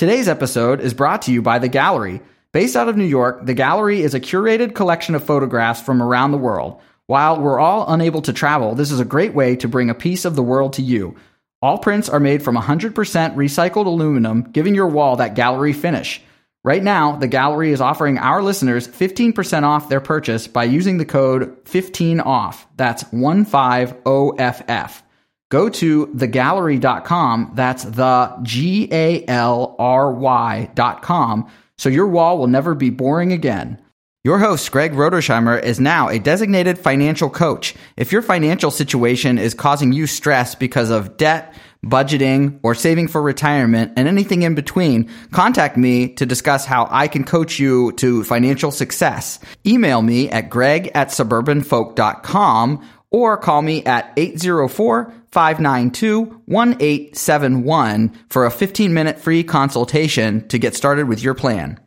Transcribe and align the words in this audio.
Today's 0.00 0.28
episode 0.30 0.80
is 0.80 0.94
brought 0.94 1.20
to 1.22 1.30
you 1.30 1.42
by 1.42 1.58
The 1.58 1.68
Gallery. 1.68 2.22
Based 2.52 2.74
out 2.74 2.88
of 2.88 2.96
New 2.96 3.04
York, 3.04 3.44
The 3.44 3.52
Gallery 3.52 4.00
is 4.00 4.14
a 4.14 4.18
curated 4.18 4.74
collection 4.74 5.14
of 5.14 5.22
photographs 5.22 5.82
from 5.82 6.02
around 6.02 6.30
the 6.30 6.38
world. 6.38 6.80
While 7.04 7.38
we're 7.38 7.60
all 7.60 7.84
unable 7.86 8.22
to 8.22 8.32
travel, 8.32 8.74
this 8.74 8.90
is 8.90 8.98
a 8.98 9.04
great 9.04 9.34
way 9.34 9.56
to 9.56 9.68
bring 9.68 9.90
a 9.90 9.94
piece 9.94 10.24
of 10.24 10.36
the 10.36 10.42
world 10.42 10.72
to 10.72 10.82
you. 10.82 11.16
All 11.60 11.76
prints 11.76 12.08
are 12.08 12.18
made 12.18 12.42
from 12.42 12.56
100% 12.56 12.94
recycled 12.94 13.84
aluminum, 13.84 14.44
giving 14.44 14.74
your 14.74 14.88
wall 14.88 15.16
that 15.16 15.34
gallery 15.34 15.74
finish. 15.74 16.22
Right 16.64 16.82
now, 16.82 17.16
the 17.16 17.28
gallery 17.28 17.70
is 17.70 17.82
offering 17.82 18.16
our 18.16 18.42
listeners 18.42 18.88
15% 18.88 19.64
off 19.64 19.90
their 19.90 20.00
purchase 20.00 20.48
by 20.48 20.64
using 20.64 20.96
the 20.96 21.04
code 21.04 21.62
15OFF. 21.66 22.64
That's 22.74 23.04
15OFF. 23.04 25.02
Go 25.50 25.68
to 25.68 26.06
thegallery.com. 26.06 27.52
That's 27.54 27.84
the 27.84 28.38
G 28.42 28.88
A 28.92 29.24
L 29.26 29.76
R 29.78 30.12
Y.com. 30.12 31.50
So 31.76 31.88
your 31.88 32.06
wall 32.06 32.38
will 32.38 32.46
never 32.46 32.74
be 32.74 32.90
boring 32.90 33.32
again. 33.32 33.80
Your 34.22 34.38
host, 34.38 34.70
Greg 34.70 34.92
Rodersheimer, 34.92 35.62
is 35.62 35.80
now 35.80 36.08
a 36.08 36.18
designated 36.18 36.78
financial 36.78 37.30
coach. 37.30 37.74
If 37.96 38.12
your 38.12 38.20
financial 38.20 38.70
situation 38.70 39.38
is 39.38 39.54
causing 39.54 39.92
you 39.92 40.06
stress 40.06 40.54
because 40.54 40.90
of 40.90 41.16
debt, 41.16 41.54
budgeting, 41.82 42.60
or 42.62 42.74
saving 42.74 43.08
for 43.08 43.22
retirement, 43.22 43.94
and 43.96 44.06
anything 44.06 44.42
in 44.42 44.54
between, 44.54 45.08
contact 45.32 45.78
me 45.78 46.08
to 46.16 46.26
discuss 46.26 46.66
how 46.66 46.86
I 46.90 47.08
can 47.08 47.24
coach 47.24 47.58
you 47.58 47.92
to 47.92 48.22
financial 48.24 48.70
success. 48.70 49.38
Email 49.66 50.02
me 50.02 50.28
at 50.28 50.50
greg 50.50 50.90
at 50.94 51.08
suburbanfolk.com 51.08 52.86
or 53.10 53.36
call 53.38 53.62
me 53.62 53.84
at 53.86 54.12
804 54.18 55.14
592 55.32 56.20
1871 56.46 58.18
for 58.28 58.46
a 58.46 58.50
15 58.50 58.92
minute 58.92 59.18
free 59.18 59.44
consultation 59.44 60.46
to 60.48 60.58
get 60.58 60.74
started 60.74 61.08
with 61.08 61.22
your 61.22 61.34
plan 61.34 61.78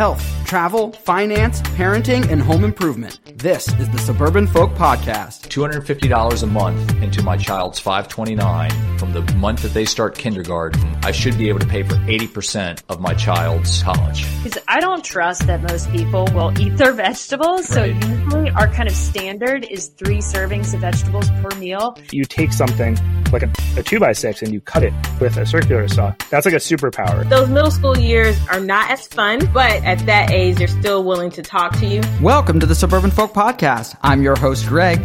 health, 0.00 0.24
travel, 0.46 0.92
finance, 0.92 1.60
parenting, 1.76 2.26
and 2.30 2.40
home 2.40 2.64
improvement. 2.64 3.20
This 3.36 3.68
is 3.78 3.86
the 3.90 3.98
Suburban 3.98 4.46
Folk 4.46 4.72
Podcast. 4.72 5.48
$250 5.48 6.42
a 6.42 6.46
month 6.46 7.02
into 7.02 7.22
my 7.22 7.36
child's 7.36 7.78
529 7.78 8.70
from 8.96 9.12
the 9.12 9.20
month 9.34 9.60
that 9.60 9.74
they 9.74 9.84
start 9.84 10.16
kindergarten. 10.16 10.96
I 11.02 11.12
should 11.12 11.36
be 11.36 11.50
able 11.50 11.58
to 11.58 11.66
pay 11.66 11.82
for 11.82 11.96
80% 11.96 12.82
of 12.88 13.02
my 13.02 13.12
child's 13.12 13.82
college. 13.82 14.24
Because 14.42 14.56
I 14.66 14.80
don't 14.80 15.04
trust 15.04 15.46
that 15.48 15.62
most 15.62 15.90
people 15.90 16.26
will 16.32 16.58
eat 16.58 16.78
their 16.78 16.92
vegetables. 16.92 17.68
So 17.68 17.82
Right. 17.82 18.08
usually 18.08 18.50
our 18.52 18.68
kind 18.68 18.88
of 18.88 18.94
standard 18.94 19.66
is 19.70 19.88
three 19.88 20.18
servings 20.18 20.72
of 20.72 20.80
vegetables 20.80 21.28
per 21.42 21.50
meal. 21.58 21.98
you 22.10 22.24
take 22.24 22.54
something 22.54 22.98
like 23.32 23.42
a, 23.42 23.52
a 23.76 23.82
two 23.82 24.00
by 24.00 24.12
six 24.12 24.42
and 24.42 24.52
you 24.52 24.60
cut 24.60 24.82
it 24.82 24.92
with 25.20 25.36
a 25.36 25.46
circular 25.46 25.86
saw. 25.88 26.14
That's 26.30 26.46
like 26.46 26.54
a 26.54 26.58
superpower. 26.58 27.28
Those 27.28 27.48
middle 27.48 27.70
school 27.70 27.98
years 27.98 28.36
are 28.48 28.60
not 28.60 28.90
as 28.90 29.06
fun, 29.06 29.48
but 29.52 29.82
at 29.90 30.06
that 30.06 30.30
age, 30.30 30.56
they're 30.56 30.68
still 30.68 31.02
willing 31.02 31.30
to 31.32 31.42
talk 31.42 31.76
to 31.76 31.84
you. 31.84 32.00
Welcome 32.22 32.60
to 32.60 32.66
the 32.66 32.76
Suburban 32.76 33.10
Folk 33.10 33.32
Podcast. 33.32 33.96
I'm 34.02 34.22
your 34.22 34.36
host, 34.36 34.68
Greg. 34.68 35.02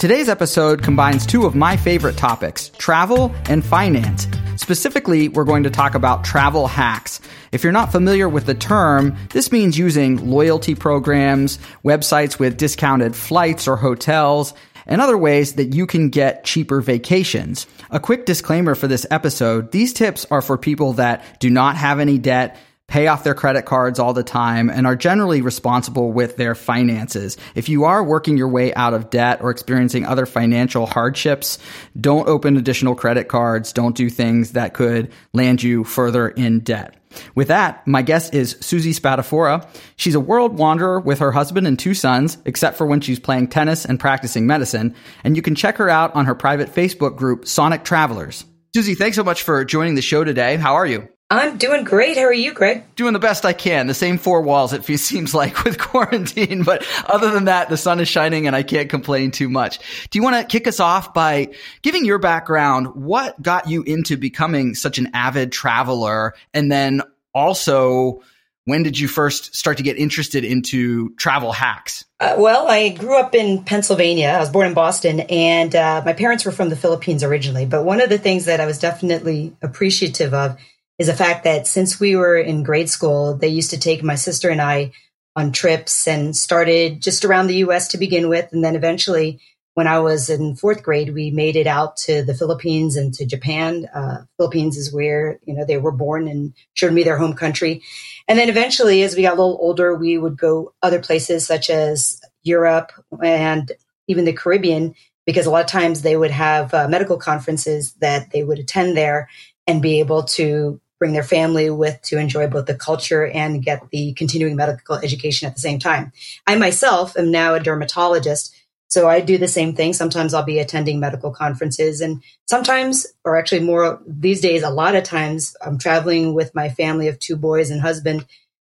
Today's 0.00 0.28
episode 0.28 0.82
combines 0.82 1.24
two 1.24 1.46
of 1.46 1.54
my 1.54 1.76
favorite 1.76 2.16
topics 2.16 2.70
travel 2.70 3.32
and 3.48 3.64
finance. 3.64 4.26
Specifically, 4.56 5.28
we're 5.28 5.44
going 5.44 5.62
to 5.62 5.70
talk 5.70 5.94
about 5.94 6.24
travel 6.24 6.66
hacks. 6.66 7.20
If 7.52 7.62
you're 7.62 7.72
not 7.72 7.92
familiar 7.92 8.28
with 8.28 8.46
the 8.46 8.56
term, 8.56 9.16
this 9.30 9.52
means 9.52 9.78
using 9.78 10.28
loyalty 10.28 10.74
programs, 10.74 11.60
websites 11.84 12.36
with 12.36 12.56
discounted 12.56 13.14
flights 13.14 13.68
or 13.68 13.76
hotels, 13.76 14.52
and 14.84 15.00
other 15.00 15.16
ways 15.16 15.54
that 15.54 15.74
you 15.74 15.86
can 15.86 16.08
get 16.08 16.42
cheaper 16.42 16.80
vacations. 16.80 17.68
A 17.88 18.00
quick 18.00 18.26
disclaimer 18.26 18.74
for 18.74 18.88
this 18.88 19.06
episode 19.12 19.70
these 19.70 19.92
tips 19.92 20.26
are 20.32 20.42
for 20.42 20.58
people 20.58 20.94
that 20.94 21.38
do 21.38 21.50
not 21.50 21.76
have 21.76 22.00
any 22.00 22.18
debt 22.18 22.56
pay 22.94 23.08
off 23.08 23.24
their 23.24 23.34
credit 23.34 23.64
cards 23.64 23.98
all 23.98 24.12
the 24.12 24.22
time, 24.22 24.70
and 24.70 24.86
are 24.86 24.94
generally 24.94 25.42
responsible 25.42 26.12
with 26.12 26.36
their 26.36 26.54
finances. 26.54 27.36
If 27.56 27.68
you 27.68 27.82
are 27.82 28.04
working 28.04 28.36
your 28.36 28.46
way 28.46 28.72
out 28.74 28.94
of 28.94 29.10
debt 29.10 29.40
or 29.42 29.50
experiencing 29.50 30.06
other 30.06 30.26
financial 30.26 30.86
hardships, 30.86 31.58
don't 32.00 32.28
open 32.28 32.56
additional 32.56 32.94
credit 32.94 33.26
cards. 33.26 33.72
Don't 33.72 33.96
do 33.96 34.08
things 34.08 34.52
that 34.52 34.74
could 34.74 35.10
land 35.32 35.60
you 35.60 35.82
further 35.82 36.28
in 36.28 36.60
debt. 36.60 36.94
With 37.34 37.48
that, 37.48 37.84
my 37.84 38.00
guest 38.00 38.32
is 38.32 38.56
Susie 38.60 38.92
Spatafora. 38.92 39.66
She's 39.96 40.14
a 40.14 40.20
world 40.20 40.56
wanderer 40.56 41.00
with 41.00 41.18
her 41.18 41.32
husband 41.32 41.66
and 41.66 41.76
two 41.76 41.94
sons, 41.94 42.38
except 42.44 42.78
for 42.78 42.86
when 42.86 43.00
she's 43.00 43.18
playing 43.18 43.48
tennis 43.48 43.84
and 43.84 43.98
practicing 43.98 44.46
medicine. 44.46 44.94
And 45.24 45.34
you 45.34 45.42
can 45.42 45.56
check 45.56 45.78
her 45.78 45.90
out 45.90 46.14
on 46.14 46.26
her 46.26 46.36
private 46.36 46.72
Facebook 46.72 47.16
group, 47.16 47.48
Sonic 47.48 47.82
Travelers. 47.82 48.44
Susie, 48.72 48.94
thanks 48.94 49.16
so 49.16 49.24
much 49.24 49.42
for 49.42 49.64
joining 49.64 49.96
the 49.96 50.02
show 50.02 50.22
today. 50.22 50.54
How 50.58 50.74
are 50.74 50.86
you? 50.86 51.08
I'm 51.30 51.56
doing 51.56 51.84
great. 51.84 52.16
How 52.16 52.24
are 52.24 52.32
you, 52.32 52.52
Greg? 52.52 52.84
doing 52.96 53.12
the 53.12 53.18
best 53.18 53.44
I 53.44 53.52
can. 53.54 53.86
The 53.86 53.94
same 53.94 54.18
four 54.18 54.42
walls, 54.42 54.72
it 54.72 54.84
seems 54.98 55.34
like, 55.34 55.64
with 55.64 55.78
quarantine. 55.78 56.62
But 56.62 56.86
other 57.06 57.30
than 57.30 57.46
that, 57.46 57.68
the 57.68 57.76
sun 57.76 58.00
is 58.00 58.08
shining 58.08 58.46
and 58.46 58.54
I 58.54 58.62
can't 58.62 58.90
complain 58.90 59.30
too 59.30 59.48
much. 59.48 59.78
Do 60.10 60.18
you 60.18 60.22
want 60.22 60.36
to 60.36 60.44
kick 60.44 60.68
us 60.68 60.80
off 60.80 61.14
by 61.14 61.48
giving 61.82 62.04
your 62.04 62.18
background? 62.18 62.94
What 62.94 63.40
got 63.40 63.68
you 63.68 63.82
into 63.82 64.16
becoming 64.16 64.74
such 64.74 64.98
an 64.98 65.10
avid 65.14 65.50
traveler? 65.50 66.34
And 66.52 66.70
then 66.70 67.02
also, 67.34 68.22
when 68.66 68.82
did 68.82 68.98
you 68.98 69.08
first 69.08 69.54
start 69.54 69.78
to 69.78 69.82
get 69.82 69.98
interested 69.98 70.44
into 70.44 71.14
travel 71.16 71.52
hacks? 71.52 72.04
Uh, 72.20 72.36
well, 72.38 72.68
I 72.68 72.90
grew 72.90 73.18
up 73.18 73.34
in 73.34 73.64
Pennsylvania. 73.64 74.28
I 74.28 74.38
was 74.38 74.50
born 74.50 74.68
in 74.68 74.74
Boston, 74.74 75.20
and 75.20 75.74
uh, 75.74 76.02
my 76.04 76.12
parents 76.12 76.44
were 76.44 76.52
from 76.52 76.70
the 76.70 76.76
Philippines 76.76 77.22
originally. 77.22 77.66
But 77.66 77.84
one 77.84 78.00
of 78.00 78.08
the 78.08 78.18
things 78.18 78.46
that 78.46 78.60
I 78.60 78.66
was 78.66 78.78
definitely 78.78 79.54
appreciative 79.60 80.32
of 80.32 80.56
is 80.98 81.06
the 81.08 81.14
fact 81.14 81.44
that 81.44 81.66
since 81.66 81.98
we 81.98 82.16
were 82.16 82.36
in 82.36 82.62
grade 82.62 82.88
school, 82.88 83.36
they 83.36 83.48
used 83.48 83.70
to 83.70 83.78
take 83.78 84.02
my 84.02 84.14
sister 84.14 84.50
and 84.50 84.60
I 84.60 84.92
on 85.36 85.50
trips 85.52 86.06
and 86.06 86.36
started 86.36 87.00
just 87.00 87.24
around 87.24 87.48
the 87.48 87.56
US 87.56 87.88
to 87.88 87.98
begin 87.98 88.28
with. 88.28 88.52
And 88.52 88.62
then 88.62 88.76
eventually, 88.76 89.40
when 89.74 89.88
I 89.88 89.98
was 89.98 90.30
in 90.30 90.54
fourth 90.54 90.84
grade, 90.84 91.12
we 91.12 91.32
made 91.32 91.56
it 91.56 91.66
out 91.66 91.96
to 91.98 92.22
the 92.22 92.34
Philippines 92.34 92.96
and 92.96 93.12
to 93.14 93.26
Japan. 93.26 93.86
Uh, 93.92 94.24
Philippines 94.36 94.76
is 94.76 94.92
where, 94.92 95.40
you 95.44 95.54
know, 95.54 95.64
they 95.64 95.78
were 95.78 95.90
born 95.90 96.28
and 96.28 96.54
showed 96.74 96.92
me 96.92 97.02
their 97.02 97.18
home 97.18 97.34
country. 97.34 97.82
And 98.28 98.38
then 98.38 98.48
eventually, 98.48 99.02
as 99.02 99.16
we 99.16 99.22
got 99.22 99.36
a 99.36 99.40
little 99.40 99.58
older, 99.60 99.96
we 99.96 100.16
would 100.16 100.38
go 100.38 100.72
other 100.80 101.00
places 101.00 101.44
such 101.44 101.70
as 101.70 102.20
Europe 102.44 102.92
and 103.20 103.72
even 104.06 104.24
the 104.24 104.32
Caribbean, 104.32 104.94
because 105.26 105.46
a 105.46 105.50
lot 105.50 105.64
of 105.64 105.70
times 105.70 106.02
they 106.02 106.16
would 106.16 106.30
have 106.30 106.72
uh, 106.72 106.86
medical 106.86 107.16
conferences 107.16 107.94
that 107.94 108.30
they 108.30 108.44
would 108.44 108.60
attend 108.60 108.96
there 108.96 109.28
and 109.66 109.82
be 109.82 109.98
able 109.98 110.22
to 110.22 110.80
bring 110.98 111.12
their 111.12 111.22
family 111.22 111.70
with 111.70 112.00
to 112.02 112.18
enjoy 112.18 112.46
both 112.46 112.66
the 112.66 112.74
culture 112.74 113.26
and 113.26 113.64
get 113.64 113.88
the 113.90 114.12
continuing 114.14 114.56
medical 114.56 114.96
education 114.96 115.46
at 115.46 115.54
the 115.54 115.60
same 115.60 115.78
time. 115.78 116.12
I 116.46 116.56
myself 116.56 117.16
am 117.16 117.30
now 117.30 117.54
a 117.54 117.60
dermatologist. 117.60 118.54
So 118.88 119.08
I 119.08 119.20
do 119.20 119.38
the 119.38 119.48
same 119.48 119.74
thing. 119.74 119.92
Sometimes 119.92 120.34
I'll 120.34 120.44
be 120.44 120.60
attending 120.60 121.00
medical 121.00 121.32
conferences 121.32 122.00
and 122.00 122.22
sometimes, 122.46 123.06
or 123.24 123.36
actually 123.36 123.62
more 123.62 124.00
these 124.06 124.40
days, 124.40 124.62
a 124.62 124.70
lot 124.70 124.94
of 124.94 125.02
times 125.02 125.56
I'm 125.60 125.78
traveling 125.78 126.32
with 126.32 126.54
my 126.54 126.68
family 126.68 127.08
of 127.08 127.18
two 127.18 127.36
boys 127.36 127.70
and 127.70 127.80
husband 127.80 128.26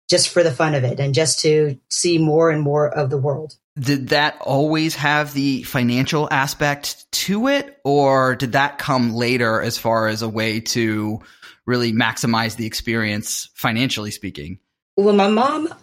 just 0.09 0.29
for 0.29 0.43
the 0.43 0.51
fun 0.51 0.73
of 0.73 0.83
it 0.83 0.99
and 0.99 1.13
just 1.13 1.39
to 1.41 1.79
see 1.89 2.17
more 2.17 2.49
and 2.49 2.61
more 2.61 2.89
of 2.89 3.09
the 3.09 3.17
world. 3.17 3.55
Did 3.79 4.09
that 4.09 4.41
always 4.41 4.95
have 4.95 5.33
the 5.33 5.63
financial 5.63 6.27
aspect 6.29 7.09
to 7.11 7.47
it, 7.47 7.79
or 7.85 8.35
did 8.35 8.51
that 8.53 8.77
come 8.77 9.13
later 9.13 9.61
as 9.61 9.77
far 9.77 10.07
as 10.07 10.21
a 10.21 10.27
way 10.27 10.59
to 10.59 11.21
really 11.69 11.93
maximize 11.93 12.55
the 12.55 12.65
experience 12.65 13.49
financially 13.53 14.11
speaking? 14.11 14.59
Well, 14.97 15.15
my 15.15 15.27
mom 15.27 15.73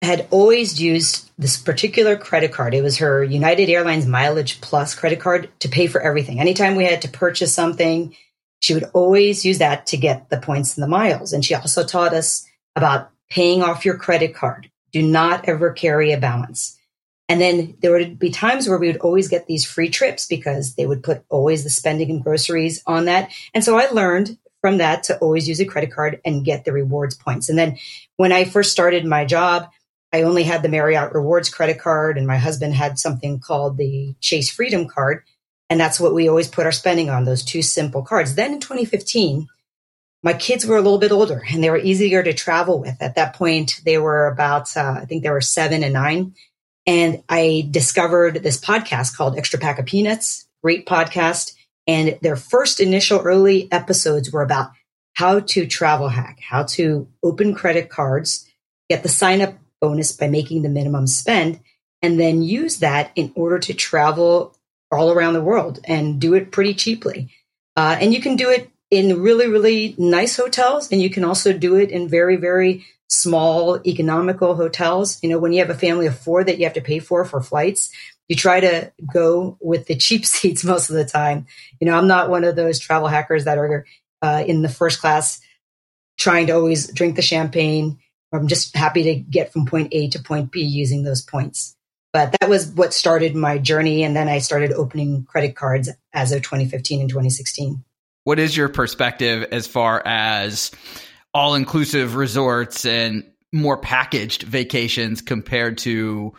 had 0.00 0.28
always 0.30 0.80
used 0.80 1.30
this 1.38 1.56
particular 1.56 2.16
credit 2.16 2.52
card. 2.52 2.72
It 2.72 2.82
was 2.82 2.98
her 2.98 3.24
United 3.24 3.68
Airlines 3.68 4.06
Mileage 4.06 4.60
Plus 4.60 4.94
credit 4.94 5.20
card 5.20 5.50
to 5.60 5.68
pay 5.68 5.86
for 5.86 6.00
everything. 6.00 6.40
Anytime 6.40 6.76
we 6.76 6.84
had 6.84 7.02
to 7.02 7.08
purchase 7.08 7.52
something, 7.52 8.14
she 8.60 8.74
would 8.74 8.84
always 8.94 9.44
use 9.44 9.58
that 9.58 9.86
to 9.86 9.96
get 9.96 10.30
the 10.30 10.38
points 10.38 10.76
and 10.76 10.82
the 10.82 10.88
miles. 10.88 11.32
And 11.32 11.44
she 11.44 11.54
also 11.54 11.84
taught 11.84 12.14
us 12.14 12.46
about 12.76 13.10
paying 13.28 13.62
off 13.62 13.84
your 13.84 13.96
credit 13.98 14.34
card. 14.34 14.70
Do 14.92 15.02
not 15.02 15.48
ever 15.48 15.72
carry 15.72 16.12
a 16.12 16.18
balance. 16.18 16.78
And 17.28 17.40
then 17.40 17.76
there 17.80 17.92
would 17.92 18.18
be 18.18 18.30
times 18.30 18.68
where 18.68 18.78
we 18.78 18.86
would 18.86 18.98
always 18.98 19.28
get 19.28 19.46
these 19.46 19.64
free 19.64 19.88
trips 19.88 20.26
because 20.26 20.74
they 20.74 20.86
would 20.86 21.02
put 21.02 21.24
always 21.30 21.64
the 21.64 21.70
spending 21.70 22.10
and 22.10 22.22
groceries 22.22 22.82
on 22.86 23.06
that. 23.06 23.32
And 23.54 23.64
so 23.64 23.78
I 23.78 23.88
learned 23.90 24.36
from 24.64 24.78
that 24.78 25.02
to 25.02 25.18
always 25.18 25.46
use 25.46 25.60
a 25.60 25.66
credit 25.66 25.92
card 25.92 26.22
and 26.24 26.42
get 26.42 26.64
the 26.64 26.72
rewards 26.72 27.14
points. 27.14 27.50
And 27.50 27.58
then 27.58 27.76
when 28.16 28.32
I 28.32 28.44
first 28.44 28.72
started 28.72 29.04
my 29.04 29.26
job, 29.26 29.68
I 30.10 30.22
only 30.22 30.42
had 30.42 30.62
the 30.62 30.70
Marriott 30.70 31.12
Rewards 31.12 31.50
credit 31.50 31.78
card, 31.78 32.16
and 32.16 32.26
my 32.26 32.38
husband 32.38 32.72
had 32.72 32.98
something 32.98 33.40
called 33.40 33.76
the 33.76 34.14
Chase 34.20 34.50
Freedom 34.50 34.88
card. 34.88 35.22
And 35.68 35.78
that's 35.78 36.00
what 36.00 36.14
we 36.14 36.30
always 36.30 36.48
put 36.48 36.64
our 36.64 36.72
spending 36.72 37.10
on, 37.10 37.24
those 37.24 37.44
two 37.44 37.60
simple 37.60 38.00
cards. 38.00 38.36
Then 38.36 38.54
in 38.54 38.60
2015, 38.60 39.48
my 40.22 40.32
kids 40.32 40.64
were 40.64 40.78
a 40.78 40.80
little 40.80 40.96
bit 40.96 41.12
older 41.12 41.42
and 41.52 41.62
they 41.62 41.68
were 41.68 41.76
easier 41.76 42.22
to 42.22 42.32
travel 42.32 42.80
with. 42.80 42.96
At 43.02 43.16
that 43.16 43.34
point, 43.34 43.82
they 43.84 43.98
were 43.98 44.28
about, 44.28 44.74
uh, 44.78 44.96
I 45.02 45.04
think 45.04 45.24
they 45.24 45.30
were 45.30 45.42
seven 45.42 45.84
and 45.84 45.92
nine. 45.92 46.36
And 46.86 47.22
I 47.28 47.68
discovered 47.70 48.42
this 48.42 48.58
podcast 48.58 49.14
called 49.14 49.36
Extra 49.36 49.60
Pack 49.60 49.78
of 49.78 49.84
Peanuts, 49.84 50.46
great 50.62 50.86
podcast. 50.86 51.52
And 51.86 52.18
their 52.22 52.36
first 52.36 52.80
initial 52.80 53.20
early 53.20 53.70
episodes 53.70 54.32
were 54.32 54.42
about 54.42 54.70
how 55.14 55.40
to 55.40 55.66
travel 55.66 56.08
hack, 56.08 56.40
how 56.40 56.64
to 56.64 57.08
open 57.22 57.54
credit 57.54 57.88
cards, 57.88 58.48
get 58.88 59.02
the 59.02 59.08
sign 59.08 59.40
up 59.40 59.54
bonus 59.80 60.12
by 60.12 60.28
making 60.28 60.62
the 60.62 60.68
minimum 60.68 61.06
spend, 61.06 61.60
and 62.02 62.18
then 62.18 62.42
use 62.42 62.78
that 62.78 63.10
in 63.14 63.32
order 63.34 63.58
to 63.58 63.74
travel 63.74 64.56
all 64.90 65.10
around 65.10 65.34
the 65.34 65.42
world 65.42 65.80
and 65.84 66.20
do 66.20 66.34
it 66.34 66.50
pretty 66.50 66.74
cheaply. 66.74 67.30
Uh, 67.76 67.96
and 68.00 68.12
you 68.14 68.20
can 68.20 68.36
do 68.36 68.50
it 68.50 68.70
in 68.90 69.20
really, 69.22 69.48
really 69.48 69.94
nice 69.98 70.36
hotels, 70.36 70.90
and 70.92 71.02
you 71.02 71.10
can 71.10 71.24
also 71.24 71.52
do 71.52 71.76
it 71.76 71.90
in 71.90 72.08
very, 72.08 72.36
very 72.36 72.84
small 73.08 73.80
economical 73.86 74.54
hotels. 74.54 75.18
You 75.22 75.30
know, 75.30 75.38
when 75.38 75.52
you 75.52 75.60
have 75.60 75.70
a 75.70 75.78
family 75.78 76.06
of 76.06 76.18
four 76.18 76.44
that 76.44 76.58
you 76.58 76.64
have 76.64 76.74
to 76.74 76.80
pay 76.80 76.98
for 76.98 77.24
for 77.24 77.40
flights, 77.40 77.90
you 78.28 78.36
try 78.36 78.60
to 78.60 78.92
go 79.12 79.58
with 79.60 79.86
the 79.86 79.96
cheap 79.96 80.26
seats 80.26 80.64
most 80.64 80.90
of 80.90 80.96
the 80.96 81.04
time. 81.04 81.46
You 81.80 81.86
know, 81.86 81.96
I'm 81.96 82.08
not 82.08 82.30
one 82.30 82.44
of 82.44 82.56
those 82.56 82.78
travel 82.78 83.08
hackers 83.08 83.44
that 83.44 83.58
are 83.58 83.86
uh, 84.22 84.44
in 84.46 84.62
the 84.62 84.68
first 84.68 85.00
class 85.00 85.40
trying 86.18 86.46
to 86.46 86.52
always 86.52 86.92
drink 86.92 87.16
the 87.16 87.22
champagne. 87.22 87.98
I'm 88.32 88.48
just 88.48 88.76
happy 88.76 89.02
to 89.04 89.14
get 89.14 89.52
from 89.52 89.66
point 89.66 89.88
A 89.92 90.08
to 90.10 90.18
point 90.18 90.50
B 90.50 90.62
using 90.62 91.04
those 91.04 91.22
points. 91.22 91.76
But 92.12 92.36
that 92.40 92.48
was 92.48 92.68
what 92.68 92.94
started 92.94 93.34
my 93.34 93.58
journey. 93.58 94.04
And 94.04 94.14
then 94.14 94.28
I 94.28 94.38
started 94.38 94.72
opening 94.72 95.24
credit 95.24 95.56
cards 95.56 95.90
as 96.12 96.32
of 96.32 96.42
2015 96.42 97.00
and 97.00 97.08
2016. 97.10 97.84
What 98.22 98.38
is 98.38 98.56
your 98.56 98.68
perspective 98.68 99.48
as 99.50 99.66
far 99.66 100.02
as 100.06 100.70
all 101.34 101.56
inclusive 101.56 102.14
resorts 102.14 102.86
and 102.86 103.28
more 103.52 103.76
packaged 103.76 104.44
vacations 104.44 105.20
compared 105.20 105.78
to 105.78 106.32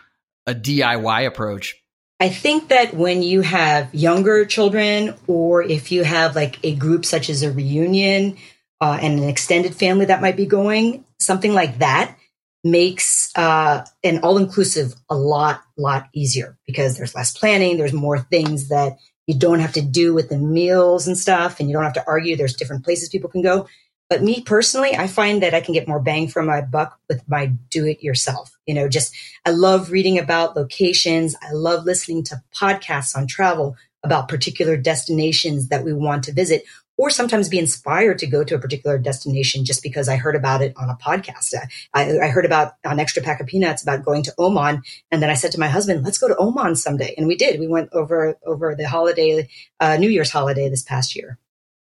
a 0.48 0.54
DIY 0.54 1.26
approach? 1.26 1.82
I 2.20 2.30
think 2.30 2.70
that 2.70 2.94
when 2.94 3.24
you 3.24 3.42
have 3.42 3.94
younger 3.94 4.46
children, 4.46 5.16
or 5.28 5.62
if 5.62 5.92
you 5.92 6.04
have 6.04 6.36
like 6.36 6.58
a 6.64 6.76
group 6.76 7.06
such 7.06 7.30
as 7.30 7.44
a 7.44 7.52
reunion 7.52 8.38
uh, 8.80 8.98
and 9.02 9.20
an 9.20 9.28
extended 9.28 9.76
family 9.76 10.06
that 10.06 10.22
might 10.22 10.38
be 10.38 10.46
going, 10.46 11.04
something 11.20 11.54
like 11.54 11.80
that 11.80 12.18
makes 12.64 13.32
uh, 13.36 13.86
an 14.04 14.20
all 14.20 14.38
inclusive 14.38 14.96
a 15.10 15.16
lot, 15.16 15.62
lot 15.78 16.08
easier 16.14 16.58
because 16.66 16.98
there's 16.98 17.14
less 17.14 17.38
planning, 17.38 17.78
there's 17.78 17.94
more 17.94 18.18
things 18.18 18.70
that 18.70 18.98
you 19.28 19.38
don't 19.38 19.60
have 19.60 19.74
to 19.74 19.82
do 19.82 20.14
with 20.14 20.30
the 20.30 20.38
meals 20.38 21.08
and 21.08 21.18
stuff, 21.18 21.60
and 21.60 21.68
you 21.68 21.74
don't 21.74 21.84
have 21.84 21.94
to 21.94 22.08
argue. 22.08 22.36
There's 22.36 22.56
different 22.56 22.86
places 22.86 23.10
people 23.10 23.30
can 23.30 23.42
go. 23.42 23.68
But 24.10 24.22
me 24.22 24.42
personally, 24.42 24.96
I 24.96 25.08
find 25.08 25.42
that 25.42 25.54
I 25.54 25.62
can 25.62 25.74
get 25.74 25.88
more 25.88 26.00
bang 26.00 26.28
for 26.28 26.44
my 26.44 26.62
buck 26.62 27.00
with 27.10 27.28
my 27.28 27.48
do 27.70 27.86
it 27.86 28.04
yourself. 28.04 28.56
You 28.66 28.76
know, 28.76 28.88
just 28.88 29.16
I 29.46 29.50
love 29.50 29.92
reading 29.92 30.20
about 30.20 30.56
locations. 30.56 31.36
I 31.42 31.52
love 31.54 31.86
listening 31.86 32.24
to 32.26 32.42
podcasts 32.56 33.16
on 33.16 33.26
travel 33.28 33.76
about 34.04 34.28
particular 34.28 34.78
destinations 34.78 35.70
that 35.70 35.84
we 35.84 35.92
want 35.92 36.24
to 36.26 36.34
visit 36.34 36.64
or 36.98 37.10
sometimes 37.10 37.50
be 37.50 37.60
inspired 37.60 38.20
to 38.20 38.28
go 38.28 38.44
to 38.44 38.56
a 38.56 38.60
particular 38.60 38.98
destination 38.98 39.66
just 39.66 39.84
because 39.84 40.08
I 40.08 40.16
heard 40.16 40.36
about 40.36 40.62
it 40.62 40.74
on 40.78 40.90
a 40.90 40.96
podcast. 40.96 41.54
I, 41.94 42.20
I, 42.20 42.28
heard 42.28 42.46
about 42.46 42.74
on 42.86 43.00
Extra 43.00 43.22
Pack 43.22 43.42
of 43.42 43.48
Peanuts 43.48 43.84
about 43.84 44.06
going 44.06 44.24
to 44.24 44.34
Oman, 44.38 44.82
and 45.12 45.22
then 45.22 45.30
I 45.30 45.34
said 45.34 45.52
to 45.54 45.60
my 45.60 45.68
husband, 45.68 46.06
"Let's 46.06 46.18
go 46.18 46.28
to 46.28 46.38
Oman 46.38 46.76
someday," 46.76 47.14
and 47.18 47.28
we 47.28 47.36
did. 47.36 47.60
We 47.60 47.68
went 47.68 47.90
over 47.92 48.38
over 48.46 48.76
the 48.76 48.88
holiday, 48.88 49.50
uh, 49.80 49.98
New 49.98 50.10
Year's 50.10 50.32
holiday 50.32 50.70
this 50.70 50.84
past 50.84 51.16
year 51.16 51.38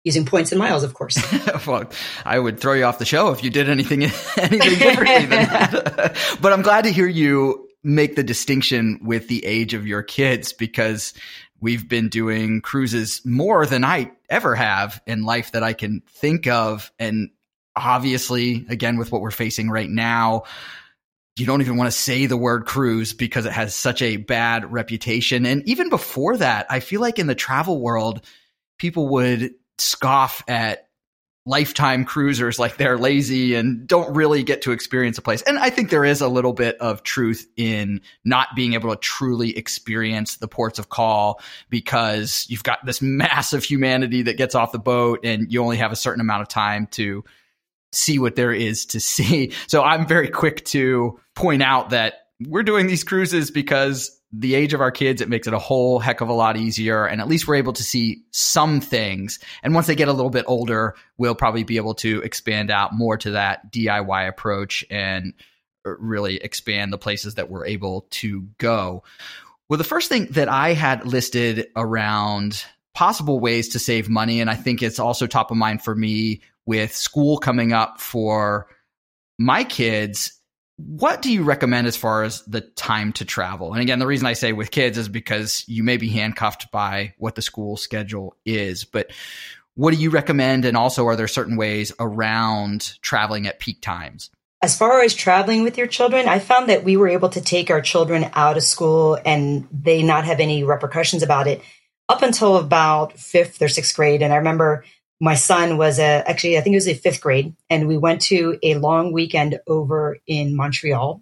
using 0.06 0.24
points 0.24 0.52
and 0.52 0.60
miles, 0.60 0.84
of 0.84 0.94
course. 0.94 1.18
well, 1.68 1.84
I 2.24 2.40
would 2.40 2.60
throw 2.60 2.74
you 2.74 2.86
off 2.86 3.00
the 3.00 3.06
show 3.06 3.32
if 3.32 3.44
you 3.44 3.50
did 3.50 3.68
anything 3.68 4.04
anything 4.38 4.80
differently 4.80 5.26
than 5.26 5.30
that. 5.30 6.38
but 6.42 6.54
I'm 6.54 6.62
glad 6.62 6.86
to 6.86 6.92
hear 6.92 7.08
you 7.08 7.68
make 7.84 8.16
the 8.16 8.24
distinction 8.24 9.00
with 9.04 9.28
the 9.28 9.46
age 9.46 9.74
of 9.74 9.86
your 9.86 10.04
kids 10.04 10.54
because 10.54 11.14
we've 11.60 11.90
been 11.90 12.08
doing 12.08 12.62
cruises 12.62 13.22
more 13.26 13.66
than 13.66 13.84
I 13.84 14.12
ever 14.30 14.56
have 14.56 15.02
in 15.06 15.24
life 15.24 15.52
that 15.52 15.64
I 15.64 15.74
can 15.74 16.02
think 16.08 16.48
of 16.48 16.92
and 16.98 17.30
obviously 17.76 18.66
again 18.70 18.98
with 18.98 19.12
what 19.12 19.22
we're 19.22 19.32
facing 19.32 19.70
right 19.70 19.90
now 19.90 20.44
you 21.36 21.46
don't 21.46 21.62
even 21.62 21.76
want 21.76 21.92
to 21.92 21.98
say 21.98 22.26
the 22.26 22.38
word 22.38 22.66
cruise 22.66 23.14
because 23.14 23.46
it 23.46 23.52
has 23.52 23.76
such 23.76 24.02
a 24.02 24.18
bad 24.18 24.72
reputation 24.72 25.46
and 25.46 25.68
even 25.68 25.90
before 25.90 26.38
that 26.38 26.66
I 26.70 26.80
feel 26.80 27.02
like 27.02 27.20
in 27.20 27.28
the 27.28 27.36
travel 27.36 27.80
world 27.80 28.22
people 28.78 29.10
would 29.10 29.54
scoff 29.78 30.44
at 30.48 30.86
lifetime 31.48 32.06
cruisers 32.06 32.58
like 32.58 32.78
they're 32.78 32.98
lazy 32.98 33.54
and 33.54 33.88
don't 33.88 34.16
really 34.16 34.42
get 34.44 34.64
to 34.64 34.72
experience 34.72 35.18
a 35.20 35.22
place. 35.22 35.44
And 35.44 35.60
I 35.60 35.70
think 35.70 35.92
there 35.92 36.04
is 36.04 36.22
a 36.22 36.28
little 36.28 36.54
bit 36.54 36.76
of 36.78 37.04
truth 37.04 37.48
in 37.56 38.02
not 38.24 38.48
being 38.56 38.74
able 38.74 38.90
to 38.90 38.96
truly 38.96 39.56
experience 39.56 40.38
the 40.38 40.48
ports 40.48 40.80
of 40.80 40.90
call 40.90 41.40
because 41.70 42.48
you've 42.50 42.64
got 42.64 42.84
this 42.84 43.00
massive 43.02 43.64
humanity 43.64 44.24
that 44.24 44.38
gets 44.38 44.56
off 44.56 44.72
the 44.72 44.80
boat 44.80 45.20
and 45.24 45.52
you 45.52 45.62
only 45.62 45.78
have 45.78 45.92
a 45.92 45.96
certain 45.96 46.22
amount 46.22 46.42
of 46.42 46.48
time 46.48 46.88
to 46.88 47.24
see 47.92 48.18
what 48.18 48.36
there 48.36 48.52
is 48.52 48.88
to 48.88 49.00
see. 49.00 49.54
So 49.68 49.84
I'm 49.84 50.08
very 50.08 50.30
quick 50.30 50.66
to 50.66 51.20
point 51.36 51.62
out 51.62 51.92
that 51.92 52.28
we're 52.40 52.64
doing 52.64 52.88
these 52.88 53.04
cruises 53.04 53.52
because 53.52 54.20
the 54.40 54.56
age 54.56 54.74
of 54.74 54.82
our 54.82 54.92
kids, 54.92 55.22
it 55.22 55.30
makes 55.30 55.48
it 55.48 55.54
a 55.54 55.60
whole 55.60 56.00
heck 56.00 56.22
of 56.22 56.30
a 56.30 56.34
lot 56.34 56.58
easier. 56.58 57.06
And 57.06 57.22
at 57.22 57.28
least 57.28 57.48
we're 57.48 57.56
able 57.56 57.74
to 57.74 57.84
see 57.84 58.24
some 58.32 58.82
things. 58.82 59.40
And 59.64 59.74
once 59.74 59.88
they 59.88 59.96
get 59.96 60.08
a 60.08 60.14
little 60.14 60.30
bit 60.30 60.46
older, 60.48 60.96
we'll 61.18 61.36
probably 61.36 61.64
be 61.64 61.78
able 61.78 61.96
to 61.96 62.22
expand 62.22 62.72
out 62.72 62.94
more 62.94 63.18
to 63.18 63.32
that 63.32 63.72
DIY 63.72 64.28
approach 64.28 64.84
and 64.90 65.34
uh, 65.86 65.96
really 65.98 66.38
expand 66.38 66.92
the 66.92 66.98
places 66.98 67.36
that 67.36 67.50
we're 67.50 67.66
able 67.66 68.08
to 68.12 68.48
go. 68.58 69.04
Well, 69.70 69.78
the 69.78 69.84
first 69.84 70.10
thing 70.10 70.28
that 70.32 70.50
I 70.50 70.74
had 70.74 71.06
listed 71.06 71.68
around 71.76 72.66
possible 72.94 73.40
ways 73.40 73.70
to 73.70 73.80
save 73.80 74.10
money, 74.10 74.42
and 74.42 74.50
I 74.50 74.56
think 74.56 74.82
it's 74.82 75.00
also 75.00 75.28
top 75.28 75.52
of 75.52 75.58
mind 75.58 75.84
for 75.84 75.96
me 75.96 76.42
with 76.66 76.96
school 76.96 77.38
coming 77.38 77.74
up 77.74 78.00
for 78.00 78.68
my 79.38 79.64
kids 79.64 80.35
what 80.78 81.22
do 81.22 81.32
you 81.32 81.44
recommend 81.44 81.88
as 81.88 81.96
far 81.96 82.24
as 82.24 82.42
the 82.44 82.62
time 82.62 83.14
to 83.14 83.26
travel? 83.26 83.74
And 83.74 83.82
again, 83.82 84.00
the 84.00 84.08
reason 84.08 84.28
I 84.28 84.34
say 84.34 84.52
with 84.52 84.72
kids 84.72 84.98
is 84.98 85.08
because 85.08 85.64
you 85.68 85.84
may 85.84 85.98
be 85.98 86.10
handcuffed 86.10 86.72
by 86.72 87.14
what 87.18 87.36
the 87.36 87.42
school 87.42 87.78
schedule 87.78 88.36
is. 88.46 88.84
But 88.84 89.12
what 89.76 89.94
do 89.94 90.00
you 90.00 90.10
recommend? 90.10 90.66
And 90.66 90.76
also, 90.76 91.06
are 91.06 91.16
there 91.16 91.28
certain 91.28 91.56
ways 91.56 91.94
around 92.00 92.98
traveling 93.02 93.48
at 93.48 93.60
peak 93.60 93.82
times? 93.82 94.30
As 94.62 94.78
far 94.78 95.02
as 95.02 95.14
traveling 95.14 95.64
with 95.64 95.78
your 95.78 95.88
children, 95.88 96.28
I 96.28 96.40
found 96.40 96.70
that 96.70 96.84
we 96.84 96.98
were 96.98 97.08
able 97.08 97.30
to 97.30 97.42
take 97.42 97.70
our 97.70 97.82
children 97.82 98.30
out 98.34 98.58
of 98.58 98.64
school 98.64 99.20
and 99.26 99.68
they 99.72 100.02
not 100.02 100.26
have 100.26 100.40
any 100.40 100.64
repercussions 100.64 101.24
about 101.24 101.48
it 101.48 101.62
up 102.10 102.22
until 102.22 102.58
about 102.58 103.14
fifth 103.14 103.62
or 103.62 103.68
sixth 103.68 103.96
grade. 103.96 104.22
And 104.22 104.34
I 104.34 104.38
remember 104.38 104.84
my 105.20 105.36
son 105.36 105.78
was 105.78 106.00
a, 106.00 106.24
actually, 106.30 106.58
I 106.58 106.62
think 106.62 106.74
it 106.74 106.78
was 106.78 106.88
a 106.88 106.94
fifth 106.94 107.22
grade, 107.22 107.56
and 107.70 107.88
we 107.88 107.98
went 107.98 108.22
to 108.24 108.58
a 108.64 108.76
long 108.76 109.14
weekend 109.14 109.60
over 109.68 110.18
in 110.28 110.56
Montreal. 110.56 111.22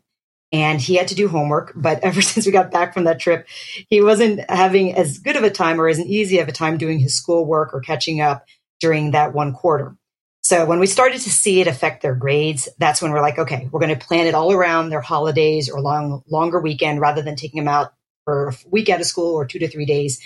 And 0.51 0.79
he 0.79 0.95
had 0.95 1.07
to 1.07 1.15
do 1.15 1.27
homework, 1.27 1.73
but 1.75 1.99
ever 2.03 2.21
since 2.21 2.45
we 2.45 2.51
got 2.51 2.71
back 2.71 2.93
from 2.93 3.05
that 3.05 3.19
trip, 3.19 3.47
he 3.89 4.01
wasn't 4.01 4.49
having 4.49 4.95
as 4.95 5.19
good 5.19 5.35
of 5.35 5.43
a 5.43 5.49
time 5.49 5.79
or 5.79 5.87
as 5.87 5.99
easy 5.99 6.39
of 6.39 6.47
a 6.47 6.51
time 6.51 6.77
doing 6.77 6.99
his 6.99 7.15
schoolwork 7.15 7.73
or 7.73 7.81
catching 7.81 8.21
up 8.21 8.45
during 8.79 9.11
that 9.11 9.33
one 9.33 9.53
quarter. 9.53 9.95
So 10.43 10.65
when 10.65 10.79
we 10.79 10.87
started 10.87 11.21
to 11.21 11.29
see 11.29 11.61
it 11.61 11.67
affect 11.67 12.01
their 12.01 12.15
grades, 12.15 12.67
that's 12.77 13.01
when 13.01 13.11
we're 13.11 13.21
like, 13.21 13.39
okay, 13.39 13.69
we're 13.71 13.79
going 13.79 13.97
to 13.97 14.05
plan 14.05 14.27
it 14.27 14.35
all 14.35 14.51
around 14.51 14.89
their 14.89 15.01
holidays 15.01 15.69
or 15.69 15.79
long, 15.79 16.21
longer 16.27 16.59
weekend 16.59 16.99
rather 16.99 17.21
than 17.21 17.37
taking 17.37 17.63
them 17.63 17.69
out 17.69 17.93
for 18.25 18.49
a 18.49 18.55
week 18.69 18.89
out 18.89 18.99
of 18.99 19.05
school 19.05 19.35
or 19.35 19.45
two 19.45 19.59
to 19.59 19.69
three 19.69 19.85
days 19.85 20.21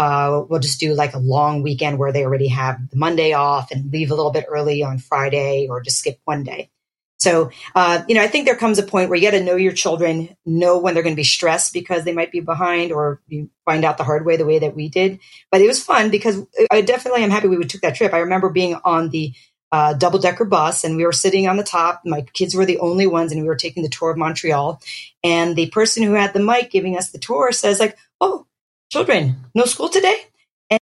uh, 0.00 0.46
we'll 0.48 0.60
just 0.60 0.80
do 0.80 0.94
like 0.94 1.12
a 1.12 1.18
long 1.18 1.62
weekend 1.62 1.98
where 1.98 2.10
they 2.10 2.24
already 2.24 2.48
have 2.48 2.78
the 2.88 2.96
Monday 2.96 3.34
off 3.34 3.70
and 3.70 3.92
leave 3.92 4.10
a 4.10 4.14
little 4.14 4.30
bit 4.30 4.46
early 4.48 4.82
on 4.82 4.96
Friday 4.96 5.66
or 5.68 5.82
just 5.82 5.98
skip 5.98 6.18
one 6.24 6.42
day. 6.42 6.70
So, 7.18 7.50
uh, 7.74 8.02
you 8.08 8.14
know, 8.14 8.22
I 8.22 8.28
think 8.28 8.46
there 8.46 8.56
comes 8.56 8.78
a 8.78 8.82
point 8.82 9.10
where 9.10 9.18
you 9.18 9.30
got 9.30 9.36
to 9.36 9.44
know 9.44 9.56
your 9.56 9.74
children, 9.74 10.34
know 10.46 10.78
when 10.78 10.94
they're 10.94 11.02
going 11.02 11.14
to 11.14 11.20
be 11.20 11.22
stressed 11.22 11.74
because 11.74 12.04
they 12.04 12.14
might 12.14 12.32
be 12.32 12.40
behind 12.40 12.92
or 12.92 13.20
you 13.28 13.50
find 13.66 13.84
out 13.84 13.98
the 13.98 14.04
hard 14.04 14.24
way 14.24 14.38
the 14.38 14.46
way 14.46 14.58
that 14.60 14.74
we 14.74 14.88
did. 14.88 15.18
But 15.50 15.60
it 15.60 15.66
was 15.66 15.84
fun 15.84 16.08
because 16.10 16.46
I 16.70 16.80
definitely 16.80 17.22
am 17.22 17.28
happy 17.28 17.48
we 17.48 17.62
took 17.66 17.82
that 17.82 17.94
trip. 17.94 18.14
I 18.14 18.20
remember 18.20 18.48
being 18.48 18.76
on 18.86 19.10
the 19.10 19.34
uh, 19.70 19.92
double 19.92 20.18
decker 20.18 20.46
bus 20.46 20.82
and 20.82 20.96
we 20.96 21.04
were 21.04 21.12
sitting 21.12 21.46
on 21.46 21.58
the 21.58 21.62
top. 21.62 22.00
My 22.06 22.22
kids 22.22 22.54
were 22.54 22.64
the 22.64 22.78
only 22.78 23.06
ones 23.06 23.32
and 23.32 23.42
we 23.42 23.48
were 23.48 23.54
taking 23.54 23.82
the 23.82 23.90
tour 23.90 24.12
of 24.12 24.16
Montreal. 24.16 24.80
And 25.22 25.56
the 25.56 25.68
person 25.68 26.02
who 26.04 26.14
had 26.14 26.32
the 26.32 26.40
mic 26.40 26.70
giving 26.70 26.96
us 26.96 27.10
the 27.10 27.18
tour 27.18 27.52
says 27.52 27.80
like, 27.80 27.98
Oh, 28.22 28.46
children, 28.90 29.36
no 29.54 29.64
school 29.64 29.88
today? 29.88 30.16
And 30.70 30.80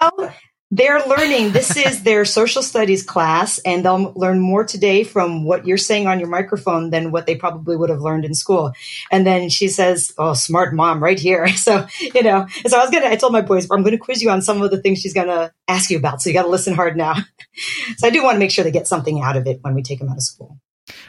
well, 0.00 0.34
they're 0.70 1.06
learning. 1.06 1.52
This 1.52 1.76
is 1.86 2.02
their 2.02 2.24
social 2.24 2.62
studies 2.62 3.02
class, 3.02 3.58
and 3.58 3.84
they'll 3.84 4.12
learn 4.16 4.40
more 4.40 4.64
today 4.64 5.04
from 5.04 5.44
what 5.44 5.66
you're 5.66 5.76
saying 5.76 6.06
on 6.06 6.18
your 6.18 6.28
microphone 6.28 6.90
than 6.90 7.12
what 7.12 7.26
they 7.26 7.36
probably 7.36 7.76
would 7.76 7.90
have 7.90 8.00
learned 8.00 8.24
in 8.24 8.34
school. 8.34 8.72
And 9.10 9.26
then 9.26 9.50
she 9.50 9.68
says, 9.68 10.12
"Oh, 10.18 10.32
smart 10.32 10.74
mom, 10.74 11.02
right 11.02 11.20
here." 11.20 11.46
So 11.62 11.86
you 12.00 12.24
know, 12.24 12.48
so 12.66 12.76
I 12.76 12.80
was 12.80 12.90
gonna. 12.90 13.06
I 13.06 13.16
told 13.16 13.32
my 13.32 13.42
boys, 13.42 13.68
"I'm 13.70 13.82
going 13.82 13.92
to 13.92 13.98
quiz 13.98 14.20
you 14.20 14.30
on 14.30 14.42
some 14.42 14.62
of 14.62 14.70
the 14.70 14.80
things 14.80 15.00
she's 15.00 15.14
going 15.14 15.28
to 15.28 15.52
ask 15.68 15.90
you 15.90 15.98
about." 15.98 16.20
So 16.20 16.28
you 16.30 16.34
got 16.34 16.42
to 16.42 16.48
listen 16.48 16.74
hard 16.74 16.96
now. 16.96 17.14
so 17.98 18.06
I 18.06 18.10
do 18.10 18.22
want 18.24 18.34
to 18.34 18.38
make 18.40 18.50
sure 18.50 18.64
they 18.64 18.72
get 18.72 18.88
something 18.88 19.20
out 19.20 19.36
of 19.36 19.46
it 19.46 19.60
when 19.62 19.74
we 19.74 19.82
take 19.82 20.00
them 20.00 20.08
out 20.08 20.16
of 20.16 20.22
school. 20.22 20.58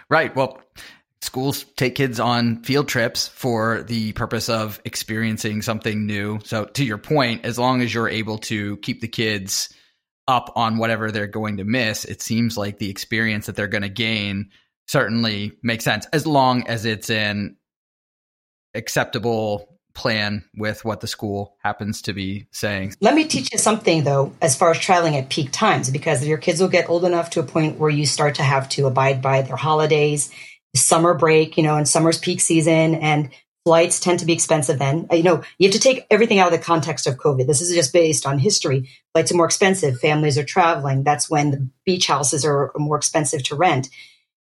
Right. 0.09 0.35
Well, 0.35 0.59
schools 1.33 1.65
take 1.77 1.95
kids 1.95 2.19
on 2.19 2.61
field 2.61 2.87
trips 2.87 3.27
for 3.27 3.81
the 3.87 4.13
purpose 4.13 4.49
of 4.49 4.79
experiencing 4.85 5.63
something 5.63 6.05
new. 6.05 6.39
So 6.43 6.65
to 6.65 6.85
your 6.85 6.99
point, 6.99 7.43
as 7.43 7.57
long 7.57 7.81
as 7.81 7.91
you're 7.91 8.07
able 8.07 8.37
to 8.37 8.77
keep 8.77 9.01
the 9.01 9.07
kids 9.07 9.73
up 10.27 10.53
on 10.55 10.77
whatever 10.77 11.09
they're 11.09 11.25
going 11.25 11.57
to 11.57 11.63
miss, 11.63 12.05
it 12.05 12.21
seems 12.21 12.55
like 12.55 12.77
the 12.77 12.91
experience 12.91 13.47
that 13.47 13.55
they're 13.55 13.67
going 13.67 13.81
to 13.81 13.89
gain 13.89 14.51
certainly 14.85 15.53
makes 15.63 15.83
sense 15.83 16.05
as 16.13 16.27
long 16.27 16.67
as 16.67 16.85
it's 16.85 17.09
an 17.09 17.57
acceptable 18.75 19.79
plan 19.95 20.43
with 20.55 20.85
what 20.85 21.01
the 21.01 21.07
school 21.07 21.55
happens 21.63 22.03
to 22.03 22.13
be 22.13 22.45
saying. 22.51 22.93
Let 23.01 23.15
me 23.15 23.25
teach 23.25 23.51
you 23.51 23.57
something 23.57 24.03
though, 24.03 24.33
as 24.39 24.55
far 24.55 24.69
as 24.69 24.77
traveling 24.77 25.15
at 25.15 25.29
peak 25.29 25.51
times, 25.51 25.89
because 25.89 26.25
your 26.27 26.37
kids 26.37 26.61
will 26.61 26.67
get 26.67 26.89
old 26.89 27.05
enough 27.05 27.31
to 27.31 27.39
a 27.39 27.43
point 27.43 27.79
where 27.79 27.89
you 27.89 28.05
start 28.05 28.35
to 28.35 28.43
have 28.43 28.69
to 28.69 28.85
abide 28.85 29.21
by 29.21 29.41
their 29.41 29.55
holidays, 29.55 30.29
summer 30.75 31.13
break, 31.13 31.57
you 31.57 31.63
know, 31.63 31.75
and 31.75 31.87
summer's 31.87 32.17
peak 32.17 32.41
season 32.41 32.95
and 32.95 33.29
flights 33.65 33.99
tend 33.99 34.19
to 34.19 34.25
be 34.25 34.33
expensive 34.33 34.79
then. 34.79 35.07
You 35.11 35.23
know, 35.23 35.43
you 35.57 35.67
have 35.67 35.73
to 35.73 35.79
take 35.79 36.05
everything 36.09 36.39
out 36.39 36.51
of 36.51 36.59
the 36.59 36.65
context 36.65 37.07
of 37.07 37.17
COVID. 37.17 37.47
This 37.47 37.61
is 37.61 37.73
just 37.73 37.93
based 37.93 38.25
on 38.25 38.39
history. 38.39 38.89
Flights 39.13 39.31
are 39.31 39.35
more 39.35 39.45
expensive. 39.45 39.99
Families 39.99 40.37
are 40.37 40.43
traveling. 40.43 41.03
That's 41.03 41.29
when 41.29 41.51
the 41.51 41.67
beach 41.85 42.07
houses 42.07 42.43
are 42.43 42.71
more 42.75 42.97
expensive 42.97 43.43
to 43.43 43.55
rent. 43.55 43.89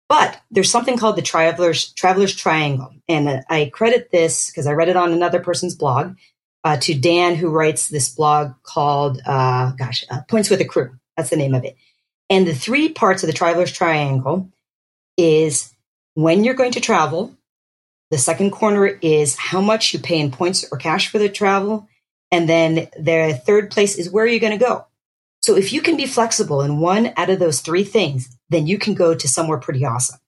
But 0.08 0.40
there's 0.52 0.70
something 0.70 0.98
called 0.98 1.16
the 1.16 1.24
traveler's 1.24 1.92
traveler's 1.94 2.36
triangle, 2.36 2.94
and 3.08 3.44
I 3.50 3.72
credit 3.74 4.12
this 4.12 4.52
because 4.52 4.68
I 4.68 4.74
read 4.74 4.90
it 4.90 4.96
on 4.96 5.12
another 5.12 5.40
person's 5.40 5.74
blog 5.74 6.16
uh, 6.64 6.78
to 6.82 6.94
Dan, 6.94 7.34
who 7.36 7.50
writes 7.50 7.90
this 7.90 8.10
blog 8.10 8.54
called 8.62 9.20
uh, 9.26 9.72
"Gosh 9.72 10.06
uh, 10.12 10.22
Points 10.28 10.52
with 10.52 10.62
a 10.62 10.66
Crew." 10.66 10.92
That's 11.18 11.32
the 11.32 11.38
name 11.38 11.56
of 11.56 11.64
it. 11.64 11.76
And 12.30 12.46
the 12.46 12.54
three 12.54 12.90
parts 12.90 13.24
of 13.24 13.28
the 13.28 13.34
traveler's 13.34 13.72
triangle 13.72 14.52
is 15.18 15.74
when 16.16 16.44
you're 16.44 16.56
going 16.56 16.72
to 16.72 16.82
travel. 16.82 17.36
The 18.12 18.18
second 18.18 18.52
corner 18.52 18.86
is 18.86 19.36
how 19.36 19.62
much 19.62 19.94
you 19.94 20.00
pay 20.00 20.20
in 20.20 20.32
points 20.32 20.66
or 20.72 20.78
cash 20.78 21.10
for 21.10 21.20
the 21.20 21.30
travel, 21.30 21.88
and 22.32 22.50
then 22.50 22.88
the 23.00 23.42
third 23.46 23.72
place 23.72 23.98
is 23.98 24.10
where 24.10 24.26
you're 24.26 24.40
going 24.40 24.58
to 24.58 24.66
go. 24.66 24.86
So 25.42 25.56
if 25.56 25.72
you 25.72 25.82
can 25.82 25.98
be 25.98 26.06
flexible 26.06 26.62
in 26.62 26.80
one 26.80 27.14
out 27.18 27.30
of 27.30 27.40
those 27.40 27.62
three 27.62 27.84
things, 27.84 28.36
then 28.50 28.68
you 28.68 28.78
can 28.78 28.94
go 28.94 29.14
to 29.14 29.28
somewhere 29.28 29.58
pretty 29.58 29.86
awesome. 29.86 30.20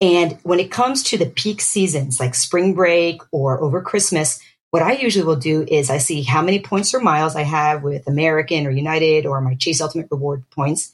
And 0.00 0.38
when 0.42 0.60
it 0.60 0.70
comes 0.70 1.04
to 1.04 1.18
the 1.18 1.26
peak 1.26 1.60
seasons 1.60 2.18
like 2.18 2.34
spring 2.34 2.74
break 2.74 3.22
or 3.30 3.60
over 3.60 3.80
Christmas, 3.80 4.40
what 4.70 4.82
I 4.82 4.92
usually 4.92 5.24
will 5.24 5.36
do 5.36 5.62
is 5.62 5.90
I 5.90 5.98
see 5.98 6.22
how 6.22 6.42
many 6.42 6.60
points 6.60 6.92
or 6.92 7.00
miles 7.00 7.36
I 7.36 7.42
have 7.42 7.82
with 7.82 8.08
American 8.08 8.66
or 8.66 8.70
United 8.70 9.26
or 9.26 9.40
my 9.40 9.54
Chase 9.54 9.80
Ultimate 9.80 10.08
Reward 10.10 10.48
points. 10.50 10.92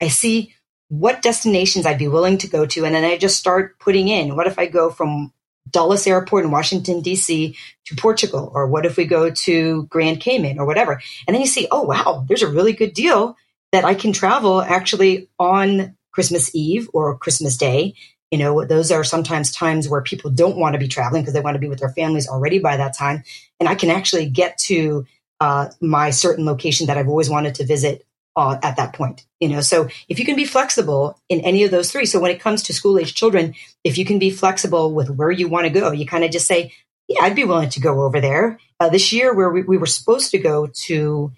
I 0.00 0.08
see 0.08 0.54
what 0.88 1.22
destinations 1.22 1.86
I'd 1.86 1.98
be 1.98 2.08
willing 2.08 2.38
to 2.38 2.48
go 2.48 2.66
to. 2.66 2.84
And 2.84 2.94
then 2.94 3.04
I 3.04 3.18
just 3.18 3.36
start 3.36 3.78
putting 3.78 4.08
in 4.08 4.36
what 4.36 4.46
if 4.46 4.58
I 4.58 4.66
go 4.66 4.90
from 4.90 5.32
Dulles 5.70 6.06
Airport 6.06 6.44
in 6.44 6.50
Washington, 6.50 7.02
D.C. 7.02 7.56
to 7.86 7.96
Portugal? 7.96 8.50
Or 8.54 8.66
what 8.66 8.86
if 8.86 8.96
we 8.96 9.04
go 9.04 9.30
to 9.30 9.84
Grand 9.84 10.20
Cayman 10.20 10.58
or 10.58 10.66
whatever? 10.66 11.00
And 11.26 11.34
then 11.34 11.40
you 11.40 11.46
see, 11.46 11.68
oh, 11.70 11.82
wow, 11.82 12.24
there's 12.26 12.42
a 12.42 12.50
really 12.50 12.72
good 12.72 12.94
deal 12.94 13.36
that 13.72 13.84
I 13.84 13.94
can 13.94 14.12
travel 14.12 14.62
actually 14.62 15.28
on 15.38 15.96
Christmas 16.10 16.54
Eve 16.54 16.88
or 16.92 17.18
Christmas 17.18 17.56
Day. 17.56 17.94
You 18.30 18.38
know, 18.38 18.64
those 18.64 18.90
are 18.90 19.04
sometimes 19.04 19.52
times 19.52 19.88
where 19.88 20.02
people 20.02 20.30
don't 20.30 20.56
want 20.56 20.74
to 20.74 20.78
be 20.78 20.88
traveling 20.88 21.22
because 21.22 21.34
they 21.34 21.40
want 21.40 21.54
to 21.54 21.60
be 21.60 21.68
with 21.68 21.80
their 21.80 21.90
families 21.90 22.28
already 22.28 22.58
by 22.58 22.76
that 22.76 22.96
time. 22.96 23.24
And 23.60 23.68
I 23.68 23.74
can 23.74 23.90
actually 23.90 24.28
get 24.28 24.58
to 24.58 25.06
uh, 25.40 25.68
my 25.80 26.10
certain 26.10 26.44
location 26.44 26.86
that 26.86 26.98
I've 26.98 27.08
always 27.08 27.30
wanted 27.30 27.54
to 27.56 27.66
visit 27.66 28.06
uh, 28.36 28.58
at 28.62 28.76
that 28.76 28.92
point. 28.92 29.26
You 29.40 29.48
know, 29.48 29.60
so 29.60 29.88
if 30.08 30.18
you 30.18 30.24
can 30.24 30.36
be 30.36 30.44
flexible 30.44 31.20
in 31.28 31.40
any 31.40 31.64
of 31.64 31.70
those 31.70 31.90
three, 31.90 32.06
so 32.06 32.20
when 32.20 32.30
it 32.30 32.40
comes 32.40 32.62
to 32.64 32.72
school 32.72 32.98
age 32.98 33.14
children, 33.14 33.54
if 33.84 33.98
you 33.98 34.04
can 34.04 34.18
be 34.18 34.30
flexible 34.30 34.92
with 34.92 35.10
where 35.10 35.30
you 35.30 35.48
want 35.48 35.66
to 35.66 35.70
go, 35.70 35.92
you 35.92 36.06
kind 36.06 36.24
of 36.24 36.30
just 36.30 36.46
say, 36.46 36.72
"Yeah, 37.08 37.22
I'd 37.22 37.36
be 37.36 37.44
willing 37.44 37.70
to 37.70 37.80
go 37.80 38.02
over 38.02 38.20
there." 38.20 38.58
Uh, 38.80 38.88
this 38.88 39.12
year, 39.12 39.34
where 39.34 39.50
we, 39.50 39.62
we 39.62 39.76
were 39.76 39.86
supposed 39.86 40.30
to 40.30 40.38
go 40.38 40.68
to 40.86 41.32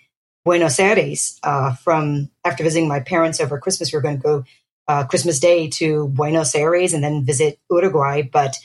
Buenos 0.45 0.79
Aires 0.79 1.39
uh, 1.43 1.75
from 1.75 2.31
after 2.45 2.65
visiting 2.65 2.89
my 2.89 3.01
parents 3.01 3.41
over 3.41 3.59
Christmas, 3.59 3.93
we 3.93 3.97
were 3.97 4.03
going 4.03 4.17
to 4.17 4.23
go 4.23 4.45
uh, 4.89 5.05
Christmas 5.05 5.39
Day 5.39 5.69
to 5.69 6.09
Buenos 6.09 6.55
Aires 6.55 6.93
and 6.93 7.05
then 7.05 7.25
visit 7.25 7.59
Uruguay. 7.71 8.23
But 8.23 8.57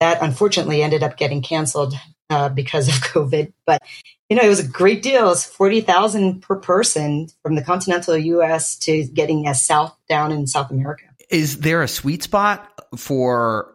that 0.00 0.22
unfortunately 0.22 0.82
ended 0.82 1.02
up 1.02 1.16
getting 1.16 1.42
canceled 1.42 1.94
uh, 2.30 2.48
because 2.48 2.88
of 2.88 2.94
COVID. 3.12 3.52
But 3.66 3.82
you 4.28 4.36
know, 4.36 4.42
it 4.42 4.48
was 4.48 4.60
a 4.60 4.68
great 4.68 5.02
deal. 5.02 5.30
It's 5.30 5.44
forty 5.44 5.80
thousand 5.80 6.40
per 6.40 6.56
person 6.56 7.28
from 7.42 7.54
the 7.54 7.62
continental 7.62 8.16
U.S. 8.16 8.76
to 8.80 9.04
getting 9.04 9.46
as 9.46 9.64
south 9.64 9.96
down 10.08 10.32
in 10.32 10.46
South 10.46 10.70
America. 10.70 11.04
Is 11.30 11.60
there 11.60 11.82
a 11.82 11.88
sweet 11.88 12.22
spot 12.22 12.70
for 12.96 13.74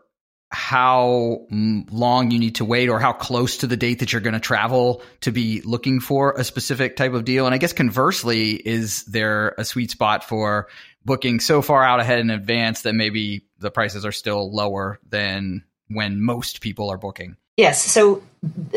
how 0.52 1.46
long 1.52 2.32
you 2.32 2.40
need 2.40 2.56
to 2.56 2.66
wait 2.66 2.90
or 2.90 3.00
how 3.00 3.14
close 3.14 3.58
to 3.58 3.68
the 3.68 3.78
date 3.78 4.00
that 4.00 4.12
you're 4.12 4.22
going 4.22 4.34
to 4.34 4.40
travel 4.40 5.04
to 5.22 5.32
be 5.32 5.62
looking 5.62 6.00
for 6.00 6.34
a 6.34 6.44
specific 6.44 6.96
type 6.96 7.14
of 7.14 7.24
deal? 7.24 7.46
And 7.46 7.54
I 7.54 7.60
guess 7.60 7.74
conversely, 7.74 8.54
is 8.54 9.04
there 9.06 9.54
a 9.58 9.66
sweet 9.66 9.92
spot 9.92 10.24
for 10.24 10.68
booking 11.06 11.40
so 11.40 11.62
far 11.62 11.84
out 11.84 12.00
ahead 12.00 12.20
in 12.20 12.32
advance 12.32 12.82
that 12.82 12.94
maybe 12.94 13.46
the 13.60 13.70
prices 13.70 14.06
are 14.06 14.12
still 14.12 14.52
lower 14.52 15.00
than 15.08 15.64
when 15.88 16.22
most 16.22 16.62
people 16.62 16.90
are 16.90 16.98
booking? 16.98 17.36
Yes. 17.60 17.84
So 17.84 18.24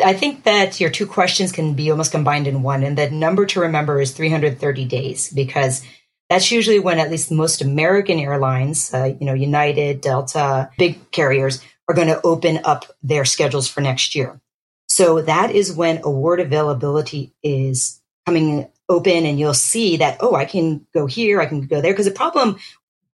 I 0.05 0.13
think 0.13 0.43
that 0.43 0.81
your 0.81 0.91
two 0.91 1.07
questions 1.07 1.53
can 1.53 1.75
be 1.75 1.93
almost 1.93 2.11
combined 2.11 2.49
in 2.49 2.65
one. 2.65 2.83
And 2.83 2.99
the 2.99 3.09
number 3.11 3.47
to 3.47 3.61
remember 3.61 4.01
is 4.01 4.11
330 4.11 4.87
days 4.87 5.33
because 5.33 5.85
that's 6.29 6.51
usually 6.51 6.81
when 6.81 6.99
at 6.99 7.09
least 7.09 7.31
most 7.31 7.63
American 7.63 8.19
airlines, 8.19 8.93
uh, 8.93 9.15
you 9.21 9.25
know, 9.25 9.35
United, 9.35 10.01
Delta, 10.01 10.69
big 10.79 11.13
carriers 11.13 11.63
are 11.89 11.95
going 11.95 12.09
to 12.09 12.21
open 12.25 12.59
up 12.65 12.87
their 13.05 13.25
schedules 13.25 13.69
for 13.69 13.83
next 13.83 14.17
year. 14.17 14.41
So 14.89 15.23
that 15.23 15.53
is 15.53 15.73
when 15.73 16.01
award 16.03 16.41
availability 16.41 17.33
is 17.41 18.01
coming 18.27 18.69
open 18.89 19.27
and 19.27 19.39
you'll 19.39 19.55
see 19.55 19.99
that, 19.99 20.17
oh, 20.19 20.35
I 20.35 20.45
can 20.45 20.89
go 20.93 21.07
here, 21.07 21.41
I 21.41 21.47
can 21.47 21.69
go 21.69 21.81
there. 21.81 21.93
Because 21.93 22.07
the 22.07 22.11
problem 22.11 22.59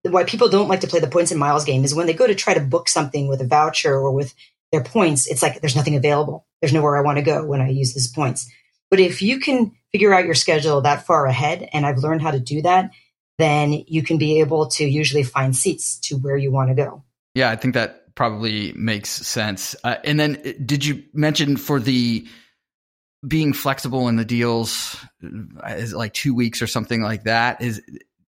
why 0.02 0.24
people 0.24 0.50
don't 0.50 0.68
like 0.68 0.80
to 0.80 0.86
play 0.86 1.00
the 1.00 1.06
points 1.06 1.30
and 1.30 1.40
miles 1.40 1.64
game 1.64 1.84
is 1.84 1.94
when 1.94 2.06
they 2.06 2.12
go 2.12 2.26
to 2.26 2.34
try 2.34 2.52
to 2.52 2.60
book 2.60 2.90
something 2.90 3.28
with 3.28 3.40
a 3.40 3.46
voucher 3.46 3.94
or 3.94 4.12
with 4.12 4.34
their 4.74 4.82
points, 4.82 5.28
it's 5.28 5.40
like 5.40 5.60
there's 5.60 5.76
nothing 5.76 5.94
available. 5.94 6.46
There's 6.60 6.72
nowhere 6.72 6.96
I 6.96 7.02
want 7.02 7.18
to 7.18 7.24
go 7.24 7.44
when 7.46 7.60
I 7.60 7.68
use 7.68 7.94
these 7.94 8.08
points. 8.08 8.50
But 8.90 8.98
if 8.98 9.22
you 9.22 9.38
can 9.38 9.72
figure 9.92 10.12
out 10.12 10.24
your 10.24 10.34
schedule 10.34 10.80
that 10.80 11.06
far 11.06 11.26
ahead, 11.26 11.68
and 11.72 11.86
I've 11.86 11.98
learned 11.98 12.22
how 12.22 12.32
to 12.32 12.40
do 12.40 12.62
that, 12.62 12.90
then 13.38 13.84
you 13.86 14.02
can 14.02 14.18
be 14.18 14.40
able 14.40 14.66
to 14.66 14.84
usually 14.84 15.22
find 15.22 15.54
seats 15.54 15.98
to 16.00 16.16
where 16.16 16.36
you 16.36 16.50
want 16.50 16.70
to 16.70 16.74
go. 16.74 17.04
Yeah, 17.34 17.50
I 17.50 17.56
think 17.56 17.74
that 17.74 18.14
probably 18.16 18.72
makes 18.72 19.10
sense. 19.10 19.76
Uh, 19.84 19.96
and 20.02 20.18
then 20.18 20.42
uh, 20.44 20.52
did 20.64 20.84
you 20.84 21.04
mention 21.12 21.56
for 21.56 21.78
the 21.78 22.26
being 23.26 23.52
flexible 23.52 24.08
in 24.08 24.16
the 24.16 24.24
deals 24.24 24.96
is 25.68 25.94
like 25.94 26.12
two 26.12 26.34
weeks 26.34 26.60
or 26.60 26.66
something 26.66 27.00
like 27.00 27.24
that. 27.24 27.60
Is 27.62 27.80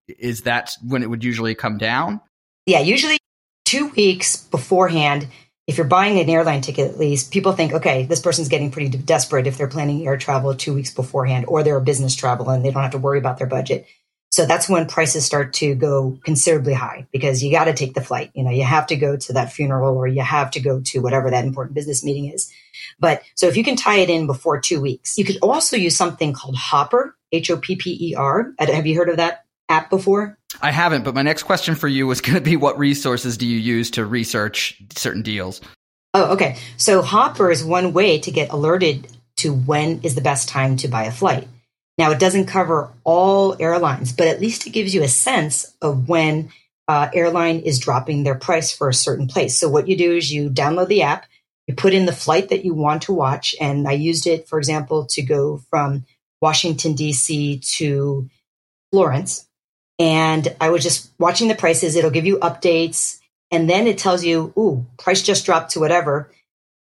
is 0.07 0.43
that 0.43 0.77
when 0.83 1.03
it 1.03 1.11
would 1.11 1.25
usually 1.25 1.55
come 1.55 1.79
down? 1.79 2.21
Yeah, 2.67 2.81
usually 2.81 3.19
two 3.65 3.89
weeks 3.89 4.37
beforehand. 4.37 5.29
If 5.67 5.77
you're 5.79 5.87
buying 5.87 6.19
an 6.21 6.31
airline 6.31 6.61
ticket, 6.61 6.93
at 6.93 6.99
least 6.99 7.33
people 7.33 7.53
think, 7.53 7.73
okay, 7.73 8.05
this 8.05 8.21
person's 8.21 8.49
getting 8.49 8.71
pretty 8.71 8.97
desperate 8.99 9.49
if 9.49 9.59
they're 9.59 9.67
planning 9.67 10.07
air 10.07 10.17
travel 10.17 10.55
two 10.55 10.75
weeks 10.75 10.95
beforehand, 10.95 11.47
or 11.49 11.63
they're 11.63 11.77
a 11.77 11.83
business 11.83 12.15
travel 12.15 12.49
and 12.51 12.65
they 12.65 12.71
don't 12.71 12.83
have 12.83 12.93
to 12.93 12.99
worry 12.99 13.19
about 13.19 13.39
their 13.39 13.49
budget. 13.49 13.87
So 14.31 14.45
that's 14.45 14.69
when 14.69 14.87
prices 14.87 15.25
start 15.25 15.55
to 15.55 15.75
go 15.75 16.19
considerably 16.25 16.75
high 16.75 17.07
because 17.11 17.43
you 17.43 17.51
got 17.51 17.65
to 17.65 17.73
take 17.73 17.95
the 17.95 18.03
flight. 18.03 18.31
You 18.35 18.45
know, 18.45 18.51
you 18.51 18.65
have 18.65 18.87
to 18.89 18.97
go 18.97 19.17
to 19.17 19.33
that 19.33 19.53
funeral 19.53 19.97
or 19.97 20.07
you 20.07 20.21
have 20.21 20.51
to 20.53 20.61
go 20.61 20.81
to 20.81 21.01
whatever 21.01 21.31
that 21.31 21.45
important 21.45 21.75
business 21.75 22.05
meeting 22.05 22.27
is. 22.27 22.53
But 22.99 23.23
so 23.35 23.47
if 23.47 23.57
you 23.57 23.65
can 23.65 23.77
tie 23.77 23.99
it 23.99 24.11
in 24.11 24.27
before 24.27 24.61
two 24.61 24.81
weeks, 24.81 25.17
you 25.17 25.25
could 25.25 25.39
also 25.43 25.77
use 25.77 25.97
something 25.97 26.33
called 26.33 26.57
Hopper, 26.57 27.17
H 27.33 27.51
O 27.51 27.57
P 27.57 27.77
P 27.77 28.11
E 28.11 28.15
R. 28.15 28.53
Have 28.59 28.87
you 28.87 28.97
heard 28.97 29.09
of 29.09 29.17
that 29.17 29.47
app 29.69 29.91
before? 29.91 30.39
I 30.61 30.71
haven't, 30.71 31.05
but 31.05 31.15
my 31.15 31.23
next 31.23 31.45
question 31.45 31.75
for 31.75 31.89
you 31.89 32.07
was 32.07 32.21
going 32.23 32.35
to 32.35 32.41
be 32.41 32.57
what 32.57 32.79
resources 32.79 33.37
do 33.37 33.47
you 33.47 33.59
use 33.59 33.93
to 33.93 34.05
research 34.05 34.81
certain 34.97 35.23
deals? 35.23 35.61
Oh, 36.15 36.33
okay. 36.33 36.57
So 36.77 37.03
Hopper 37.03 37.51
is 37.51 37.63
one 37.63 37.93
way 37.93 38.19
to 38.21 38.31
get 38.31 38.51
alerted 38.51 39.07
to 39.39 39.53
when 39.53 40.01
is 40.03 40.15
the 40.15 40.21
best 40.23 40.49
time 40.49 40.77
to 40.79 40.89
buy 40.89 41.05
a 41.05 41.13
flight. 41.13 41.47
Now, 41.99 42.11
it 42.11 42.19
doesn't 42.19 42.47
cover 42.47 42.93
all 43.05 43.57
airlines, 43.61 44.13
but 44.13 44.29
at 44.29 44.41
least 44.41 44.67
it 44.67 44.71
gives 44.71 44.95
you 44.95 45.03
a 45.03 45.09
sense 45.09 45.75
of 45.81 46.09
when 46.09 46.51
uh, 46.89 47.09
airline 47.13 47.61
is 47.61 47.79
dropping 47.79 48.23
their 48.23 48.35
price 48.35 48.71
for 48.71 48.89
a 48.89 48.95
certain 48.95 49.27
place. 49.27 49.59
So 49.59 49.69
what 49.69 49.89
you 49.89 49.97
do 49.97 50.13
is 50.13 50.33
you 50.33 50.51
download 50.51 50.89
the 50.89 51.03
app, 51.03 51.27
you 51.67 51.75
put 51.75 51.95
in 51.95 52.07
the 52.07 52.13
flight 52.13 52.51
that 52.51 52.65
you 52.65 52.75
want 52.75 53.03
to 53.03 53.13
watch. 53.13 53.55
And 53.61 53.89
I 53.89 53.93
used 53.93 54.27
it, 54.27 54.49
for 54.49 54.59
example, 54.59 55.07
to 55.07 55.23
go 55.23 55.59
from 55.71 56.05
Washington, 56.41 56.95
D.C. 56.95 57.59
to 57.59 58.29
Florence. 58.93 59.46
And 59.99 60.55
I 60.61 60.71
was 60.71 60.83
just 60.83 61.11
watching 61.19 61.49
the 61.49 61.55
prices. 61.55 61.97
It'll 61.97 62.11
give 62.11 62.27
you 62.27 62.39
updates. 62.39 63.19
And 63.51 63.71
then 63.71 63.87
it 63.87 63.99
tells 63.99 64.25
you, 64.25 64.53
ooh, 64.59 64.87
price 64.99 65.23
just 65.23 65.47
dropped 65.47 65.73
to 65.73 65.81
whatever. 65.81 66.31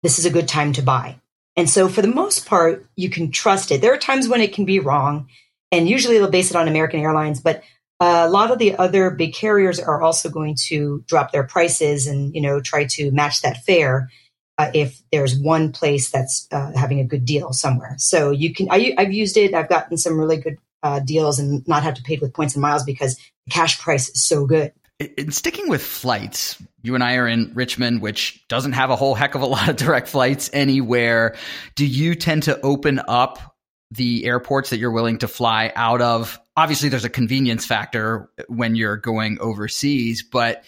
This 0.03 0.19
is 0.19 0.27
a 0.27 0.31
good 0.31 0.49
time 0.49 0.73
to 0.75 0.83
buy. 0.83 1.17
And 1.57 1.69
so 1.69 1.89
for 1.89 2.03
the 2.03 2.09
most 2.09 2.47
part, 2.47 2.87
you 2.97 3.11
can 3.11 3.31
trust 3.31 3.73
it. 3.73 3.81
There 3.81 3.93
are 3.93 3.99
times 3.99 4.29
when 4.29 4.41
it 4.41 4.53
can 4.53 4.65
be 4.65 4.79
wrong. 4.79 5.29
And 5.73 5.89
usually 5.89 6.19
they'll 6.19 6.31
base 6.31 6.51
it 6.51 6.57
on 6.57 6.69
American 6.69 7.01
Airlines, 7.01 7.41
but 7.41 7.63
a 8.01 8.29
lot 8.29 8.51
of 8.51 8.59
the 8.59 8.77
other 8.77 9.11
big 9.11 9.35
carriers 9.35 9.81
are 9.81 10.01
also 10.01 10.31
going 10.31 10.57
to 10.67 11.05
drop 11.07 11.33
their 11.33 11.45
prices 11.45 12.07
and, 12.07 12.35
you 12.35 12.41
know, 12.41 12.61
try 12.61 12.85
to 12.85 13.11
match 13.11 13.43
that 13.43 13.65
fare 13.65 14.09
uh, 14.57 14.71
if 14.73 15.03
there's 15.11 15.39
one 15.39 15.73
place 15.73 16.11
that's 16.11 16.47
uh, 16.53 16.73
having 16.77 17.01
a 17.01 17.05
good 17.05 17.25
deal 17.25 17.53
somewhere. 17.53 17.97
So 17.99 18.31
you 18.31 18.55
can, 18.55 18.69
I, 18.71 18.95
have 18.97 19.13
used 19.13 19.37
it. 19.37 19.53
I've 19.53 19.69
gotten 19.69 19.99
some 19.99 20.19
really 20.19 20.37
good 20.37 20.59
uh, 20.83 21.01
deals 21.01 21.39
and 21.39 21.67
not 21.67 21.83
have 21.83 21.95
to 21.95 22.03
pay 22.03 22.19
with 22.19 22.33
points 22.33 22.55
and 22.55 22.63
miles 22.63 22.85
because 22.85 23.17
the 23.17 23.51
cash 23.51 23.81
price 23.81 24.09
is 24.09 24.25
so 24.25 24.47
good. 24.47 24.73
In 25.17 25.31
sticking 25.31 25.69
with 25.69 25.83
flights, 25.83 26.61
you 26.83 26.95
and 26.97 27.05
I 27.05 27.17
are 27.17 27.29
in 27.29 27.53
Richmond, 27.55 28.03
which 28.03 28.47
doesn't 28.49 28.73
have 28.73 28.91
a 28.91 28.97
whole 28.97 29.15
heck 29.15 29.35
of 29.35 29.43
a 29.43 29.47
lot 29.47 29.69
of 29.69 29.77
direct 29.77 30.09
flights 30.09 30.51
anywhere. 30.53 31.37
Do 31.77 31.87
you 31.87 32.15
tend 32.15 32.45
to 32.45 32.61
open 32.63 33.01
up 33.07 33.57
the 33.91 34.25
airports 34.25 34.71
that 34.71 34.79
you're 34.79 34.91
willing 34.91 35.19
to 35.19 35.29
fly 35.29 35.73
out 35.75 36.03
of? 36.03 36.39
Obviously, 36.57 36.89
there's 36.89 37.05
a 37.05 37.11
convenience 37.11 37.65
factor 37.65 38.29
when 38.49 38.75
you're 38.75 38.97
going 38.97 39.39
overseas, 39.41 40.25
but 40.25 40.65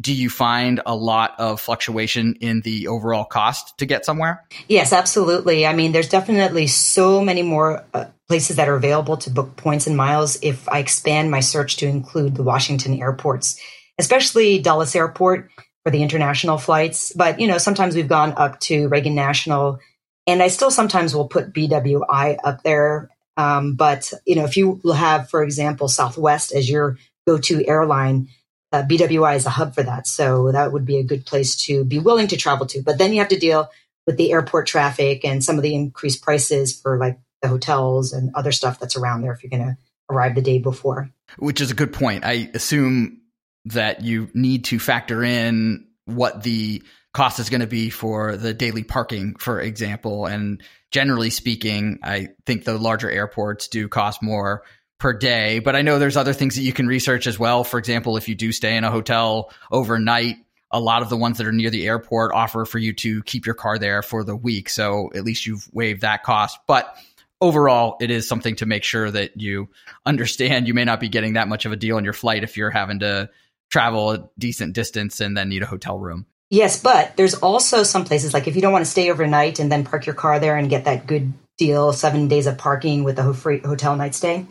do 0.00 0.14
you 0.14 0.30
find 0.30 0.80
a 0.86 0.94
lot 0.94 1.34
of 1.38 1.60
fluctuation 1.60 2.34
in 2.40 2.60
the 2.60 2.86
overall 2.88 3.24
cost 3.24 3.76
to 3.78 3.86
get 3.86 4.04
somewhere? 4.04 4.44
Yes, 4.68 4.92
absolutely. 4.92 5.66
I 5.66 5.72
mean, 5.72 5.92
there's 5.92 6.08
definitely 6.08 6.68
so 6.68 7.22
many 7.22 7.42
more 7.42 7.84
uh, 7.92 8.06
places 8.28 8.56
that 8.56 8.68
are 8.68 8.76
available 8.76 9.16
to 9.18 9.30
book 9.30 9.56
points 9.56 9.86
and 9.86 9.96
miles 9.96 10.38
if 10.42 10.68
I 10.68 10.78
expand 10.78 11.30
my 11.30 11.40
search 11.40 11.78
to 11.78 11.86
include 11.86 12.36
the 12.36 12.44
Washington 12.44 13.00
airports, 13.00 13.60
especially 13.98 14.60
Dulles 14.60 14.94
Airport 14.94 15.50
for 15.82 15.90
the 15.90 16.02
international 16.02 16.58
flights. 16.58 17.12
But, 17.12 17.40
you 17.40 17.48
know, 17.48 17.58
sometimes 17.58 17.96
we've 17.96 18.08
gone 18.08 18.34
up 18.36 18.60
to 18.60 18.88
Reagan 18.88 19.16
National, 19.16 19.80
and 20.26 20.42
I 20.42 20.48
still 20.48 20.70
sometimes 20.70 21.14
will 21.14 21.28
put 21.28 21.52
BWI 21.52 22.38
up 22.44 22.62
there. 22.62 23.08
Um, 23.36 23.74
but, 23.74 24.12
you 24.26 24.36
know, 24.36 24.44
if 24.44 24.56
you 24.56 24.80
have, 24.94 25.28
for 25.30 25.42
example, 25.42 25.88
Southwest 25.88 26.52
as 26.52 26.70
your 26.70 26.98
go 27.26 27.38
to 27.38 27.66
airline, 27.66 28.28
uh, 28.72 28.82
BWI 28.82 29.36
is 29.36 29.46
a 29.46 29.50
hub 29.50 29.74
for 29.74 29.82
that. 29.82 30.06
So 30.06 30.52
that 30.52 30.72
would 30.72 30.84
be 30.84 30.98
a 30.98 31.04
good 31.04 31.24
place 31.24 31.56
to 31.66 31.84
be 31.84 31.98
willing 31.98 32.28
to 32.28 32.36
travel 32.36 32.66
to. 32.66 32.82
But 32.82 32.98
then 32.98 33.12
you 33.12 33.20
have 33.20 33.28
to 33.28 33.38
deal 33.38 33.70
with 34.06 34.16
the 34.16 34.32
airport 34.32 34.66
traffic 34.66 35.24
and 35.24 35.42
some 35.42 35.56
of 35.56 35.62
the 35.62 35.74
increased 35.74 36.22
prices 36.22 36.78
for 36.78 36.98
like 36.98 37.18
the 37.42 37.48
hotels 37.48 38.12
and 38.12 38.34
other 38.34 38.52
stuff 38.52 38.80
that's 38.80 38.96
around 38.96 39.22
there 39.22 39.32
if 39.32 39.42
you're 39.42 39.50
going 39.50 39.62
to 39.62 39.76
arrive 40.10 40.34
the 40.34 40.42
day 40.42 40.58
before. 40.58 41.10
Which 41.38 41.60
is 41.60 41.70
a 41.70 41.74
good 41.74 41.92
point. 41.92 42.24
I 42.24 42.50
assume 42.54 43.20
that 43.66 44.02
you 44.02 44.30
need 44.34 44.64
to 44.66 44.78
factor 44.78 45.22
in 45.22 45.86
what 46.06 46.42
the 46.42 46.82
cost 47.12 47.38
is 47.38 47.50
going 47.50 47.60
to 47.60 47.66
be 47.66 47.90
for 47.90 48.36
the 48.36 48.54
daily 48.54 48.84
parking, 48.84 49.34
for 49.36 49.60
example. 49.60 50.26
And 50.26 50.62
generally 50.90 51.30
speaking, 51.30 51.98
I 52.02 52.28
think 52.46 52.64
the 52.64 52.78
larger 52.78 53.10
airports 53.10 53.68
do 53.68 53.88
cost 53.88 54.22
more 54.22 54.62
per 54.98 55.12
day. 55.12 55.60
But 55.60 55.76
I 55.76 55.82
know 55.82 55.98
there's 55.98 56.16
other 56.16 56.32
things 56.32 56.56
that 56.56 56.62
you 56.62 56.72
can 56.72 56.86
research 56.86 57.26
as 57.26 57.38
well. 57.38 57.64
For 57.64 57.78
example, 57.78 58.16
if 58.16 58.28
you 58.28 58.34
do 58.34 58.52
stay 58.52 58.76
in 58.76 58.84
a 58.84 58.90
hotel 58.90 59.50
overnight, 59.70 60.36
a 60.70 60.80
lot 60.80 61.02
of 61.02 61.08
the 61.08 61.16
ones 61.16 61.38
that 61.38 61.46
are 61.46 61.52
near 61.52 61.70
the 61.70 61.86
airport 61.86 62.32
offer 62.34 62.64
for 62.64 62.78
you 62.78 62.92
to 62.92 63.22
keep 63.22 63.46
your 63.46 63.54
car 63.54 63.78
there 63.78 64.02
for 64.02 64.22
the 64.22 64.36
week. 64.36 64.68
So 64.68 65.10
at 65.14 65.24
least 65.24 65.46
you've 65.46 65.68
waived 65.72 66.02
that 66.02 66.24
cost. 66.24 66.58
But 66.66 66.94
overall, 67.40 67.96
it 68.00 68.10
is 68.10 68.28
something 68.28 68.56
to 68.56 68.66
make 68.66 68.84
sure 68.84 69.10
that 69.10 69.40
you 69.40 69.68
understand 70.04 70.66
you 70.66 70.74
may 70.74 70.84
not 70.84 71.00
be 71.00 71.08
getting 71.08 71.34
that 71.34 71.48
much 71.48 71.64
of 71.64 71.72
a 71.72 71.76
deal 71.76 71.96
on 71.96 72.04
your 72.04 72.12
flight 72.12 72.44
if 72.44 72.56
you're 72.56 72.70
having 72.70 72.98
to 72.98 73.30
travel 73.70 74.10
a 74.10 74.28
decent 74.38 74.74
distance 74.74 75.20
and 75.20 75.36
then 75.36 75.48
need 75.48 75.62
a 75.62 75.66
hotel 75.66 75.98
room. 75.98 76.26
Yes, 76.50 76.80
but 76.82 77.16
there's 77.16 77.34
also 77.34 77.82
some 77.82 78.04
places 78.04 78.32
like 78.32 78.48
if 78.48 78.56
you 78.56 78.62
don't 78.62 78.72
want 78.72 78.84
to 78.84 78.90
stay 78.90 79.10
overnight 79.10 79.58
and 79.58 79.70
then 79.70 79.84
park 79.84 80.06
your 80.06 80.14
car 80.14 80.38
there 80.40 80.56
and 80.56 80.70
get 80.70 80.86
that 80.86 81.06
good 81.06 81.32
deal, 81.58 81.92
seven 81.92 82.28
days 82.28 82.46
of 82.46 82.56
parking 82.56 83.04
with 83.04 83.18
a 83.18 83.34
free 83.34 83.58
hotel 83.58 83.96
night 83.96 84.14
stay, 84.14 84.46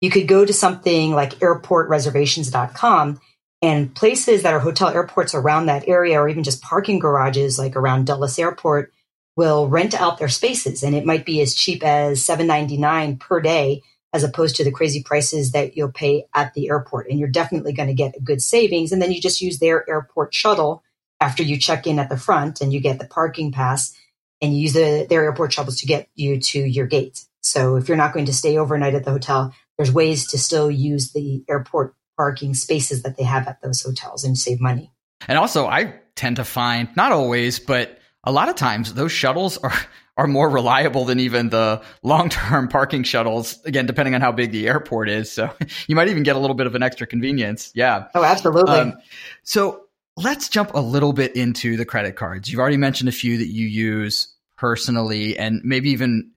you 0.00 0.10
could 0.10 0.28
go 0.28 0.44
to 0.44 0.52
something 0.52 1.12
like 1.12 1.38
airportreservations.com 1.38 3.20
and 3.62 3.94
places 3.94 4.42
that 4.42 4.52
are 4.52 4.60
hotel 4.60 4.88
airports 4.88 5.34
around 5.34 5.66
that 5.66 5.88
area 5.88 6.20
or 6.20 6.28
even 6.28 6.44
just 6.44 6.62
parking 6.62 6.98
garages 6.98 7.58
like 7.58 7.76
around 7.76 8.06
Dulles 8.06 8.38
Airport 8.38 8.92
will 9.36 9.68
rent 9.68 9.94
out 9.94 10.18
their 10.18 10.28
spaces. 10.28 10.82
And 10.82 10.94
it 10.94 11.06
might 11.06 11.24
be 11.24 11.40
as 11.40 11.54
cheap 11.54 11.82
as 11.82 12.24
7.99 12.24 13.18
per 13.18 13.40
day 13.40 13.82
as 14.12 14.22
opposed 14.22 14.56
to 14.56 14.64
the 14.64 14.70
crazy 14.70 15.02
prices 15.02 15.52
that 15.52 15.76
you'll 15.76 15.90
pay 15.90 16.26
at 16.34 16.54
the 16.54 16.68
airport. 16.68 17.08
And 17.08 17.18
you're 17.18 17.28
definitely 17.28 17.72
going 17.72 17.88
to 17.88 17.94
get 17.94 18.16
a 18.16 18.20
good 18.20 18.42
savings. 18.42 18.92
And 18.92 19.02
then 19.02 19.10
you 19.10 19.20
just 19.20 19.40
use 19.40 19.58
their 19.58 19.88
airport 19.88 20.32
shuttle 20.34 20.84
after 21.20 21.42
you 21.42 21.58
check 21.58 21.86
in 21.86 21.98
at 21.98 22.08
the 22.10 22.16
front 22.16 22.60
and 22.60 22.72
you 22.72 22.80
get 22.80 22.98
the 22.98 23.06
parking 23.06 23.50
pass 23.50 23.96
and 24.40 24.54
you 24.54 24.62
use 24.62 24.74
the, 24.74 25.06
their 25.08 25.24
airport 25.24 25.52
shuttles 25.52 25.80
to 25.80 25.86
get 25.86 26.08
you 26.14 26.38
to 26.38 26.60
your 26.60 26.86
gate. 26.86 27.24
So 27.40 27.76
if 27.76 27.88
you're 27.88 27.96
not 27.96 28.12
going 28.12 28.26
to 28.26 28.32
stay 28.32 28.56
overnight 28.56 28.94
at 28.94 29.04
the 29.04 29.10
hotel 29.10 29.54
there's 29.76 29.92
ways 29.92 30.28
to 30.28 30.38
still 30.38 30.70
use 30.70 31.12
the 31.12 31.44
airport 31.48 31.94
parking 32.16 32.54
spaces 32.54 33.02
that 33.02 33.16
they 33.16 33.24
have 33.24 33.48
at 33.48 33.60
those 33.62 33.82
hotels 33.82 34.24
and 34.24 34.38
save 34.38 34.60
money. 34.60 34.92
And 35.26 35.38
also, 35.38 35.66
I 35.66 35.94
tend 36.14 36.36
to 36.36 36.44
find 36.44 36.88
not 36.96 37.12
always, 37.12 37.58
but 37.58 37.98
a 38.22 38.32
lot 38.32 38.48
of 38.48 38.56
times 38.56 38.94
those 38.94 39.12
shuttles 39.12 39.58
are 39.58 39.72
are 40.16 40.28
more 40.28 40.48
reliable 40.48 41.04
than 41.04 41.18
even 41.18 41.48
the 41.48 41.82
long 42.04 42.28
term 42.28 42.68
parking 42.68 43.02
shuttles. 43.02 43.58
Again, 43.64 43.86
depending 43.86 44.14
on 44.14 44.20
how 44.20 44.30
big 44.30 44.52
the 44.52 44.68
airport 44.68 45.08
is, 45.08 45.30
so 45.30 45.50
you 45.88 45.96
might 45.96 46.08
even 46.08 46.22
get 46.22 46.36
a 46.36 46.38
little 46.38 46.54
bit 46.54 46.66
of 46.66 46.74
an 46.74 46.82
extra 46.82 47.06
convenience. 47.06 47.72
Yeah. 47.74 48.06
Oh, 48.14 48.22
absolutely. 48.22 48.72
Um, 48.72 48.94
so 49.42 49.84
let's 50.16 50.48
jump 50.48 50.72
a 50.74 50.80
little 50.80 51.12
bit 51.12 51.34
into 51.34 51.76
the 51.76 51.84
credit 51.84 52.14
cards. 52.14 52.50
You've 52.50 52.60
already 52.60 52.76
mentioned 52.76 53.08
a 53.08 53.12
few 53.12 53.38
that 53.38 53.48
you 53.48 53.66
use 53.66 54.32
personally, 54.56 55.36
and 55.36 55.60
maybe 55.64 55.90
even 55.90 56.30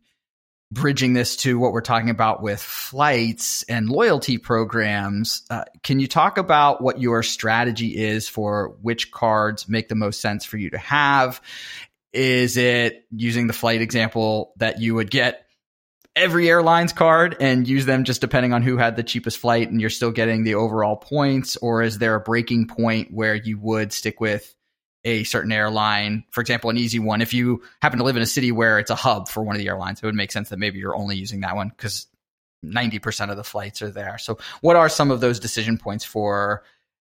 bridging 0.72 1.14
this 1.14 1.38
to 1.38 1.58
what 1.58 1.72
we're 1.72 1.82
talking 1.82 2.10
about 2.10 2.42
with 2.42 2.62
flights 2.62 3.64
and 3.64 3.90
loyalty 3.90 4.38
programs, 4.38 5.44
uh, 5.50 5.64
can 5.84 6.00
you 6.00 6.08
talk 6.08 6.38
about 6.38 6.82
what 6.82 7.00
your 7.00 7.24
strategy 7.24 7.98
is 7.98 8.28
for 8.28 8.76
which 8.82 9.12
cards 9.12 9.70
make 9.70 9.88
the 9.88 9.96
most 9.96 10.20
sense 10.20 10.44
for 10.44 10.58
you 10.58 10.70
to 10.70 10.78
have? 10.78 11.42
Is 12.12 12.58
it 12.58 13.06
using 13.12 13.48
the 13.48 13.54
flight 13.54 13.82
example 13.82 14.54
that 14.58 14.82
you 14.82 14.96
would 14.96 15.10
get 15.10 15.48
every 16.16 16.50
airline's 16.50 16.94
card 16.94 17.38
and 17.40 17.68
use 17.68 17.86
them 17.86 18.04
just 18.04 18.22
depending 18.22 18.52
on 18.52 18.64
who 18.64 18.76
had 18.76 18.96
the 18.96 19.04
cheapest 19.04 19.38
flight 19.38 19.70
and 19.70 19.80
you're 19.80 19.90
still 19.90 20.12
getting 20.12 20.44
the 20.44 20.56
overall 20.56 20.98
points? 20.98 21.56
Or 21.58 21.82
is 21.82 22.00
there 22.00 22.16
a 22.16 22.20
breaking 22.20 22.68
point 22.68 23.14
where 23.14 23.36
you 23.36 23.60
would 23.60 23.94
stick 23.94 24.20
with 24.20 24.54
a 25.08 25.24
certain 25.24 25.54
airline, 25.54 26.26
for 26.32 26.42
example, 26.42 26.70
an 26.70 26.78
easy 26.78 27.00
one. 27.00 27.22
If 27.22 27.34
you 27.34 27.64
happen 27.82 27.98
to 28.00 28.04
live 28.04 28.18
in 28.18 28.22
a 28.22 28.28
city 28.28 28.52
where 28.52 28.78
it's 28.78 28.92
a 28.92 28.96
hub 28.96 29.30
for 29.30 29.42
one 29.42 29.56
of 29.56 29.62
the 29.62 29.68
airlines, 29.70 30.00
it 30.04 30.06
would 30.06 30.16
make 30.16 30.34
sense 30.34 30.50
that 30.50 30.60
maybe 30.60 30.80
you're 30.80 30.96
only 30.96 31.16
using 31.16 31.40
that 31.42 31.56
one 31.56 31.70
because 31.70 32.08
90% 32.66 33.32
of 33.32 33.38
the 33.38 33.44
flights 33.44 33.82
are 33.82 33.90
there. 33.90 34.18
So, 34.18 34.38
what 34.60 34.76
are 34.76 34.90
some 34.90 35.10
of 35.10 35.22
those 35.22 35.40
decision 35.40 35.78
points 35.78 36.04
for 36.04 36.64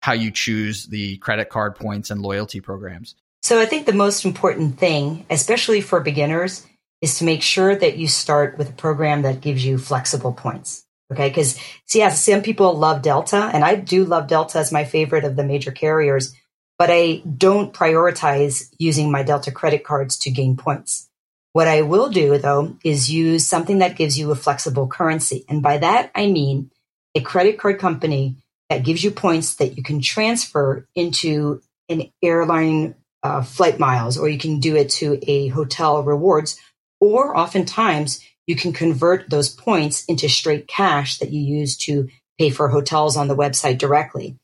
how 0.01 0.13
you 0.13 0.31
choose 0.31 0.87
the 0.87 1.17
credit 1.17 1.49
card 1.49 1.75
points 1.75 2.09
and 2.09 2.19
loyalty 2.19 2.61
programs? 2.61 3.13
So, 3.43 3.61
I 3.61 3.67
think 3.67 3.85
the 3.85 3.93
most 3.93 4.25
important 4.25 4.79
thing, 4.79 5.27
especially 5.29 5.81
for 5.81 5.99
beginners, 5.99 6.65
is 7.01 7.19
to 7.19 7.25
make 7.25 7.43
sure 7.43 7.75
that 7.75 7.97
you 7.97 8.07
start 8.07 8.57
with 8.57 8.71
a 8.71 8.73
program 8.73 9.21
that 9.21 9.41
gives 9.41 9.63
you 9.63 9.77
flexible 9.77 10.33
points. 10.33 10.83
Okay. 11.11 11.29
Because, 11.29 11.59
see, 11.85 11.99
yeah, 11.99 12.09
some 12.09 12.41
people 12.41 12.73
love 12.73 13.03
Delta, 13.03 13.51
and 13.53 13.63
I 13.63 13.75
do 13.75 14.03
love 14.03 14.27
Delta 14.27 14.57
as 14.57 14.71
my 14.71 14.83
favorite 14.83 15.25
of 15.25 15.35
the 15.35 15.43
major 15.43 15.71
carriers 15.71 16.33
but 16.77 16.89
I 16.91 17.21
don't 17.37 17.73
prioritize 17.73 18.73
using 18.77 19.11
my 19.11 19.23
Delta 19.23 19.51
credit 19.51 19.83
cards 19.83 20.17
to 20.19 20.31
gain 20.31 20.57
points. 20.57 21.09
What 21.53 21.67
I 21.67 21.83
will 21.83 22.09
do 22.09 22.37
though 22.37 22.77
is 22.83 23.11
use 23.11 23.45
something 23.45 23.79
that 23.79 23.95
gives 23.95 24.17
you 24.17 24.31
a 24.31 24.35
flexible 24.35 24.87
currency. 24.87 25.45
And 25.47 25.61
by 25.61 25.77
that, 25.77 26.11
I 26.15 26.27
mean 26.27 26.71
a 27.15 27.21
credit 27.21 27.59
card 27.59 27.79
company 27.79 28.37
that 28.69 28.83
gives 28.83 29.03
you 29.03 29.11
points 29.11 29.55
that 29.55 29.77
you 29.77 29.83
can 29.83 30.01
transfer 30.01 30.87
into 30.95 31.61
an 31.89 32.11
airline 32.23 32.95
uh, 33.21 33.41
flight 33.41 33.79
miles, 33.79 34.17
or 34.17 34.27
you 34.27 34.37
can 34.37 34.59
do 34.59 34.75
it 34.75 34.89
to 34.89 35.19
a 35.23 35.47
hotel 35.49 36.03
rewards, 36.03 36.59
or 36.99 37.37
oftentimes 37.37 38.19
you 38.47 38.55
can 38.55 38.73
convert 38.73 39.29
those 39.29 39.49
points 39.49 40.03
into 40.05 40.27
straight 40.27 40.67
cash 40.67 41.19
that 41.19 41.31
you 41.31 41.41
use 41.41 41.77
to 41.77 42.09
pay 42.37 42.49
for 42.49 42.67
hotels 42.67 43.15
on 43.15 43.27
the 43.27 43.35
website 43.35 43.77
directly. 43.77 44.37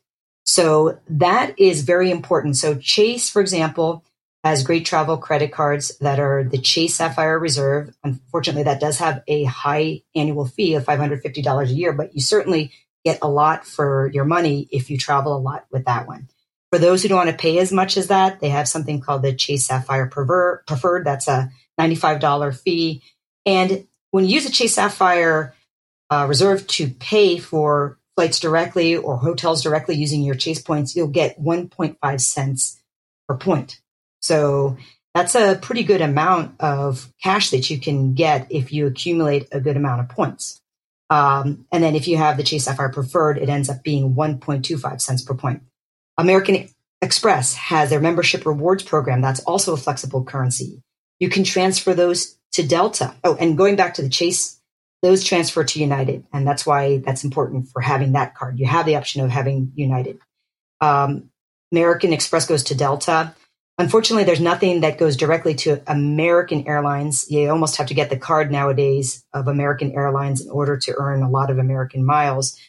So 0.50 0.98
that 1.10 1.60
is 1.60 1.84
very 1.84 2.10
important. 2.10 2.58
So 2.58 2.74
Chase, 2.74 3.30
for 3.30 3.40
example, 3.40 4.04
has 4.44 4.64
great 4.64 4.84
travel 4.84 5.16
credit 5.16 5.52
cards 5.52 5.96
that 6.00 6.20
are 6.20 6.44
the 6.44 6.58
Chase 6.58 6.96
Sapphire 6.96 7.38
Reserve. 7.38 7.96
Unfortunately, 8.04 8.64
that 8.64 8.80
does 8.80 8.98
have 8.98 9.22
a 9.28 9.44
high 9.44 10.02
annual 10.16 10.48
fee 10.48 10.74
of 10.74 10.86
$550 10.86 11.70
a 11.70 11.72
year, 11.72 11.94
but 11.94 12.16
you 12.16 12.22
certainly 12.22 12.72
get 13.06 13.20
a 13.22 13.30
lot 13.30 13.64
for 13.64 14.10
your 14.12 14.26
money 14.26 14.68
if 14.72 14.90
you 14.90 14.98
travel 14.98 15.38
a 15.38 15.40
lot 15.40 15.68
with 15.70 15.86
that 15.86 16.08
one. 16.08 16.28
For 16.72 16.80
those 16.80 17.04
who 17.04 17.10
don't 17.10 17.20
want 17.20 17.30
to 17.30 17.36
pay 17.36 17.60
as 17.60 17.72
much 17.72 17.96
as 17.96 18.08
that, 18.08 18.40
they 18.40 18.50
have 18.50 18.68
something 18.68 19.02
called 19.02 19.22
the 19.22 19.36
Chase 19.36 19.68
Sapphire 19.68 20.08
Preferred. 20.08 21.06
That's 21.06 21.28
a 21.28 21.52
$95 21.80 22.60
fee. 22.60 23.04
And 23.46 23.86
when 24.10 24.26
you 24.26 24.34
use 24.34 24.48
a 24.48 24.52
Chase 24.52 24.74
Sapphire 24.74 25.54
uh, 26.10 26.26
Reserve 26.28 26.66
to 26.66 26.90
pay 26.90 27.38
for 27.38 27.99
flights 28.20 28.42
directly 28.42 28.98
or 28.98 29.16
hotels 29.16 29.64
directly 29.64 29.96
using 29.96 30.24
your 30.24 30.36
Chase 30.36 30.62
points, 30.62 30.94
you'll 30.94 31.08
get 31.08 31.42
1.5 31.42 32.20
cents 32.20 32.78
per 33.30 33.38
point. 33.38 33.80
So 34.20 34.76
that's 35.14 35.36
a 35.36 35.58
pretty 35.62 35.84
good 35.84 36.02
amount 36.02 36.60
of 36.60 37.14
cash 37.24 37.52
that 37.52 37.70
you 37.70 37.80
can 37.80 38.16
get 38.16 38.48
if 38.50 38.74
you 38.74 38.88
accumulate 38.88 39.48
a 39.54 39.62
good 39.62 39.78
amount 39.78 40.02
of 40.02 40.10
points. 40.10 40.62
Um, 41.10 41.66
and 41.72 41.82
then 41.82 41.96
if 41.96 42.10
you 42.10 42.18
have 42.18 42.36
the 42.36 42.44
Chase 42.44 42.66
Sapphire 42.66 42.92
Preferred, 42.92 43.38
it 43.38 43.48
ends 43.48 43.70
up 43.70 43.84
being 43.84 44.16
1.25 44.16 45.00
cents 45.00 45.22
per 45.24 45.34
point. 45.34 45.62
American 46.18 46.68
Express 47.02 47.54
has 47.54 47.90
their 47.90 48.02
membership 48.02 48.46
rewards 48.46 48.84
program. 48.84 49.22
That's 49.22 49.40
also 49.46 49.72
a 49.72 49.78
flexible 49.78 50.26
currency. 50.26 50.82
You 51.20 51.30
can 51.30 51.46
transfer 51.46 51.94
those 51.94 52.38
to 52.52 52.68
Delta. 52.68 53.16
Oh, 53.24 53.38
and 53.40 53.58
going 53.58 53.78
back 53.78 53.94
to 53.94 54.02
the 54.02 54.10
Chase 54.10 54.59
those 55.02 55.24
transfer 55.24 55.64
to 55.64 55.80
United, 55.80 56.26
and 56.34 56.46
that's 56.46 56.66
why 56.66 56.98
that's 56.98 57.24
important 57.24 57.70
for 57.70 57.82
having 57.82 58.14
that 58.14 58.36
card. 58.36 58.60
You 58.60 58.66
have 58.68 58.86
the 58.86 58.96
option 58.96 59.22
of 59.22 59.30
having 59.30 59.72
United. 59.76 60.20
Um, 60.82 61.30
American 61.72 62.14
Express 62.14 62.46
goes 62.46 62.64
to 62.66 62.76
Delta. 62.76 63.34
Unfortunately, 63.78 64.26
there's 64.26 64.42
nothing 64.42 64.82
that 64.82 64.98
goes 64.98 65.16
directly 65.16 65.54
to 65.56 65.82
American 65.88 66.68
Airlines. 66.68 67.32
You 67.32 67.50
almost 67.50 67.78
have 67.78 67.88
to 67.88 67.94
get 67.94 68.10
the 68.10 68.18
card 68.18 68.52
nowadays 68.52 69.24
of 69.34 69.48
American 69.48 69.94
Airlines 69.94 70.42
in 70.42 70.50
order 70.50 70.78
to 70.78 70.96
earn 70.98 71.22
a 71.22 71.30
lot 71.30 71.50
of 71.50 71.60
American 71.60 72.04
miles. 72.04 72.60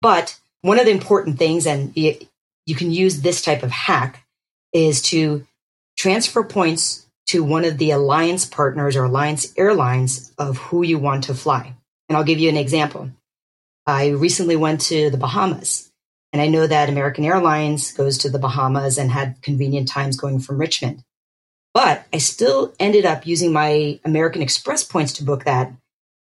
But 0.00 0.38
one 0.62 0.78
of 0.78 0.86
the 0.86 0.90
important 0.90 1.38
things, 1.38 1.66
and 1.66 1.94
you, 1.94 2.16
you 2.64 2.74
can 2.74 2.90
use 2.90 3.20
this 3.20 3.42
type 3.42 3.62
of 3.62 3.70
hack, 3.70 4.24
is 4.72 5.02
to 5.02 5.46
transfer 5.98 6.42
points 6.42 7.06
to 7.26 7.42
one 7.42 7.64
of 7.64 7.78
the 7.78 7.90
alliance 7.90 8.44
partners 8.44 8.96
or 8.96 9.04
alliance 9.04 9.52
airlines 9.56 10.32
of 10.38 10.58
who 10.58 10.82
you 10.82 10.98
want 10.98 11.24
to 11.24 11.34
fly. 11.34 11.74
And 12.08 12.16
I'll 12.16 12.24
give 12.24 12.38
you 12.38 12.48
an 12.48 12.56
example. 12.56 13.10
I 13.86 14.08
recently 14.08 14.56
went 14.56 14.80
to 14.82 15.10
the 15.10 15.16
Bahamas 15.16 15.90
and 16.34 16.42
I 16.42 16.48
know 16.48 16.66
that 16.66 16.88
American 16.88 17.24
Airlines 17.24 17.92
goes 17.92 18.18
to 18.18 18.28
the 18.28 18.40
Bahamas 18.40 18.98
and 18.98 19.08
had 19.08 19.40
convenient 19.40 19.86
times 19.86 20.16
going 20.16 20.40
from 20.40 20.58
Richmond. 20.58 21.04
But 21.72 22.06
I 22.12 22.18
still 22.18 22.74
ended 22.80 23.06
up 23.06 23.24
using 23.24 23.52
my 23.52 24.00
American 24.04 24.42
Express 24.42 24.82
points 24.82 25.12
to 25.12 25.24
book 25.24 25.44
that 25.44 25.72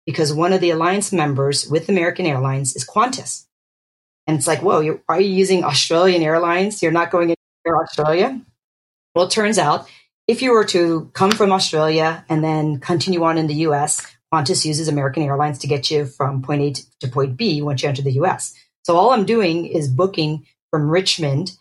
because 0.06 0.34
one 0.34 0.52
of 0.52 0.60
the 0.60 0.72
alliance 0.72 1.14
members 1.14 1.66
with 1.66 1.88
American 1.88 2.26
Airlines 2.26 2.76
is 2.76 2.86
Qantas. 2.86 3.46
And 4.28 4.38
it's 4.38 4.48
like, 4.48 4.62
whoa, 4.62 5.00
are 5.08 5.22
you 5.22 5.30
using 5.30 5.64
Australian 5.64 6.24
Airlines? 6.24 6.84
You're 6.84 6.92
not 6.92 7.10
going 7.10 7.30
into 7.30 7.78
Australia? 7.78 8.42
Well, 9.16 9.28
it 9.28 9.32
turns 9.32 9.58
out 9.58 9.88
if 10.32 10.42
you 10.42 10.52
were 10.54 10.64
to 10.64 11.12
come 11.12 11.32
from 11.32 11.52
Australia 11.52 12.24
and 12.30 12.42
then 12.42 12.80
continue 12.80 13.22
on 13.26 13.38
in 13.38 13.48
the 13.48 13.66
US, 13.68 14.02
Qantas 14.34 14.64
uses 14.64 14.88
American 14.88 15.24
Airlines 15.24 15.60
to 15.60 15.68
get 15.68 15.92
you 15.92 16.06
from 16.06 16.42
point 16.42 16.62
A 16.62 17.06
to 17.06 17.12
point 17.12 17.36
B 17.36 17.62
once 17.62 17.84
you 17.84 17.90
enter 17.90 18.02
the 18.02 18.14
US. 18.22 18.54
So 18.84 18.96
all 18.96 19.12
I'm 19.12 19.26
doing 19.26 19.66
is 19.66 19.90
booking 19.90 20.48
from 20.70 20.90
Richmond 20.90 21.52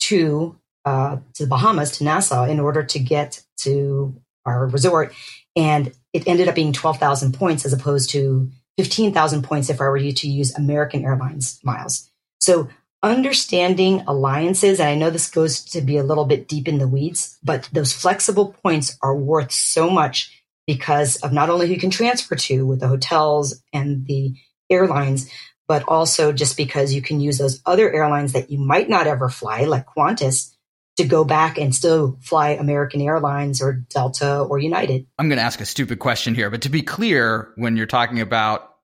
to 0.00 0.54
uh, 0.84 1.16
to 1.34 1.44
the 1.44 1.48
Bahamas 1.48 1.96
to 1.98 2.04
Nassau 2.04 2.44
in 2.44 2.60
order 2.60 2.82
to 2.82 2.98
get 2.98 3.42
to 3.60 4.14
our 4.44 4.66
resort, 4.66 5.14
and 5.56 5.92
it 6.12 6.28
ended 6.28 6.48
up 6.48 6.54
being 6.54 6.74
twelve 6.74 6.98
thousand 6.98 7.32
points 7.32 7.64
as 7.64 7.72
opposed 7.72 8.10
to 8.10 8.50
fifteen 8.76 9.14
thousand 9.14 9.42
points 9.42 9.70
if 9.70 9.80
I 9.80 9.84
were 9.84 9.98
to 9.98 10.28
use 10.28 10.54
American 10.54 11.02
Airlines 11.02 11.60
miles. 11.64 12.10
So 12.40 12.68
understanding 13.02 14.02
alliances, 14.06 14.80
and 14.80 14.88
I 14.88 14.94
know 14.94 15.10
this 15.10 15.30
goes 15.30 15.64
to 15.66 15.80
be 15.80 15.96
a 15.96 16.02
little 16.02 16.24
bit 16.24 16.48
deep 16.48 16.68
in 16.68 16.78
the 16.78 16.88
weeds, 16.88 17.38
but 17.42 17.68
those 17.72 17.92
flexible 17.92 18.56
points 18.62 18.98
are 19.02 19.16
worth 19.16 19.52
so 19.52 19.88
much 19.88 20.42
because 20.66 21.16
of 21.16 21.32
not 21.32 21.48
only 21.50 21.66
who 21.66 21.74
you 21.74 21.80
can 21.80 21.90
transfer 21.90 22.34
to 22.34 22.66
with 22.66 22.80
the 22.80 22.88
hotels 22.88 23.62
and 23.72 24.06
the 24.06 24.34
airlines, 24.68 25.30
but 25.66 25.84
also 25.86 26.32
just 26.32 26.56
because 26.56 26.92
you 26.92 27.02
can 27.02 27.20
use 27.20 27.38
those 27.38 27.60
other 27.64 27.92
airlines 27.92 28.32
that 28.32 28.50
you 28.50 28.58
might 28.58 28.88
not 28.88 29.06
ever 29.06 29.28
fly, 29.28 29.62
like 29.64 29.86
Qantas, 29.86 30.54
to 30.96 31.04
go 31.04 31.24
back 31.24 31.58
and 31.58 31.74
still 31.74 32.18
fly 32.20 32.50
American 32.50 33.00
Airlines 33.00 33.62
or 33.62 33.72
Delta 33.72 34.40
or 34.40 34.58
United. 34.58 35.06
I'm 35.18 35.28
going 35.28 35.38
to 35.38 35.44
ask 35.44 35.60
a 35.60 35.66
stupid 35.66 36.00
question 36.00 36.34
here, 36.34 36.50
but 36.50 36.62
to 36.62 36.68
be 36.68 36.82
clear, 36.82 37.52
when 37.54 37.76
you're 37.76 37.86
talking 37.86 38.20
about 38.20 38.74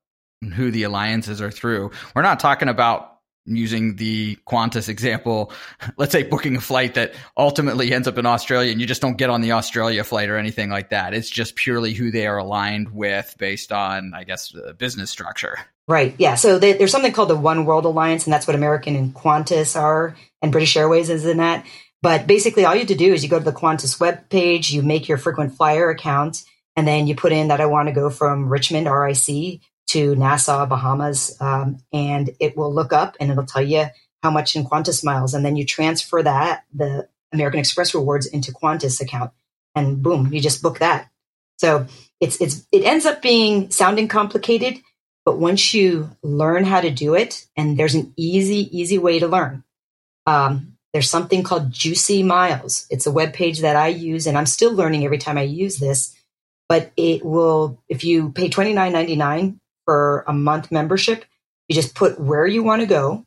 who 0.55 0.71
the 0.71 0.85
alliances 0.85 1.41
are 1.41 1.51
through, 1.51 1.91
we're 2.15 2.23
not 2.23 2.39
talking 2.39 2.69
about 2.69 3.14
using 3.47 3.97
the 3.97 4.37
Qantas 4.47 4.89
example, 4.89 5.53
let's 5.97 6.13
say 6.13 6.23
booking 6.23 6.57
a 6.57 6.61
flight 6.61 6.95
that 6.95 7.15
ultimately 7.37 7.93
ends 7.93 8.09
up 8.09 8.19
in 8.19 8.27
Australia 8.27 8.73
and 8.73 8.81
you 8.81 8.87
just 8.87 9.03
don't 9.03 9.17
get 9.17 9.31
on 9.31 9.41
the 9.41 9.53
Australia 9.53 10.05
flight 10.05 10.29
or 10.29 10.37
anything 10.37 10.71
like 10.71 10.91
that. 10.91 11.15
It's 11.15 11.31
just 11.31 11.57
purely 11.57 11.95
who 11.95 12.11
they 12.11 12.27
are 12.27 12.39
aligned 12.39 12.93
with 12.93 13.35
based 13.39 13.73
on, 13.73 14.13
I 14.15 14.25
guess, 14.25 14.55
business 14.79 15.11
structure. 15.11 15.59
Right. 15.87 16.15
Yeah. 16.19 16.35
So 16.37 16.59
they, 16.59 16.73
there's 16.73 16.93
something 16.93 17.13
called 17.13 17.29
the 17.29 17.37
One 17.37 17.67
World 17.67 17.85
Alliance, 17.85 18.25
and 18.25 18.33
that's 18.33 18.47
what 18.47 18.57
American 18.57 18.97
and 18.97 19.15
Qantas 19.15 19.79
are, 19.79 20.17
and 20.41 20.51
British 20.51 20.77
Airways 20.77 21.11
is 21.11 21.27
in 21.27 21.37
that. 21.39 21.67
But 22.01 22.27
basically, 22.27 22.65
all 22.65 22.75
you 22.75 22.81
have 22.81 22.89
to 22.89 22.95
do 22.95 23.13
is 23.13 23.23
you 23.23 23.31
go 23.31 23.39
to 23.39 23.45
the 23.45 23.53
Qantas 23.53 24.01
web 24.01 24.29
page, 24.31 24.73
you 24.73 24.83
make 24.83 25.09
your 25.09 25.19
frequent 25.19 25.57
flyer 25.57 25.91
account, 25.91 26.43
and 26.77 26.89
then 26.89 27.07
you 27.07 27.15
put 27.15 27.33
in 27.33 27.49
that 27.49 27.61
I 27.61 27.67
want 27.67 27.89
to 27.89 27.95
go 27.95 28.11
from 28.11 28.49
Richmond, 28.49 28.87
RIC, 28.87 29.61
to 29.89 30.15
Nassau, 30.17 30.67
Bahamas, 30.67 31.37
um, 31.41 31.79
and 31.93 32.31
it 32.41 32.57
will 32.57 32.73
look 32.73 32.93
up 32.93 33.17
and 33.21 33.31
it'll 33.31 33.47
tell 33.47 33.63
you 33.63 33.87
how 34.23 34.31
much 34.31 34.57
in 34.57 34.65
Qantas 34.65 35.05
miles, 35.05 35.35
and 35.35 35.45
then 35.45 35.57
you 35.57 35.67
transfer 35.67 36.23
that 36.23 36.65
the 36.73 37.09
American 37.33 37.61
Express 37.61 37.95
rewards 37.95 38.27
into 38.27 38.53
Qantas 38.53 39.01
account, 39.01 39.33
and 39.75 40.03
boom, 40.03 40.33
you 40.33 40.41
just 40.41 40.63
book 40.63 40.79
that. 40.79 41.11
So 41.59 41.87
it's 42.21 42.41
it's 42.41 42.67
it 42.73 42.85
ends 42.85 43.07
up 43.07 43.23
being 43.23 43.71
sounding 43.71 44.09
complicated 44.09 44.81
but 45.25 45.39
once 45.39 45.73
you 45.73 46.11
learn 46.23 46.65
how 46.65 46.81
to 46.81 46.91
do 46.91 47.15
it, 47.15 47.47
and 47.57 47.79
there's 47.79 47.95
an 47.95 48.13
easy, 48.17 48.69
easy 48.77 48.99
way 48.99 49.19
to 49.19 49.27
learn. 49.27 49.65
Um, 50.27 50.77
there's 50.93 51.11
something 51.11 51.43
called 51.43 51.73
Juicy 51.73 52.23
Miles. 52.23 52.87
It's 52.91 53.07
a 53.07 53.13
web 53.13 53.33
page 53.33 53.61
that 53.61 53.77
I 53.77 53.89
use, 53.89 54.27
and 54.27 54.37
I'm 54.37 54.47
still 54.47 54.73
learning 54.73 55.05
every 55.05 55.19
time 55.19 55.39
I 55.39 55.43
use 55.43 55.79
this. 55.79 56.15
But 56.69 56.93
it 56.97 57.25
will, 57.25 57.83
if 57.89 58.05
you 58.05 58.31
pay 58.31 58.49
$29.99 58.49 59.59
for 59.85 60.25
a 60.27 60.33
month 60.33 60.71
membership, 60.71 61.25
you 61.69 61.75
just 61.75 61.95
put 61.95 62.21
where 62.21 62.47
you 62.47 62.63
want 62.63 62.81
to 62.81 62.87
go 62.87 63.27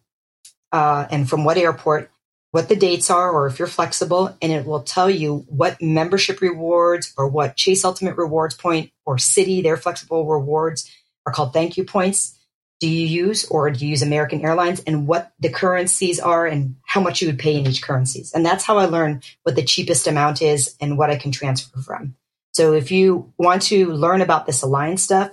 uh, 0.71 1.05
and 1.09 1.29
from 1.29 1.43
what 1.43 1.57
airport, 1.57 2.11
what 2.51 2.69
the 2.69 2.75
dates 2.75 3.09
are, 3.09 3.31
or 3.31 3.47
if 3.47 3.59
you're 3.59 3.67
flexible, 3.67 4.35
and 4.41 4.51
it 4.51 4.65
will 4.65 4.83
tell 4.83 5.09
you 5.09 5.45
what 5.47 5.81
membership 5.81 6.41
rewards 6.41 7.13
or 7.17 7.27
what 7.27 7.55
Chase 7.55 7.83
Ultimate 7.83 8.17
Rewards 8.17 8.55
Point 8.55 8.91
or 9.05 9.17
Citi, 9.17 9.61
their 9.61 9.77
flexible 9.77 10.25
rewards 10.25 10.89
are 11.25 11.33
called 11.33 11.53
thank 11.53 11.77
you 11.77 11.83
points 11.83 12.37
do 12.79 12.87
you 12.87 13.07
use 13.07 13.45
or 13.45 13.71
do 13.71 13.85
you 13.85 13.91
use 13.91 14.03
American 14.03 14.41
Airlines 14.41 14.81
and 14.81 15.07
what 15.07 15.31
the 15.39 15.49
currencies 15.49 16.19
are 16.19 16.45
and 16.45 16.75
how 16.85 17.01
much 17.01 17.21
you 17.21 17.27
would 17.27 17.39
pay 17.39 17.55
in 17.55 17.65
each 17.65 17.81
currencies. 17.81 18.33
And 18.33 18.45
that's 18.45 18.63
how 18.63 18.77
I 18.77 18.85
learn 18.85 19.21
what 19.43 19.55
the 19.55 19.63
cheapest 19.63 20.07
amount 20.07 20.41
is 20.41 20.75
and 20.79 20.97
what 20.97 21.09
I 21.09 21.15
can 21.15 21.31
transfer 21.31 21.79
from. 21.81 22.15
So 22.53 22.73
if 22.73 22.91
you 22.91 23.33
want 23.37 23.63
to 23.63 23.91
learn 23.91 24.21
about 24.21 24.45
this 24.45 24.61
alliance 24.61 25.01
stuff, 25.01 25.31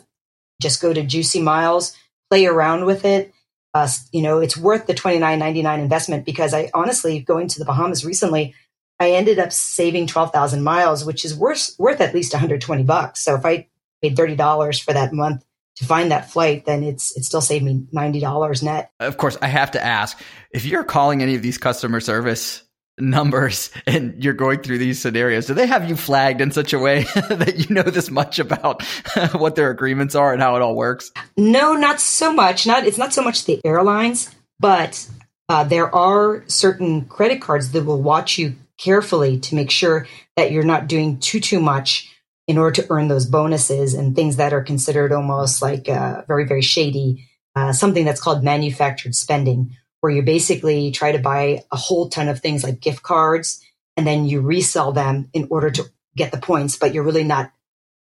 just 0.61 0.81
go 0.81 0.93
to 0.93 1.03
Juicy 1.03 1.40
Miles, 1.40 1.97
play 2.31 2.47
around 2.47 2.85
with 2.87 3.05
it. 3.05 3.33
Uh, 3.73 3.88
you 4.12 4.23
know, 4.23 4.38
it's 4.38 4.57
worth 4.57 4.87
the 4.87 4.95
twenty 4.95 5.19
nine 5.19 5.38
ninety 5.38 5.62
nine 5.62 5.81
investment 5.81 6.25
because 6.25 6.55
I 6.55 6.71
honestly, 6.75 7.21
going 7.21 7.49
to 7.49 7.59
the 7.59 7.64
Bahamas 7.64 8.05
recently, 8.05 8.55
I 9.01 9.12
ended 9.12 9.38
up 9.38 9.53
saving 9.53 10.07
12,000 10.07 10.62
miles, 10.62 11.05
which 11.05 11.25
is 11.25 11.35
worth, 11.35 11.75
worth 11.79 12.01
at 12.01 12.14
least 12.14 12.33
120 12.33 12.85
bucks. 12.85 13.25
So 13.25 13.35
if 13.35 13.45
I 13.45 13.67
paid 14.01 14.17
$30 14.17 14.83
for 14.83 14.93
that 14.93 15.12
month, 15.12 15.45
to 15.77 15.85
find 15.85 16.11
that 16.11 16.31
flight, 16.31 16.64
then 16.67 16.83
it's 16.83 17.17
it 17.17 17.25
still 17.25 17.40
saved 17.40 17.64
me 17.64 17.87
ninety 17.93 18.21
dollars 18.21 18.62
net. 18.62 18.90
Of 19.01 19.17
course, 19.17 19.37
I 19.43 19.49
have 19.49 19.73
to 19.73 19.85
ask 19.85 20.19
if 20.51 20.64
you're 20.64 20.85
calling 20.85 21.23
any 21.23 21.35
of 21.35 21.43
these 21.43 21.59
customer 21.59 22.01
service 22.01 22.62
numbers 22.98 23.70
and 23.87 24.22
you're 24.22 24.35
going 24.35 24.61
through 24.61 24.78
these 24.78 25.00
scenarios, 25.00 25.46
do 25.46 25.54
they 25.54 25.66
have 25.66 25.88
you 25.88 25.96
flagged 25.96 26.40
in 26.40 26.50
such 26.50 26.72
a 26.72 26.78
way 26.78 27.02
that 27.28 27.54
you 27.57 27.74
know 27.74 27.83
this 27.83 28.11
much 28.11 28.38
about 28.38 28.83
what 29.33 29.57
their 29.57 29.70
agreements 29.70 30.14
are 30.14 30.33
and 30.33 30.42
how 30.42 30.57
it 30.57 30.62
all 30.62 30.74
works? 30.74 31.12
No, 31.37 31.74
not 31.74 32.00
so 32.00 32.33
much. 32.33 32.66
Not 32.66 32.87
it's 32.87 32.98
not 32.98 33.12
so 33.12 33.22
much 33.22 33.44
the 33.44 33.61
airlines, 33.64 34.35
but 34.61 35.09
uh, 35.48 35.64
there 35.64 35.94
are 35.94 36.44
certain 36.46 37.04
credit 37.04 37.40
cards 37.40 37.72
that 37.72 37.85
will 37.85 38.02
watch 38.02 38.38
you 38.38 38.57
carefully 38.78 39.38
to 39.38 39.54
make 39.54 39.70
sure 39.70 40.07
that 40.37 40.50
you're 40.50 40.64
not 40.64 40.88
doing 40.88 41.18
too 41.18 41.40
too 41.40 41.61
much 41.61 42.11
in 42.46 42.59
order 42.59 42.83
to 42.83 42.87
earn 42.90 43.09
those 43.09 43.26
bonuses 43.26 43.94
and 43.94 44.14
things 44.14 44.37
that 44.37 44.52
are 44.52 44.62
considered 44.62 45.12
almost 45.12 45.62
like 45.62 45.88
uh, 45.88 46.22
very, 46.28 46.44
very 46.44 46.62
shady, 46.62 47.26
uh, 47.57 47.72
something 47.72 48.04
that's 48.04 48.20
called 48.20 48.44
manufactured 48.44 49.14
spending, 49.14 49.76
where 50.05 50.12
you 50.12 50.21
basically 50.21 50.90
try 50.90 51.12
to 51.12 51.19
buy 51.19 51.64
a 51.73 51.77
whole 51.79 52.11
ton 52.11 52.29
of 52.29 52.38
things 52.38 52.62
like 52.62 52.79
gift 52.79 53.03
cards 53.03 53.64
and 53.97 54.07
then 54.07 54.27
you 54.27 54.43
resell 54.43 54.93
them 54.93 55.31
in 55.33 55.49
order 55.49 55.71
to 55.71 55.83
get 56.14 56.31
the 56.31 56.37
points, 56.37 56.77
but 56.77 56.93
you're 56.93 57.05
really 57.05 57.25
not, 57.25 57.51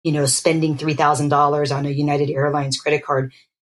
you 0.03 0.13
know, 0.13 0.25
spending 0.25 0.79
$3,000 0.79 1.77
on 1.77 1.85
a 1.85 1.91
United 1.91 2.31
Airlines 2.31 2.81
credit 2.81 3.05
card 3.05 3.35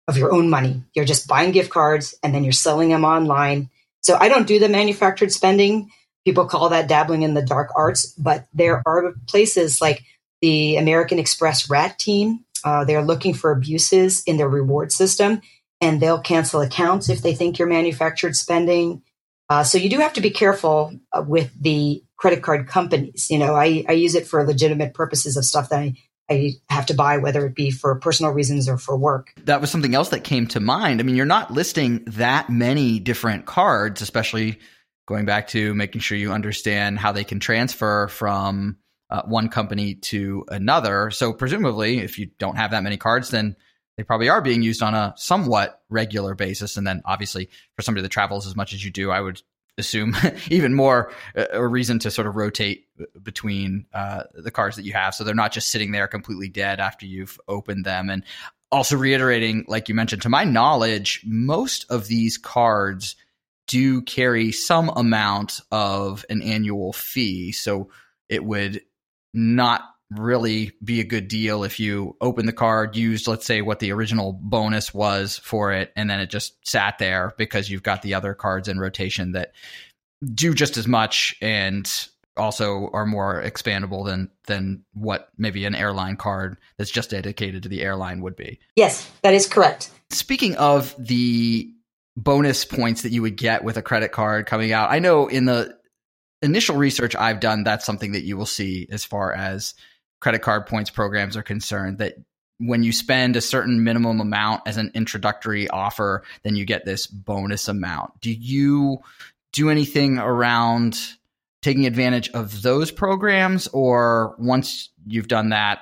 of 0.08 0.16
your 0.16 0.32
own 0.32 0.48
money. 0.48 0.82
You're 0.94 1.04
just 1.04 1.28
buying 1.28 1.52
gift 1.52 1.68
cards 1.68 2.14
and 2.22 2.34
then 2.34 2.44
you're 2.44 2.54
selling 2.54 2.88
them 2.88 3.04
online. 3.04 3.68
So 4.00 4.16
I 4.18 4.30
don't 4.30 4.48
do 4.48 4.58
the 4.58 4.70
manufactured 4.70 5.30
spending. 5.30 5.90
People 6.24 6.46
call 6.46 6.70
that 6.70 6.88
dabbling 6.88 7.24
in 7.24 7.34
the 7.34 7.42
dark 7.42 7.72
arts, 7.76 8.06
but 8.14 8.46
there 8.54 8.82
are 8.86 9.12
places 9.28 9.82
like 9.82 10.02
the 10.40 10.76
American 10.76 11.18
Express 11.18 11.68
RAT 11.68 11.98
team. 11.98 12.46
Uh, 12.64 12.86
they're 12.86 13.04
looking 13.04 13.34
for 13.34 13.50
abuses 13.50 14.22
in 14.22 14.38
their 14.38 14.48
reward 14.48 14.92
system, 14.92 15.42
and 15.84 16.00
they'll 16.00 16.18
cancel 16.20 16.62
accounts 16.62 17.10
if 17.10 17.20
they 17.20 17.34
think 17.34 17.58
you're 17.58 17.68
manufactured 17.68 18.34
spending. 18.34 19.02
Uh, 19.50 19.62
so 19.62 19.76
you 19.76 19.90
do 19.90 19.98
have 19.98 20.14
to 20.14 20.22
be 20.22 20.30
careful 20.30 20.98
uh, 21.12 21.22
with 21.22 21.52
the 21.60 22.02
credit 22.16 22.42
card 22.42 22.66
companies. 22.66 23.26
You 23.30 23.38
know, 23.38 23.54
I, 23.54 23.84
I 23.86 23.92
use 23.92 24.14
it 24.14 24.26
for 24.26 24.42
legitimate 24.46 24.94
purposes 24.94 25.36
of 25.36 25.44
stuff 25.44 25.68
that 25.68 25.80
I, 25.80 25.94
I 26.30 26.52
have 26.70 26.86
to 26.86 26.94
buy, 26.94 27.18
whether 27.18 27.44
it 27.44 27.54
be 27.54 27.70
for 27.70 27.94
personal 27.96 28.32
reasons 28.32 28.66
or 28.66 28.78
for 28.78 28.96
work. 28.96 29.34
That 29.44 29.60
was 29.60 29.70
something 29.70 29.94
else 29.94 30.08
that 30.08 30.24
came 30.24 30.46
to 30.48 30.60
mind. 30.60 31.00
I 31.00 31.02
mean, 31.02 31.16
you're 31.16 31.26
not 31.26 31.50
listing 31.50 32.02
that 32.06 32.48
many 32.48 32.98
different 32.98 33.44
cards, 33.44 34.00
especially 34.00 34.58
going 35.06 35.26
back 35.26 35.48
to 35.48 35.74
making 35.74 36.00
sure 36.00 36.16
you 36.16 36.32
understand 36.32 36.98
how 36.98 37.12
they 37.12 37.24
can 37.24 37.40
transfer 37.40 38.08
from 38.08 38.78
uh, 39.10 39.20
one 39.26 39.50
company 39.50 39.96
to 39.96 40.46
another. 40.48 41.10
So 41.10 41.34
presumably, 41.34 41.98
if 41.98 42.18
you 42.18 42.30
don't 42.38 42.56
have 42.56 42.70
that 42.70 42.82
many 42.82 42.96
cards, 42.96 43.28
then 43.28 43.54
they 43.96 44.02
probably 44.02 44.28
are 44.28 44.42
being 44.42 44.62
used 44.62 44.82
on 44.82 44.94
a 44.94 45.14
somewhat 45.16 45.82
regular 45.88 46.34
basis. 46.34 46.76
And 46.76 46.86
then 46.86 47.02
obviously 47.04 47.48
for 47.76 47.82
somebody 47.82 48.02
that 48.02 48.08
travels 48.08 48.46
as 48.46 48.56
much 48.56 48.72
as 48.72 48.84
you 48.84 48.90
do, 48.90 49.10
I 49.10 49.20
would 49.20 49.40
assume 49.78 50.16
even 50.50 50.74
more 50.74 51.12
uh, 51.36 51.46
a 51.52 51.66
reason 51.66 51.98
to 52.00 52.10
sort 52.10 52.26
of 52.26 52.36
rotate 52.36 52.86
between 53.22 53.86
uh, 53.92 54.24
the 54.34 54.50
cards 54.50 54.76
that 54.76 54.84
you 54.84 54.92
have. 54.92 55.14
So 55.14 55.24
they're 55.24 55.34
not 55.34 55.52
just 55.52 55.68
sitting 55.68 55.92
there 55.92 56.08
completely 56.08 56.48
dead 56.48 56.80
after 56.80 57.06
you've 57.06 57.38
opened 57.48 57.84
them. 57.84 58.10
And 58.10 58.24
also 58.72 58.96
reiterating, 58.96 59.64
like 59.68 59.88
you 59.88 59.94
mentioned, 59.94 60.22
to 60.22 60.28
my 60.28 60.44
knowledge, 60.44 61.22
most 61.24 61.86
of 61.90 62.08
these 62.08 62.38
cards 62.38 63.16
do 63.66 64.02
carry 64.02 64.52
some 64.52 64.90
amount 64.90 65.60
of 65.70 66.24
an 66.28 66.42
annual 66.42 66.92
fee. 66.92 67.52
So 67.52 67.90
it 68.28 68.44
would 68.44 68.82
not 69.32 69.93
really 70.18 70.72
be 70.82 71.00
a 71.00 71.04
good 71.04 71.28
deal 71.28 71.64
if 71.64 71.78
you 71.78 72.16
open 72.20 72.46
the 72.46 72.52
card, 72.52 72.96
used, 72.96 73.26
let's 73.26 73.46
say, 73.46 73.62
what 73.62 73.80
the 73.80 73.92
original 73.92 74.32
bonus 74.32 74.92
was 74.92 75.38
for 75.38 75.72
it, 75.72 75.92
and 75.96 76.08
then 76.08 76.20
it 76.20 76.30
just 76.30 76.54
sat 76.66 76.98
there 76.98 77.32
because 77.36 77.70
you've 77.70 77.82
got 77.82 78.02
the 78.02 78.14
other 78.14 78.34
cards 78.34 78.68
in 78.68 78.78
rotation 78.78 79.32
that 79.32 79.52
do 80.34 80.54
just 80.54 80.76
as 80.76 80.86
much 80.86 81.36
and 81.42 82.08
also 82.36 82.90
are 82.92 83.06
more 83.06 83.42
expandable 83.42 84.04
than 84.04 84.30
than 84.46 84.84
what 84.92 85.28
maybe 85.38 85.64
an 85.64 85.74
airline 85.74 86.16
card 86.16 86.56
that's 86.76 86.90
just 86.90 87.10
dedicated 87.10 87.62
to 87.62 87.68
the 87.68 87.82
airline 87.82 88.20
would 88.22 88.36
be. 88.36 88.58
Yes, 88.76 89.10
that 89.22 89.34
is 89.34 89.46
correct. 89.46 89.90
Speaking 90.10 90.56
of 90.56 90.94
the 90.98 91.70
bonus 92.16 92.64
points 92.64 93.02
that 93.02 93.12
you 93.12 93.22
would 93.22 93.36
get 93.36 93.64
with 93.64 93.76
a 93.76 93.82
credit 93.82 94.12
card 94.12 94.46
coming 94.46 94.72
out, 94.72 94.90
I 94.90 94.98
know 94.98 95.26
in 95.26 95.44
the 95.44 95.76
initial 96.42 96.76
research 96.76 97.16
I've 97.16 97.40
done, 97.40 97.64
that's 97.64 97.86
something 97.86 98.12
that 98.12 98.24
you 98.24 98.36
will 98.36 98.46
see 98.46 98.86
as 98.90 99.04
far 99.04 99.32
as 99.32 99.74
credit 100.20 100.40
card 100.40 100.66
points 100.66 100.90
programs 100.90 101.36
are 101.36 101.42
concerned 101.42 101.98
that 101.98 102.14
when 102.58 102.82
you 102.82 102.92
spend 102.92 103.36
a 103.36 103.40
certain 103.40 103.82
minimum 103.82 104.20
amount 104.20 104.62
as 104.66 104.76
an 104.76 104.90
introductory 104.94 105.68
offer, 105.68 106.22
then 106.42 106.56
you 106.56 106.64
get 106.64 106.84
this 106.84 107.06
bonus 107.06 107.68
amount. 107.68 108.20
Do 108.20 108.32
you 108.32 108.98
do 109.52 109.70
anything 109.70 110.18
around 110.18 110.98
taking 111.62 111.86
advantage 111.86 112.30
of 112.30 112.62
those 112.62 112.90
programs, 112.90 113.66
or 113.68 114.34
once 114.38 114.90
you've 115.06 115.28
done 115.28 115.48
that, 115.48 115.80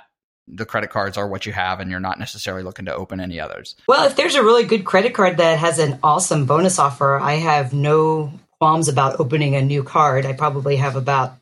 the 0.48 0.64
credit 0.64 0.90
cards 0.90 1.16
are 1.16 1.28
what 1.28 1.46
you 1.46 1.52
have 1.52 1.80
and 1.80 1.90
you're 1.90 2.00
not 2.00 2.18
necessarily 2.18 2.62
looking 2.62 2.84
to 2.84 2.94
open 2.94 3.20
any 3.20 3.40
others? 3.40 3.76
Well, 3.86 4.06
if 4.06 4.16
there's 4.16 4.34
a 4.34 4.42
really 4.42 4.64
good 4.64 4.84
credit 4.84 5.14
card 5.14 5.38
that 5.38 5.58
has 5.58 5.78
an 5.78 5.98
awesome 6.02 6.46
bonus 6.46 6.78
offer, 6.78 7.18
I 7.18 7.34
have 7.34 7.72
no 7.72 8.32
qualms 8.60 8.88
about 8.88 9.18
opening 9.18 9.56
a 9.56 9.62
new 9.62 9.82
card. 9.82 10.24
I 10.24 10.34
probably 10.34 10.76
have 10.76 10.94
about 10.96 11.36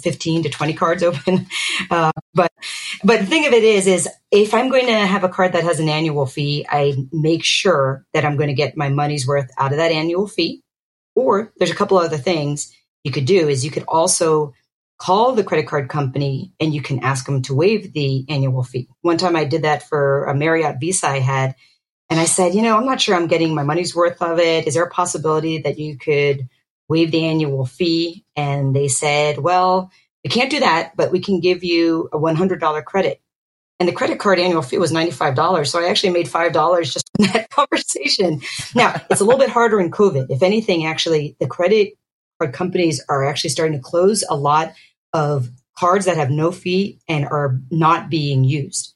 15 0.00 0.44
to 0.44 0.48
20 0.48 0.72
cards 0.74 1.02
open. 1.02 1.46
Uh, 1.90 2.12
but, 2.34 2.50
but 3.02 3.20
the 3.20 3.26
thing 3.26 3.46
of 3.46 3.52
it 3.52 3.64
is, 3.64 3.86
is 3.86 4.08
if 4.30 4.54
I'm 4.54 4.68
going 4.68 4.86
to 4.86 4.94
have 4.94 5.24
a 5.24 5.28
card 5.28 5.52
that 5.52 5.64
has 5.64 5.80
an 5.80 5.88
annual 5.88 6.24
fee, 6.24 6.64
I 6.68 6.94
make 7.12 7.44
sure 7.44 8.04
that 8.14 8.24
I'm 8.24 8.36
going 8.36 8.48
to 8.48 8.54
get 8.54 8.76
my 8.76 8.88
money's 8.88 9.26
worth 9.26 9.50
out 9.58 9.72
of 9.72 9.78
that 9.78 9.92
annual 9.92 10.26
fee. 10.28 10.62
Or 11.14 11.52
there's 11.56 11.70
a 11.70 11.74
couple 11.74 11.98
other 11.98 12.16
things 12.16 12.72
you 13.02 13.12
could 13.12 13.26
do 13.26 13.48
is 13.48 13.64
you 13.64 13.70
could 13.70 13.84
also 13.86 14.54
call 14.98 15.32
the 15.32 15.44
credit 15.44 15.66
card 15.66 15.88
company 15.88 16.52
and 16.60 16.74
you 16.74 16.80
can 16.80 17.04
ask 17.04 17.26
them 17.26 17.42
to 17.42 17.54
waive 17.54 17.92
the 17.92 18.24
annual 18.28 18.62
fee. 18.62 18.88
One 19.02 19.18
time 19.18 19.36
I 19.36 19.44
did 19.44 19.62
that 19.62 19.88
for 19.88 20.24
a 20.24 20.34
Marriott 20.34 20.76
Visa 20.80 21.08
I 21.08 21.18
had. 21.18 21.54
And 22.10 22.20
I 22.20 22.24
said, 22.24 22.54
you 22.54 22.62
know, 22.62 22.76
I'm 22.76 22.86
not 22.86 23.00
sure 23.00 23.14
I'm 23.14 23.26
getting 23.26 23.54
my 23.54 23.62
money's 23.62 23.94
worth 23.94 24.20
of 24.22 24.38
it. 24.38 24.66
Is 24.66 24.74
there 24.74 24.84
a 24.84 24.90
possibility 24.90 25.58
that 25.58 25.78
you 25.78 25.98
could 25.98 26.48
waive 26.88 27.10
the 27.10 27.24
annual 27.24 27.66
fee. 27.66 28.24
And 28.36 28.74
they 28.74 28.88
said, 28.88 29.38
well, 29.38 29.90
we 30.22 30.30
can't 30.30 30.50
do 30.50 30.60
that, 30.60 30.96
but 30.96 31.12
we 31.12 31.20
can 31.20 31.40
give 31.40 31.64
you 31.64 32.08
a 32.12 32.18
$100 32.18 32.84
credit. 32.84 33.20
And 33.80 33.88
the 33.88 33.92
credit 33.92 34.18
card 34.18 34.38
annual 34.38 34.62
fee 34.62 34.78
was 34.78 34.92
$95. 34.92 35.66
So 35.66 35.80
I 35.80 35.88
actually 35.88 36.12
made 36.12 36.26
$5 36.26 36.92
just 36.92 37.10
from 37.16 37.26
that 37.32 37.50
conversation. 37.50 38.40
Now, 38.74 39.00
it's 39.10 39.20
a 39.20 39.24
little 39.24 39.40
bit 39.40 39.50
harder 39.50 39.80
in 39.80 39.90
COVID. 39.90 40.26
If 40.30 40.42
anything, 40.42 40.86
actually, 40.86 41.36
the 41.40 41.46
credit 41.46 41.94
card 42.40 42.54
companies 42.54 43.04
are 43.08 43.24
actually 43.24 43.50
starting 43.50 43.76
to 43.76 43.82
close 43.82 44.24
a 44.28 44.36
lot 44.36 44.74
of 45.12 45.50
cards 45.76 46.06
that 46.06 46.16
have 46.16 46.30
no 46.30 46.52
fee 46.52 47.00
and 47.08 47.26
are 47.26 47.60
not 47.70 48.10
being 48.10 48.44
used. 48.44 48.94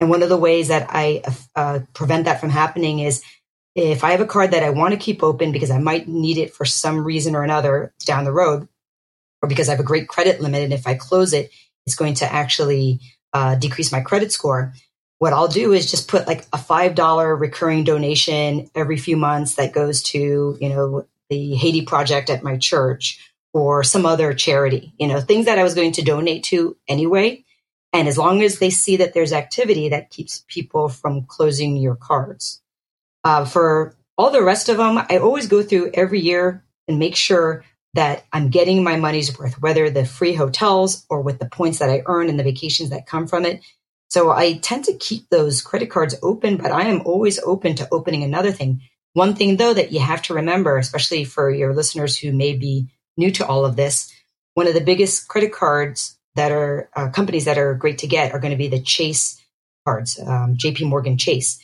And 0.00 0.08
one 0.08 0.22
of 0.22 0.28
the 0.28 0.36
ways 0.36 0.68
that 0.68 0.86
I 0.88 1.22
uh, 1.54 1.80
prevent 1.92 2.24
that 2.24 2.40
from 2.40 2.50
happening 2.50 3.00
is 3.00 3.22
if 3.74 4.02
I 4.04 4.10
have 4.10 4.20
a 4.20 4.26
card 4.26 4.50
that 4.50 4.62
I 4.62 4.70
want 4.70 4.92
to 4.92 5.00
keep 5.00 5.22
open 5.22 5.52
because 5.52 5.70
I 5.70 5.78
might 5.78 6.08
need 6.08 6.38
it 6.38 6.52
for 6.54 6.64
some 6.64 7.04
reason 7.04 7.34
or 7.36 7.42
another 7.42 7.92
down 8.04 8.24
the 8.24 8.32
road, 8.32 8.68
or 9.42 9.48
because 9.48 9.68
I 9.68 9.72
have 9.72 9.80
a 9.80 9.84
great 9.84 10.08
credit 10.08 10.40
limit, 10.40 10.62
and 10.62 10.72
if 10.72 10.86
I 10.86 10.94
close 10.94 11.32
it, 11.32 11.50
it's 11.86 11.94
going 11.94 12.14
to 12.14 12.30
actually 12.30 13.00
uh, 13.32 13.54
decrease 13.54 13.92
my 13.92 14.00
credit 14.00 14.32
score. 14.32 14.72
What 15.18 15.32
I'll 15.32 15.48
do 15.48 15.72
is 15.72 15.90
just 15.90 16.08
put 16.08 16.26
like 16.26 16.46
a 16.52 16.58
five 16.58 16.94
dollar 16.94 17.34
recurring 17.36 17.84
donation 17.84 18.70
every 18.74 18.96
few 18.96 19.16
months 19.16 19.54
that 19.54 19.72
goes 19.72 20.02
to 20.04 20.58
you 20.60 20.68
know 20.68 21.06
the 21.28 21.54
Haiti 21.54 21.82
project 21.82 22.30
at 22.30 22.42
my 22.42 22.56
church 22.56 23.20
or 23.52 23.84
some 23.84 24.06
other 24.06 24.34
charity. 24.34 24.92
You 24.98 25.08
know 25.08 25.20
things 25.20 25.46
that 25.46 25.58
I 25.58 25.62
was 25.62 25.74
going 25.74 25.92
to 25.92 26.02
donate 26.02 26.44
to 26.44 26.76
anyway. 26.88 27.44
And 27.92 28.06
as 28.06 28.16
long 28.16 28.42
as 28.42 28.60
they 28.60 28.70
see 28.70 28.98
that 28.98 29.14
there's 29.14 29.32
activity, 29.32 29.88
that 29.88 30.10
keeps 30.10 30.44
people 30.46 30.88
from 30.88 31.24
closing 31.24 31.76
your 31.76 31.96
cards. 31.96 32.62
Uh, 33.24 33.44
for 33.44 33.96
all 34.16 34.30
the 34.30 34.42
rest 34.42 34.68
of 34.68 34.76
them, 34.76 34.98
I 34.98 35.18
always 35.18 35.46
go 35.46 35.62
through 35.62 35.92
every 35.94 36.20
year 36.20 36.64
and 36.88 36.98
make 36.98 37.16
sure 37.16 37.64
that 37.94 38.24
I'm 38.32 38.50
getting 38.50 38.84
my 38.84 38.96
money's 38.96 39.36
worth, 39.38 39.60
whether 39.60 39.90
the 39.90 40.04
free 40.04 40.34
hotels 40.34 41.04
or 41.10 41.22
with 41.22 41.38
the 41.38 41.48
points 41.48 41.78
that 41.78 41.90
I 41.90 42.02
earn 42.06 42.28
and 42.28 42.38
the 42.38 42.44
vacations 42.44 42.90
that 42.90 43.06
come 43.06 43.26
from 43.26 43.44
it. 43.44 43.60
So 44.08 44.30
I 44.30 44.58
tend 44.58 44.84
to 44.86 44.96
keep 44.96 45.28
those 45.28 45.62
credit 45.62 45.90
cards 45.90 46.16
open, 46.22 46.56
but 46.56 46.72
I 46.72 46.82
am 46.82 47.02
always 47.04 47.38
open 47.40 47.76
to 47.76 47.88
opening 47.92 48.22
another 48.22 48.52
thing. 48.52 48.82
One 49.14 49.34
thing 49.34 49.56
though 49.56 49.74
that 49.74 49.92
you 49.92 50.00
have 50.00 50.22
to 50.22 50.34
remember, 50.34 50.76
especially 50.76 51.24
for 51.24 51.50
your 51.50 51.74
listeners 51.74 52.18
who 52.18 52.32
may 52.32 52.56
be 52.56 52.88
new 53.16 53.30
to 53.32 53.46
all 53.46 53.64
of 53.64 53.76
this, 53.76 54.12
one 54.54 54.66
of 54.66 54.74
the 54.74 54.80
biggest 54.80 55.28
credit 55.28 55.52
cards 55.52 56.16
that 56.36 56.52
are 56.52 56.90
uh, 56.94 57.08
companies 57.10 57.44
that 57.44 57.58
are 57.58 57.74
great 57.74 57.98
to 57.98 58.06
get 58.06 58.32
are 58.32 58.38
going 58.38 58.52
to 58.52 58.56
be 58.56 58.68
the 58.68 58.80
Chase 58.80 59.40
cards, 59.84 60.18
um, 60.20 60.56
JP 60.56 60.88
Morgan 60.88 61.16
Chase 61.16 61.60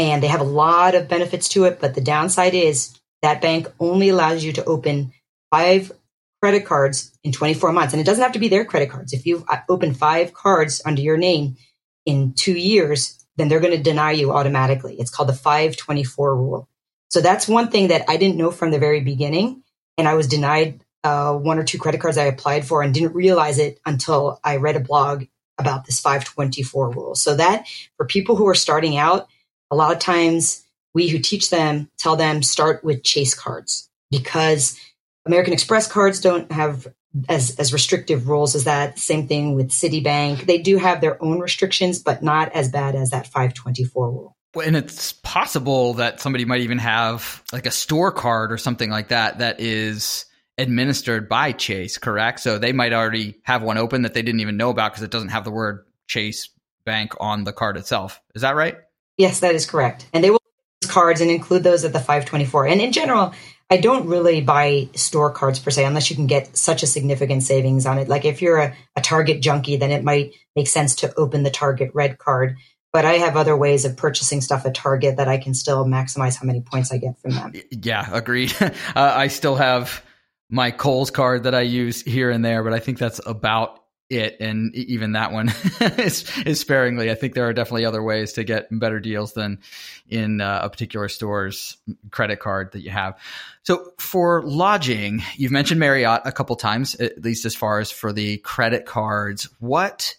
and 0.00 0.22
they 0.22 0.28
have 0.28 0.40
a 0.40 0.44
lot 0.44 0.94
of 0.94 1.08
benefits 1.08 1.50
to 1.50 1.64
it. 1.64 1.78
But 1.78 1.94
the 1.94 2.00
downside 2.00 2.54
is 2.54 2.98
that 3.20 3.42
bank 3.42 3.68
only 3.78 4.08
allows 4.08 4.42
you 4.42 4.54
to 4.54 4.64
open 4.64 5.12
five 5.50 5.92
credit 6.40 6.64
cards 6.64 7.12
in 7.22 7.32
24 7.32 7.70
months. 7.72 7.92
And 7.92 8.00
it 8.00 8.06
doesn't 8.06 8.22
have 8.22 8.32
to 8.32 8.38
be 8.38 8.48
their 8.48 8.64
credit 8.64 8.88
cards. 8.88 9.12
If 9.12 9.26
you've 9.26 9.44
opened 9.68 9.98
five 9.98 10.32
cards 10.32 10.80
under 10.86 11.02
your 11.02 11.18
name 11.18 11.58
in 12.06 12.32
two 12.32 12.54
years, 12.54 13.22
then 13.36 13.48
they're 13.48 13.60
going 13.60 13.76
to 13.76 13.82
deny 13.82 14.12
you 14.12 14.32
automatically. 14.32 14.96
It's 14.98 15.10
called 15.10 15.28
the 15.28 15.34
524 15.34 16.34
rule. 16.34 16.66
So 17.10 17.20
that's 17.20 17.46
one 17.46 17.68
thing 17.68 17.88
that 17.88 18.08
I 18.08 18.16
didn't 18.16 18.38
know 18.38 18.50
from 18.50 18.70
the 18.70 18.78
very 18.78 19.00
beginning. 19.00 19.62
And 19.98 20.08
I 20.08 20.14
was 20.14 20.28
denied 20.28 20.82
uh, 21.04 21.34
one 21.34 21.58
or 21.58 21.64
two 21.64 21.78
credit 21.78 22.00
cards 22.00 22.16
I 22.16 22.24
applied 22.24 22.64
for 22.64 22.80
and 22.80 22.94
didn't 22.94 23.14
realize 23.14 23.58
it 23.58 23.78
until 23.84 24.40
I 24.42 24.56
read 24.56 24.76
a 24.76 24.80
blog 24.80 25.24
about 25.58 25.84
this 25.84 26.00
524 26.00 26.90
rule. 26.90 27.14
So 27.14 27.36
that 27.36 27.66
for 27.98 28.06
people 28.06 28.36
who 28.36 28.48
are 28.48 28.54
starting 28.54 28.96
out, 28.96 29.28
a 29.70 29.76
lot 29.76 29.92
of 29.92 29.98
times 29.98 30.64
we 30.94 31.08
who 31.08 31.18
teach 31.18 31.50
them 31.50 31.88
tell 31.98 32.16
them 32.16 32.42
start 32.42 32.84
with 32.84 33.02
chase 33.02 33.34
cards 33.34 33.88
because 34.10 34.78
American 35.26 35.52
Express 35.52 35.86
cards 35.86 36.20
don't 36.20 36.50
have 36.50 36.86
as 37.28 37.56
as 37.56 37.72
restrictive 37.72 38.28
rules 38.28 38.54
as 38.54 38.64
that. 38.64 38.98
Same 38.98 39.26
thing 39.26 39.54
with 39.54 39.70
Citibank. 39.70 40.46
They 40.46 40.58
do 40.58 40.76
have 40.78 41.00
their 41.00 41.22
own 41.22 41.40
restrictions, 41.40 41.98
but 41.98 42.22
not 42.22 42.52
as 42.52 42.68
bad 42.68 42.94
as 42.94 43.10
that 43.10 43.26
524 43.26 44.10
rule. 44.10 44.36
And 44.64 44.76
it's 44.76 45.12
possible 45.12 45.94
that 45.94 46.20
somebody 46.20 46.44
might 46.44 46.60
even 46.60 46.78
have 46.78 47.42
like 47.52 47.66
a 47.66 47.70
store 47.70 48.10
card 48.10 48.50
or 48.50 48.58
something 48.58 48.90
like 48.90 49.08
that 49.08 49.38
that 49.38 49.60
is 49.60 50.24
administered 50.58 51.28
by 51.28 51.52
Chase, 51.52 51.98
correct? 51.98 52.40
So 52.40 52.58
they 52.58 52.72
might 52.72 52.92
already 52.92 53.36
have 53.44 53.62
one 53.62 53.78
open 53.78 54.02
that 54.02 54.14
they 54.14 54.22
didn't 54.22 54.40
even 54.40 54.56
know 54.56 54.70
about 54.70 54.92
because 54.92 55.04
it 55.04 55.10
doesn't 55.10 55.28
have 55.28 55.44
the 55.44 55.50
word 55.50 55.86
Chase 56.08 56.48
Bank 56.84 57.14
on 57.20 57.44
the 57.44 57.52
card 57.52 57.76
itself. 57.76 58.20
Is 58.34 58.42
that 58.42 58.56
right? 58.56 58.76
Yes, 59.20 59.40
that 59.40 59.54
is 59.54 59.66
correct. 59.66 60.06
And 60.14 60.24
they 60.24 60.30
will 60.30 60.40
use 60.82 60.90
cards 60.90 61.20
and 61.20 61.30
include 61.30 61.62
those 61.62 61.84
at 61.84 61.92
the 61.92 61.98
524. 61.98 62.68
And 62.68 62.80
in 62.80 62.90
general, 62.90 63.34
I 63.68 63.76
don't 63.76 64.06
really 64.06 64.40
buy 64.40 64.88
store 64.94 65.30
cards 65.30 65.58
per 65.58 65.70
se 65.70 65.84
unless 65.84 66.08
you 66.08 66.16
can 66.16 66.26
get 66.26 66.56
such 66.56 66.82
a 66.82 66.86
significant 66.86 67.42
savings 67.42 67.84
on 67.84 67.98
it. 67.98 68.08
Like 68.08 68.24
if 68.24 68.40
you're 68.40 68.56
a, 68.56 68.74
a 68.96 69.02
Target 69.02 69.42
junkie, 69.42 69.76
then 69.76 69.90
it 69.90 70.02
might 70.02 70.32
make 70.56 70.68
sense 70.68 70.96
to 70.96 71.14
open 71.16 71.42
the 71.42 71.50
Target 71.50 71.90
red 71.92 72.16
card. 72.16 72.56
But 72.94 73.04
I 73.04 73.18
have 73.18 73.36
other 73.36 73.54
ways 73.54 73.84
of 73.84 73.94
purchasing 73.94 74.40
stuff 74.40 74.64
at 74.64 74.74
Target 74.74 75.18
that 75.18 75.28
I 75.28 75.36
can 75.36 75.52
still 75.52 75.84
maximize 75.84 76.36
how 76.40 76.46
many 76.46 76.62
points 76.62 76.90
I 76.90 76.96
get 76.96 77.18
from 77.20 77.32
them. 77.32 77.52
Yeah, 77.70 78.08
agreed. 78.10 78.54
uh, 78.60 78.70
I 78.96 79.28
still 79.28 79.56
have 79.56 80.02
my 80.48 80.70
Kohl's 80.70 81.10
card 81.10 81.42
that 81.42 81.54
I 81.54 81.60
use 81.60 82.00
here 82.00 82.30
and 82.30 82.42
there, 82.42 82.64
but 82.64 82.72
I 82.72 82.78
think 82.78 82.96
that's 82.96 83.20
about 83.26 83.79
it, 84.10 84.36
and 84.40 84.74
even 84.74 85.12
that 85.12 85.32
one 85.32 85.48
is, 85.80 86.30
is 86.44 86.60
sparingly. 86.60 87.10
I 87.10 87.14
think 87.14 87.34
there 87.34 87.48
are 87.48 87.52
definitely 87.52 87.86
other 87.86 88.02
ways 88.02 88.32
to 88.34 88.44
get 88.44 88.66
better 88.70 88.98
deals 89.00 89.32
than 89.32 89.60
in 90.08 90.40
uh, 90.40 90.60
a 90.64 90.68
particular 90.70 91.08
store's 91.08 91.76
credit 92.10 92.40
card 92.40 92.72
that 92.72 92.80
you 92.80 92.90
have. 92.90 93.18
So 93.62 93.92
for 93.98 94.42
lodging, 94.42 95.22
you've 95.36 95.52
mentioned 95.52 95.78
Marriott 95.78 96.22
a 96.24 96.32
couple 96.32 96.56
times, 96.56 96.96
at 96.96 97.22
least 97.22 97.44
as 97.44 97.54
far 97.54 97.78
as 97.78 97.90
for 97.90 98.12
the 98.12 98.38
credit 98.38 98.84
cards. 98.84 99.48
What 99.60 100.16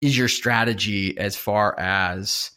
is 0.00 0.16
your 0.16 0.28
strategy 0.28 1.18
as 1.18 1.36
far 1.36 1.78
as 1.78 2.50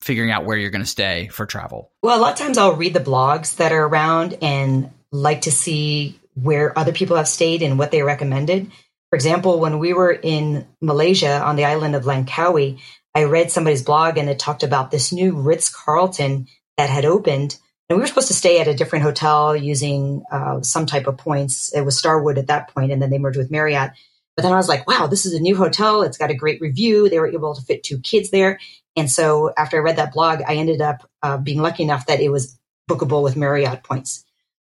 figuring 0.00 0.30
out 0.30 0.46
where 0.46 0.56
you're 0.56 0.70
going 0.70 0.82
to 0.82 0.86
stay 0.86 1.28
for 1.28 1.44
travel? 1.44 1.90
Well, 2.02 2.18
a 2.18 2.20
lot 2.20 2.32
of 2.32 2.38
times 2.38 2.56
I'll 2.56 2.74
read 2.74 2.94
the 2.94 3.00
blogs 3.00 3.56
that 3.56 3.72
are 3.72 3.84
around 3.84 4.38
and 4.40 4.90
like 5.12 5.42
to 5.42 5.52
see 5.52 6.18
where 6.34 6.78
other 6.78 6.92
people 6.92 7.16
have 7.16 7.28
stayed 7.28 7.62
and 7.62 7.78
what 7.78 7.90
they 7.90 8.02
recommended. 8.02 8.70
For 9.10 9.16
example, 9.16 9.58
when 9.58 9.78
we 9.78 9.92
were 9.92 10.12
in 10.12 10.66
Malaysia 10.80 11.42
on 11.42 11.56
the 11.56 11.64
island 11.64 11.96
of 11.96 12.04
Langkawi, 12.04 12.80
I 13.14 13.24
read 13.24 13.50
somebody's 13.50 13.82
blog 13.82 14.18
and 14.18 14.28
it 14.28 14.38
talked 14.38 14.62
about 14.62 14.90
this 14.90 15.12
new 15.12 15.40
Ritz 15.40 15.68
Carlton 15.68 16.46
that 16.76 16.90
had 16.90 17.04
opened. 17.04 17.58
And 17.88 17.96
we 17.96 18.02
were 18.02 18.06
supposed 18.06 18.28
to 18.28 18.34
stay 18.34 18.60
at 18.60 18.68
a 18.68 18.74
different 18.74 19.02
hotel 19.02 19.56
using 19.56 20.22
uh, 20.30 20.62
some 20.62 20.86
type 20.86 21.08
of 21.08 21.18
points. 21.18 21.74
It 21.74 21.82
was 21.82 21.98
Starwood 21.98 22.38
at 22.38 22.46
that 22.46 22.72
point, 22.72 22.92
and 22.92 23.02
then 23.02 23.10
they 23.10 23.18
merged 23.18 23.36
with 23.36 23.50
Marriott. 23.50 23.90
But 24.36 24.44
then 24.44 24.52
I 24.52 24.56
was 24.56 24.68
like, 24.68 24.86
wow, 24.86 25.08
this 25.08 25.26
is 25.26 25.34
a 25.34 25.40
new 25.40 25.56
hotel. 25.56 26.02
It's 26.02 26.16
got 26.16 26.30
a 26.30 26.34
great 26.34 26.60
review. 26.60 27.08
They 27.08 27.18
were 27.18 27.26
able 27.26 27.56
to 27.56 27.62
fit 27.62 27.82
two 27.82 27.98
kids 27.98 28.30
there. 28.30 28.60
And 28.96 29.10
so 29.10 29.52
after 29.56 29.76
I 29.76 29.80
read 29.80 29.96
that 29.96 30.12
blog, 30.12 30.40
I 30.46 30.54
ended 30.54 30.80
up 30.80 31.08
uh, 31.20 31.36
being 31.36 31.60
lucky 31.60 31.82
enough 31.82 32.06
that 32.06 32.20
it 32.20 32.30
was 32.30 32.56
bookable 32.88 33.24
with 33.24 33.36
Marriott 33.36 33.82
points. 33.82 34.24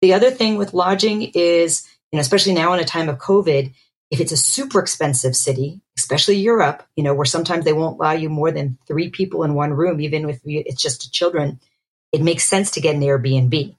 The 0.01 0.13
other 0.13 0.29
thing 0.29 0.57
with 0.57 0.75
lodging 0.75 1.23
is, 1.33 1.87
you 2.11 2.17
know, 2.17 2.21
especially 2.21 2.53
now 2.53 2.73
in 2.73 2.79
a 2.79 2.85
time 2.85 3.09
of 3.09 3.17
COVID, 3.17 3.73
if 4.09 4.19
it's 4.19 4.31
a 4.31 4.37
super 4.37 4.79
expensive 4.79 5.35
city, 5.35 5.81
especially 5.97 6.37
Europe, 6.37 6.83
you 6.95 7.03
know, 7.03 7.13
where 7.13 7.25
sometimes 7.25 7.65
they 7.65 7.73
won't 7.73 7.99
allow 7.99 8.13
you 8.13 8.29
more 8.29 8.51
than 8.51 8.77
three 8.87 9.09
people 9.09 9.43
in 9.43 9.53
one 9.53 9.73
room, 9.73 9.99
even 9.99 10.29
if 10.29 10.39
it's 10.45 10.81
just 10.81 11.13
children, 11.13 11.59
it 12.11 12.21
makes 12.21 12.45
sense 12.45 12.71
to 12.71 12.81
get 12.81 12.95
an 12.95 13.01
Airbnb. 13.01 13.75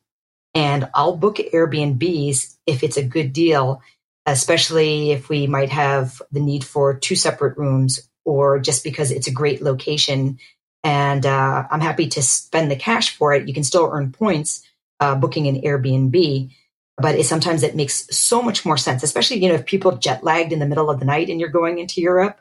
And 0.54 0.88
I'll 0.94 1.16
book 1.16 1.36
Airbnbs 1.36 2.56
if 2.66 2.82
it's 2.82 2.96
a 2.96 3.04
good 3.04 3.32
deal, 3.32 3.82
especially 4.26 5.12
if 5.12 5.28
we 5.28 5.46
might 5.46 5.70
have 5.70 6.20
the 6.30 6.40
need 6.40 6.64
for 6.64 6.94
two 6.94 7.16
separate 7.16 7.56
rooms 7.56 8.08
or 8.24 8.58
just 8.58 8.84
because 8.84 9.10
it's 9.10 9.28
a 9.28 9.32
great 9.32 9.62
location. 9.62 10.38
And 10.84 11.24
uh, 11.24 11.66
I'm 11.70 11.80
happy 11.80 12.08
to 12.08 12.22
spend 12.22 12.70
the 12.70 12.76
cash 12.76 13.16
for 13.16 13.32
it. 13.32 13.48
You 13.48 13.54
can 13.54 13.64
still 13.64 13.88
earn 13.90 14.12
points 14.12 14.62
uh, 15.00 15.14
booking 15.14 15.46
an 15.46 15.62
Airbnb 15.62 16.50
but 17.00 17.14
it, 17.14 17.24
sometimes 17.24 17.62
it 17.62 17.76
makes 17.76 18.06
so 18.16 18.42
much 18.42 18.64
more 18.64 18.76
sense, 18.76 19.02
especially, 19.02 19.38
you 19.38 19.48
know, 19.48 19.54
if 19.54 19.66
people 19.66 19.96
jet 19.96 20.24
lagged 20.24 20.52
in 20.52 20.58
the 20.58 20.66
middle 20.66 20.90
of 20.90 20.98
the 20.98 21.06
night 21.06 21.28
and 21.28 21.40
you're 21.40 21.48
going 21.48 21.78
into 21.78 22.00
Europe. 22.00 22.40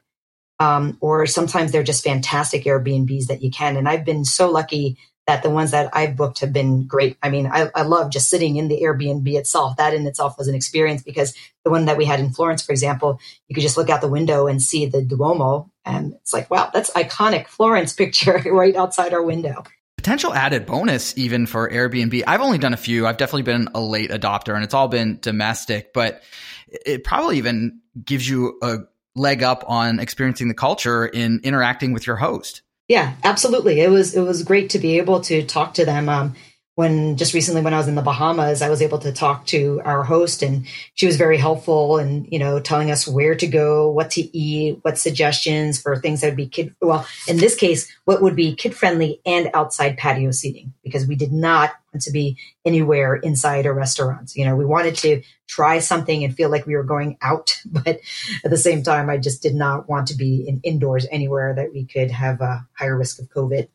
Um, 0.59 0.97
or 1.01 1.27
sometimes 1.27 1.71
they're 1.71 1.83
just 1.83 2.03
fantastic 2.03 2.63
Airbnbs 2.63 3.27
that 3.27 3.43
you 3.43 3.51
can. 3.51 3.77
And 3.77 3.87
I've 3.87 4.03
been 4.03 4.25
so 4.25 4.49
lucky 4.49 4.97
that 5.27 5.43
the 5.43 5.51
ones 5.51 5.71
that 5.71 5.89
I've 5.93 6.15
booked 6.15 6.39
have 6.39 6.51
been 6.51 6.87
great. 6.87 7.17
I 7.21 7.29
mean, 7.29 7.45
I, 7.45 7.69
I 7.75 7.83
love 7.83 8.09
just 8.09 8.29
sitting 8.29 8.55
in 8.55 8.69
the 8.69 8.81
Airbnb 8.81 9.27
itself. 9.35 9.77
That 9.77 9.93
in 9.93 10.07
itself 10.07 10.35
was 10.37 10.47
an 10.47 10.55
experience 10.55 11.03
because 11.03 11.35
the 11.63 11.69
one 11.69 11.85
that 11.85 11.97
we 11.97 12.05
had 12.05 12.19
in 12.19 12.31
Florence, 12.31 12.65
for 12.65 12.71
example, 12.71 13.19
you 13.47 13.53
could 13.53 13.61
just 13.61 13.77
look 13.77 13.89
out 13.89 14.01
the 14.01 14.07
window 14.07 14.47
and 14.47 14.61
see 14.61 14.87
the 14.87 15.03
Duomo. 15.03 15.69
And 15.85 16.13
it's 16.13 16.33
like, 16.33 16.49
wow, 16.49 16.71
that's 16.73 16.89
iconic 16.91 17.47
Florence 17.47 17.93
picture 17.93 18.41
right 18.47 18.75
outside 18.75 19.13
our 19.13 19.21
window 19.21 19.63
potential 20.07 20.33
added 20.33 20.65
bonus 20.65 21.17
even 21.17 21.45
for 21.45 21.69
Airbnb. 21.69 22.23
I've 22.25 22.39
only 22.39 22.57
done 22.57 22.73
a 22.73 22.77
few. 22.77 23.05
I've 23.05 23.17
definitely 23.17 23.41
been 23.41 23.67
a 23.75 23.81
late 23.81 24.09
adopter 24.09 24.55
and 24.55 24.63
it's 24.63 24.73
all 24.73 24.87
been 24.87 25.19
domestic, 25.19 25.91
but 25.91 26.23
it 26.69 27.03
probably 27.03 27.39
even 27.39 27.81
gives 28.05 28.29
you 28.29 28.57
a 28.61 28.77
leg 29.15 29.43
up 29.43 29.65
on 29.67 29.99
experiencing 29.99 30.47
the 30.47 30.53
culture 30.53 31.05
in 31.05 31.41
interacting 31.43 31.91
with 31.91 32.07
your 32.07 32.15
host. 32.15 32.61
Yeah, 32.87 33.15
absolutely. 33.25 33.81
It 33.81 33.89
was 33.89 34.15
it 34.15 34.21
was 34.21 34.43
great 34.43 34.69
to 34.69 34.79
be 34.79 34.97
able 34.97 35.19
to 35.23 35.43
talk 35.43 35.73
to 35.73 35.83
them. 35.83 36.07
Um, 36.07 36.35
when 36.77 37.17
just 37.17 37.33
recently 37.33 37.61
when 37.61 37.73
I 37.73 37.77
was 37.77 37.87
in 37.87 37.95
the 37.95 38.03
Bahamas, 38.03 38.61
I 38.61 38.69
was 38.69 38.83
able 38.83 38.99
to 38.99 39.11
talk 39.11 39.47
to 39.47 39.81
our 39.83 40.03
host 40.03 40.43
and 40.43 40.67
she 40.93 41.07
was 41.07 41.17
very 41.17 41.39
helpful 41.39 41.97
and, 41.97 42.31
you 42.31 42.37
know, 42.37 42.59
telling 42.59 42.91
us 42.91 43.07
where 43.07 43.33
to 43.33 43.47
go, 43.47 43.89
what 43.89 44.11
to 44.11 44.37
eat, 44.37 44.77
what 44.83 44.99
suggestions 44.99 45.81
for 45.81 45.95
things 45.97 46.21
that 46.21 46.27
would 46.27 46.37
be 46.37 46.45
kid, 46.45 46.75
well, 46.79 47.07
in 47.27 47.37
this 47.37 47.55
case, 47.55 47.91
what 48.05 48.21
would 48.21 48.35
be 48.35 48.53
kid 48.53 48.75
friendly 48.75 49.19
and 49.25 49.49
outside 49.55 49.97
patio 49.97 50.29
seating 50.29 50.71
because 50.83 51.07
we 51.07 51.15
did 51.15 51.33
not 51.33 51.71
want 51.91 52.03
to 52.03 52.11
be 52.11 52.37
anywhere 52.63 53.15
inside 53.15 53.65
a 53.65 53.73
restaurant. 53.73 54.33
You 54.35 54.45
know, 54.45 54.55
we 54.55 54.63
wanted 54.63 54.97
to 54.97 55.23
try 55.47 55.79
something 55.79 56.23
and 56.23 56.35
feel 56.35 56.51
like 56.51 56.67
we 56.67 56.75
were 56.75 56.83
going 56.83 57.17
out, 57.23 57.59
but 57.65 58.01
at 58.45 58.51
the 58.51 58.55
same 58.55 58.83
time, 58.83 59.09
I 59.09 59.17
just 59.17 59.41
did 59.41 59.55
not 59.55 59.89
want 59.89 60.09
to 60.09 60.15
be 60.15 60.47
in 60.47 60.61
indoors 60.61 61.07
anywhere 61.09 61.55
that 61.55 61.73
we 61.73 61.85
could 61.85 62.11
have 62.11 62.39
a 62.39 62.67
higher 62.73 62.95
risk 62.95 63.19
of 63.19 63.29
COVID. 63.29 63.67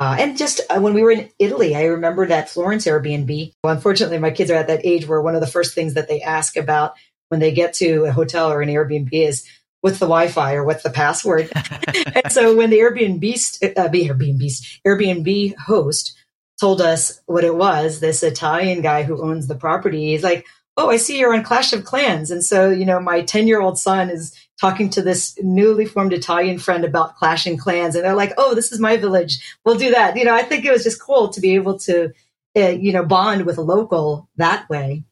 Uh, 0.00 0.16
and 0.18 0.38
just 0.38 0.62
uh, 0.70 0.80
when 0.80 0.94
we 0.94 1.02
were 1.02 1.10
in 1.10 1.28
Italy, 1.38 1.76
I 1.76 1.84
remember 1.84 2.26
that 2.26 2.48
Florence 2.48 2.86
Airbnb. 2.86 3.52
Well, 3.62 3.74
unfortunately, 3.74 4.18
my 4.18 4.30
kids 4.30 4.50
are 4.50 4.54
at 4.54 4.68
that 4.68 4.84
age 4.84 5.06
where 5.06 5.20
one 5.20 5.34
of 5.34 5.42
the 5.42 5.46
first 5.46 5.74
things 5.74 5.92
that 5.92 6.08
they 6.08 6.22
ask 6.22 6.56
about 6.56 6.94
when 7.28 7.38
they 7.38 7.52
get 7.52 7.74
to 7.74 8.06
a 8.06 8.12
hotel 8.12 8.50
or 8.50 8.62
an 8.62 8.70
Airbnb 8.70 9.10
is, 9.12 9.46
what's 9.82 9.98
the 9.98 10.06
Wi-Fi 10.06 10.54
or 10.54 10.64
what's 10.64 10.82
the 10.82 10.90
password? 10.90 11.50
and 12.14 12.32
so 12.32 12.56
when 12.56 12.70
the 12.70 12.78
Airbnb, 12.78 13.76
uh, 13.76 13.88
Airbnb, 13.88 14.80
Airbnb 14.86 15.56
host 15.58 16.16
told 16.58 16.80
us 16.80 17.20
what 17.26 17.44
it 17.44 17.54
was, 17.54 18.00
this 18.00 18.22
Italian 18.22 18.80
guy 18.80 19.02
who 19.02 19.22
owns 19.22 19.48
the 19.48 19.54
property, 19.54 20.12
he's 20.12 20.24
like, 20.24 20.46
oh, 20.78 20.88
I 20.88 20.96
see 20.96 21.18
you're 21.18 21.34
on 21.34 21.42
Clash 21.42 21.74
of 21.74 21.84
Clans. 21.84 22.30
And 22.30 22.42
so, 22.42 22.70
you 22.70 22.86
know, 22.86 23.00
my 23.00 23.20
10 23.20 23.46
year 23.46 23.60
old 23.60 23.78
son 23.78 24.08
is 24.08 24.34
talking 24.60 24.90
to 24.90 25.02
this 25.02 25.38
newly 25.42 25.86
formed 25.86 26.12
Italian 26.12 26.58
friend 26.58 26.84
about 26.84 27.16
clashing 27.16 27.56
clans. 27.56 27.94
And 27.94 28.04
they're 28.04 28.14
like, 28.14 28.34
oh, 28.36 28.54
this 28.54 28.72
is 28.72 28.78
my 28.78 28.96
village. 28.96 29.58
We'll 29.64 29.78
do 29.78 29.92
that. 29.92 30.16
You 30.16 30.24
know, 30.24 30.34
I 30.34 30.42
think 30.42 30.64
it 30.64 30.72
was 30.72 30.84
just 30.84 31.00
cool 31.00 31.30
to 31.30 31.40
be 31.40 31.54
able 31.54 31.78
to, 31.80 32.12
uh, 32.56 32.68
you 32.68 32.92
know, 32.92 33.04
bond 33.04 33.46
with 33.46 33.58
a 33.58 33.62
local 33.62 34.28
that 34.36 34.68
way, 34.68 35.04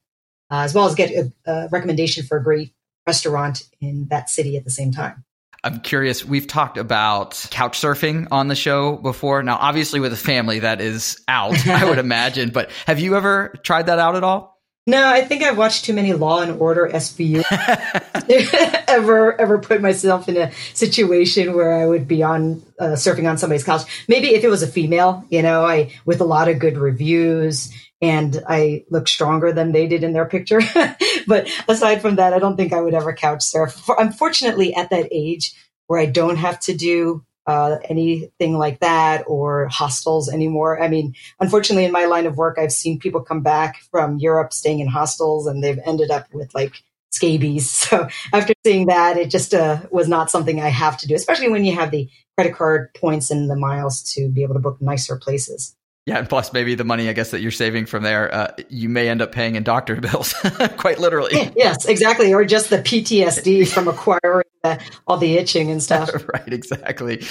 uh, 0.50 0.60
as 0.60 0.74
well 0.74 0.86
as 0.86 0.94
get 0.94 1.10
a, 1.10 1.32
a 1.46 1.68
recommendation 1.68 2.24
for 2.24 2.36
a 2.36 2.42
great 2.42 2.74
restaurant 3.06 3.62
in 3.80 4.06
that 4.08 4.28
city 4.28 4.56
at 4.56 4.64
the 4.64 4.70
same 4.70 4.92
time. 4.92 5.24
I'm 5.64 5.80
curious. 5.80 6.24
We've 6.24 6.46
talked 6.46 6.78
about 6.78 7.46
couch 7.50 7.80
surfing 7.80 8.28
on 8.30 8.48
the 8.48 8.54
show 8.54 8.96
before. 8.96 9.42
Now, 9.42 9.56
obviously, 9.56 9.98
with 9.98 10.12
a 10.12 10.16
family, 10.16 10.60
that 10.60 10.80
is 10.80 11.20
out, 11.26 11.66
I 11.66 11.88
would 11.88 11.98
imagine. 11.98 12.50
But 12.50 12.70
have 12.86 13.00
you 13.00 13.16
ever 13.16 13.54
tried 13.64 13.86
that 13.86 13.98
out 13.98 14.14
at 14.14 14.22
all? 14.22 14.57
No, 14.88 15.06
I 15.06 15.20
think 15.20 15.42
I've 15.42 15.58
watched 15.58 15.84
too 15.84 15.92
many 15.92 16.14
Law 16.14 16.40
and 16.40 16.58
Order 16.58 16.88
SVU 16.88 17.44
ever 18.88 19.38
ever 19.38 19.58
put 19.58 19.82
myself 19.82 20.30
in 20.30 20.38
a 20.38 20.50
situation 20.72 21.52
where 21.52 21.74
I 21.74 21.84
would 21.84 22.08
be 22.08 22.22
on 22.22 22.62
uh, 22.80 22.96
surfing 22.96 23.28
on 23.28 23.36
somebody's 23.36 23.64
couch. 23.64 23.82
Maybe 24.08 24.28
if 24.28 24.44
it 24.44 24.48
was 24.48 24.62
a 24.62 24.66
female, 24.66 25.26
you 25.28 25.42
know, 25.42 25.62
I 25.66 25.92
with 26.06 26.22
a 26.22 26.24
lot 26.24 26.48
of 26.48 26.58
good 26.58 26.78
reviews 26.78 27.70
and 28.00 28.42
I 28.48 28.86
look 28.88 29.08
stronger 29.08 29.52
than 29.52 29.72
they 29.72 29.86
did 29.88 30.04
in 30.04 30.14
their 30.14 30.24
picture. 30.24 30.60
but 31.26 31.50
aside 31.68 32.00
from 32.00 32.16
that, 32.16 32.32
I 32.32 32.38
don't 32.38 32.56
think 32.56 32.72
I 32.72 32.80
would 32.80 32.94
ever 32.94 33.12
couch 33.12 33.42
surf. 33.42 33.90
Unfortunately, 33.98 34.74
at 34.74 34.88
that 34.88 35.08
age 35.12 35.52
where 35.86 36.00
I 36.00 36.06
don't 36.06 36.36
have 36.36 36.60
to 36.60 36.74
do 36.74 37.26
uh, 37.48 37.78
anything 37.88 38.58
like 38.58 38.78
that 38.80 39.24
or 39.26 39.68
hostels 39.68 40.28
anymore. 40.28 40.80
I 40.80 40.88
mean, 40.88 41.14
unfortunately, 41.40 41.86
in 41.86 41.92
my 41.92 42.04
line 42.04 42.26
of 42.26 42.36
work, 42.36 42.58
I've 42.58 42.72
seen 42.72 42.98
people 42.98 43.22
come 43.22 43.40
back 43.40 43.80
from 43.90 44.18
Europe 44.18 44.52
staying 44.52 44.80
in 44.80 44.86
hostels 44.86 45.46
and 45.46 45.64
they've 45.64 45.80
ended 45.86 46.10
up 46.10 46.26
with 46.32 46.54
like 46.54 46.82
scabies. 47.10 47.70
So 47.88 48.06
after 48.34 48.52
seeing 48.66 48.88
that, 48.88 49.16
it 49.16 49.30
just 49.30 49.54
uh, 49.54 49.80
was 49.90 50.08
not 50.08 50.30
something 50.30 50.60
I 50.60 50.68
have 50.68 50.98
to 50.98 51.08
do, 51.08 51.14
especially 51.14 51.48
when 51.48 51.64
you 51.64 51.74
have 51.74 51.90
the 51.90 52.10
credit 52.36 52.54
card 52.54 52.92
points 52.92 53.30
and 53.30 53.48
the 53.48 53.56
miles 53.56 54.02
to 54.14 54.28
be 54.28 54.42
able 54.42 54.54
to 54.54 54.60
book 54.60 54.82
nicer 54.82 55.16
places. 55.16 55.74
Yeah, 56.08 56.20
and 56.20 56.26
plus 56.26 56.54
maybe 56.54 56.74
the 56.74 56.84
money 56.84 57.10
I 57.10 57.12
guess 57.12 57.32
that 57.32 57.42
you're 57.42 57.50
saving 57.50 57.84
from 57.84 58.02
there, 58.02 58.34
uh, 58.34 58.52
you 58.70 58.88
may 58.88 59.10
end 59.10 59.20
up 59.20 59.30
paying 59.30 59.56
in 59.56 59.62
doctor 59.62 59.96
bills, 60.00 60.32
quite 60.78 60.98
literally. 60.98 61.52
Yes, 61.58 61.86
exactly, 61.86 62.32
or 62.32 62.44
just 62.44 62.70
the 62.70 62.78
PTSD 62.78 63.68
from 63.68 63.88
acquiring 63.88 64.44
the, 64.62 64.80
all 65.06 65.18
the 65.18 65.36
itching 65.36 65.70
and 65.70 65.82
stuff. 65.82 66.08
right, 66.32 66.52
exactly. 66.52 67.22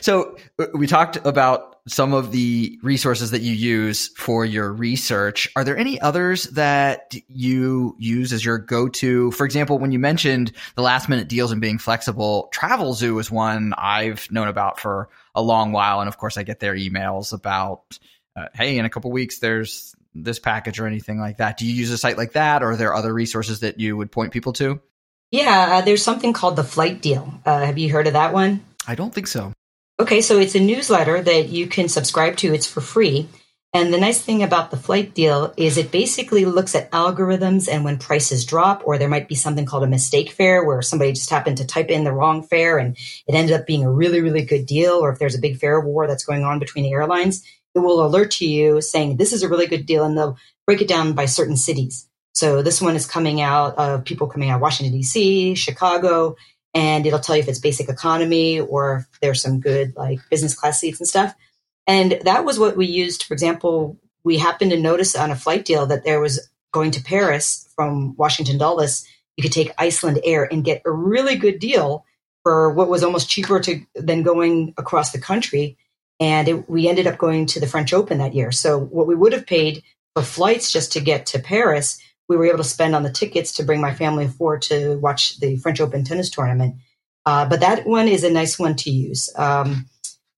so 0.00 0.36
we 0.74 0.86
talked 0.86 1.16
about 1.24 1.76
some 1.88 2.12
of 2.12 2.32
the 2.32 2.78
resources 2.82 3.30
that 3.30 3.40
you 3.42 3.52
use 3.52 4.08
for 4.16 4.44
your 4.44 4.72
research. 4.72 5.48
Are 5.54 5.64
there 5.64 5.76
any 5.76 6.00
others 6.00 6.44
that 6.50 7.14
you 7.28 7.94
use 7.98 8.32
as 8.32 8.44
your 8.44 8.58
go-to? 8.58 9.30
For 9.30 9.46
example, 9.46 9.78
when 9.78 9.92
you 9.92 9.98
mentioned 9.98 10.52
the 10.74 10.82
last 10.82 11.08
minute 11.08 11.28
deals 11.28 11.52
and 11.52 11.60
being 11.60 11.78
flexible, 11.78 12.50
Travelzoo 12.52 13.20
is 13.20 13.30
one 13.30 13.72
I've 13.78 14.30
known 14.30 14.48
about 14.48 14.80
for 14.80 15.08
a 15.36 15.42
long 15.42 15.70
while. 15.70 16.00
And 16.00 16.08
of 16.08 16.18
course, 16.18 16.36
I 16.36 16.42
get 16.42 16.58
their 16.58 16.74
emails 16.74 17.32
about, 17.32 17.98
uh, 18.34 18.46
hey, 18.54 18.78
in 18.78 18.84
a 18.84 18.90
couple 18.90 19.12
weeks, 19.12 19.38
there's 19.38 19.94
this 20.14 20.40
package 20.40 20.80
or 20.80 20.86
anything 20.86 21.20
like 21.20 21.36
that. 21.36 21.58
Do 21.58 21.66
you 21.66 21.74
use 21.74 21.90
a 21.90 21.98
site 21.98 22.16
like 22.16 22.32
that, 22.32 22.62
or 22.62 22.70
are 22.70 22.76
there 22.76 22.94
other 22.94 23.12
resources 23.12 23.60
that 23.60 23.78
you 23.78 23.96
would 23.96 24.10
point 24.10 24.32
people 24.32 24.54
to? 24.54 24.80
Yeah, 25.30 25.76
uh, 25.76 25.80
there's 25.82 26.02
something 26.02 26.32
called 26.32 26.56
the 26.56 26.64
Flight 26.64 27.02
Deal. 27.02 27.32
Uh, 27.44 27.64
have 27.64 27.78
you 27.78 27.92
heard 27.92 28.06
of 28.06 28.14
that 28.14 28.32
one? 28.32 28.64
I 28.88 28.94
don't 28.94 29.14
think 29.14 29.26
so. 29.26 29.52
Okay, 30.00 30.20
so 30.20 30.38
it's 30.38 30.54
a 30.54 30.60
newsletter 30.60 31.20
that 31.20 31.48
you 31.48 31.66
can 31.66 31.88
subscribe 31.88 32.36
to. 32.38 32.54
It's 32.54 32.66
for 32.66 32.80
free. 32.80 33.28
And 33.76 33.92
the 33.92 34.00
nice 34.00 34.22
thing 34.22 34.42
about 34.42 34.70
the 34.70 34.78
flight 34.78 35.12
deal 35.12 35.52
is 35.58 35.76
it 35.76 35.90
basically 35.90 36.46
looks 36.46 36.74
at 36.74 36.90
algorithms 36.92 37.68
and 37.70 37.84
when 37.84 37.98
prices 37.98 38.46
drop, 38.46 38.80
or 38.86 38.96
there 38.96 39.06
might 39.06 39.28
be 39.28 39.34
something 39.34 39.66
called 39.66 39.82
a 39.82 39.86
mistake 39.86 40.30
fare 40.30 40.64
where 40.64 40.80
somebody 40.80 41.12
just 41.12 41.28
happened 41.28 41.58
to 41.58 41.66
type 41.66 41.90
in 41.90 42.02
the 42.02 42.10
wrong 42.10 42.42
fare 42.42 42.78
and 42.78 42.96
it 42.96 43.34
ended 43.34 43.54
up 43.54 43.66
being 43.66 43.84
a 43.84 43.92
really, 43.92 44.22
really 44.22 44.46
good 44.46 44.64
deal. 44.64 44.94
Or 44.94 45.12
if 45.12 45.18
there's 45.18 45.34
a 45.34 45.42
big 45.42 45.58
fare 45.58 45.78
war 45.78 46.06
that's 46.06 46.24
going 46.24 46.42
on 46.42 46.58
between 46.58 46.84
the 46.84 46.92
airlines, 46.92 47.44
it 47.74 47.80
will 47.80 48.02
alert 48.02 48.30
to 48.30 48.46
you 48.46 48.80
saying 48.80 49.18
this 49.18 49.34
is 49.34 49.42
a 49.42 49.48
really 49.48 49.66
good 49.66 49.84
deal 49.84 50.06
and 50.06 50.16
they'll 50.16 50.38
break 50.64 50.80
it 50.80 50.88
down 50.88 51.12
by 51.12 51.26
certain 51.26 51.58
cities. 51.58 52.08
So 52.32 52.62
this 52.62 52.80
one 52.80 52.96
is 52.96 53.04
coming 53.04 53.42
out 53.42 53.76
of 53.76 54.06
people 54.06 54.26
coming 54.26 54.48
out 54.48 54.56
of 54.56 54.62
Washington, 54.62 54.98
DC, 54.98 55.54
Chicago, 55.54 56.36
and 56.72 57.04
it'll 57.04 57.18
tell 57.18 57.36
you 57.36 57.42
if 57.42 57.48
it's 57.48 57.58
basic 57.58 57.90
economy 57.90 58.58
or 58.58 59.04
if 59.12 59.20
there's 59.20 59.42
some 59.42 59.60
good 59.60 59.92
like 59.96 60.20
business 60.30 60.54
class 60.54 60.80
seats 60.80 60.98
and 60.98 61.06
stuff. 61.06 61.34
And 61.86 62.18
that 62.24 62.44
was 62.44 62.58
what 62.58 62.76
we 62.76 62.86
used. 62.86 63.22
For 63.22 63.34
example, 63.34 63.98
we 64.24 64.38
happened 64.38 64.72
to 64.72 64.80
notice 64.80 65.14
on 65.14 65.30
a 65.30 65.36
flight 65.36 65.64
deal 65.64 65.86
that 65.86 66.04
there 66.04 66.20
was 66.20 66.48
going 66.72 66.90
to 66.92 67.02
Paris 67.02 67.68
from 67.76 68.16
Washington 68.16 68.58
Dulles. 68.58 69.06
You 69.36 69.42
could 69.42 69.52
take 69.52 69.76
Icelandair 69.76 70.48
and 70.50 70.64
get 70.64 70.82
a 70.84 70.90
really 70.90 71.36
good 71.36 71.58
deal 71.58 72.04
for 72.42 72.72
what 72.72 72.88
was 72.88 73.02
almost 73.02 73.28
cheaper 73.28 73.60
to 73.60 73.84
than 73.94 74.22
going 74.22 74.74
across 74.78 75.12
the 75.12 75.20
country. 75.20 75.76
And 76.18 76.48
it, 76.48 76.70
we 76.70 76.88
ended 76.88 77.06
up 77.06 77.18
going 77.18 77.46
to 77.46 77.60
the 77.60 77.66
French 77.66 77.92
Open 77.92 78.18
that 78.18 78.34
year. 78.34 78.50
So 78.52 78.78
what 78.78 79.06
we 79.06 79.14
would 79.14 79.32
have 79.32 79.46
paid 79.46 79.82
for 80.14 80.22
flights 80.22 80.72
just 80.72 80.92
to 80.92 81.00
get 81.00 81.26
to 81.26 81.38
Paris, 81.38 82.00
we 82.28 82.36
were 82.36 82.46
able 82.46 82.58
to 82.58 82.64
spend 82.64 82.94
on 82.94 83.02
the 83.02 83.10
tickets 83.10 83.52
to 83.52 83.62
bring 83.62 83.80
my 83.80 83.94
family 83.94 84.26
four 84.26 84.58
to 84.58 84.96
watch 84.98 85.38
the 85.38 85.56
French 85.56 85.80
Open 85.80 86.04
tennis 86.04 86.30
tournament. 86.30 86.76
Uh, 87.26 87.48
but 87.48 87.60
that 87.60 87.86
one 87.86 88.08
is 88.08 88.24
a 88.24 88.30
nice 88.30 88.58
one 88.58 88.76
to 88.76 88.90
use. 88.90 89.28
Um, 89.36 89.86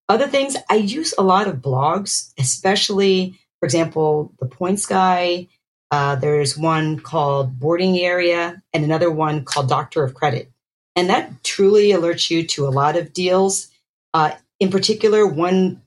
other 0.09 0.27
things, 0.27 0.57
I 0.71 0.77
use 0.77 1.15
a 1.19 1.23
lot 1.23 1.49
of 1.49 1.57
blogs, 1.57 2.33
especially, 2.39 3.39
for 3.61 3.67
example, 3.67 4.33
the 4.41 4.47
Points 4.47 4.87
Guy. 4.87 5.49
Uh, 5.91 6.17
there's 6.17 6.57
one 6.57 6.99
called 6.99 7.59
Boarding 7.59 7.99
Area 7.99 8.63
and 8.73 8.85
another 8.85 9.11
one 9.11 9.45
called 9.45 9.69
Doctor 9.69 10.05
of 10.05 10.15
Credit. 10.15 10.51
And 10.97 11.11
that 11.11 11.45
truly 11.45 11.91
alerts 11.91 12.31
you 12.31 12.47
to 12.49 12.67
a 12.67 12.71
lot 12.71 12.97
of 12.97 13.13
deals. 13.13 13.69
Uh, 14.13 14.33
in 14.59 14.71
particular, 14.71 15.27
one 15.27 15.83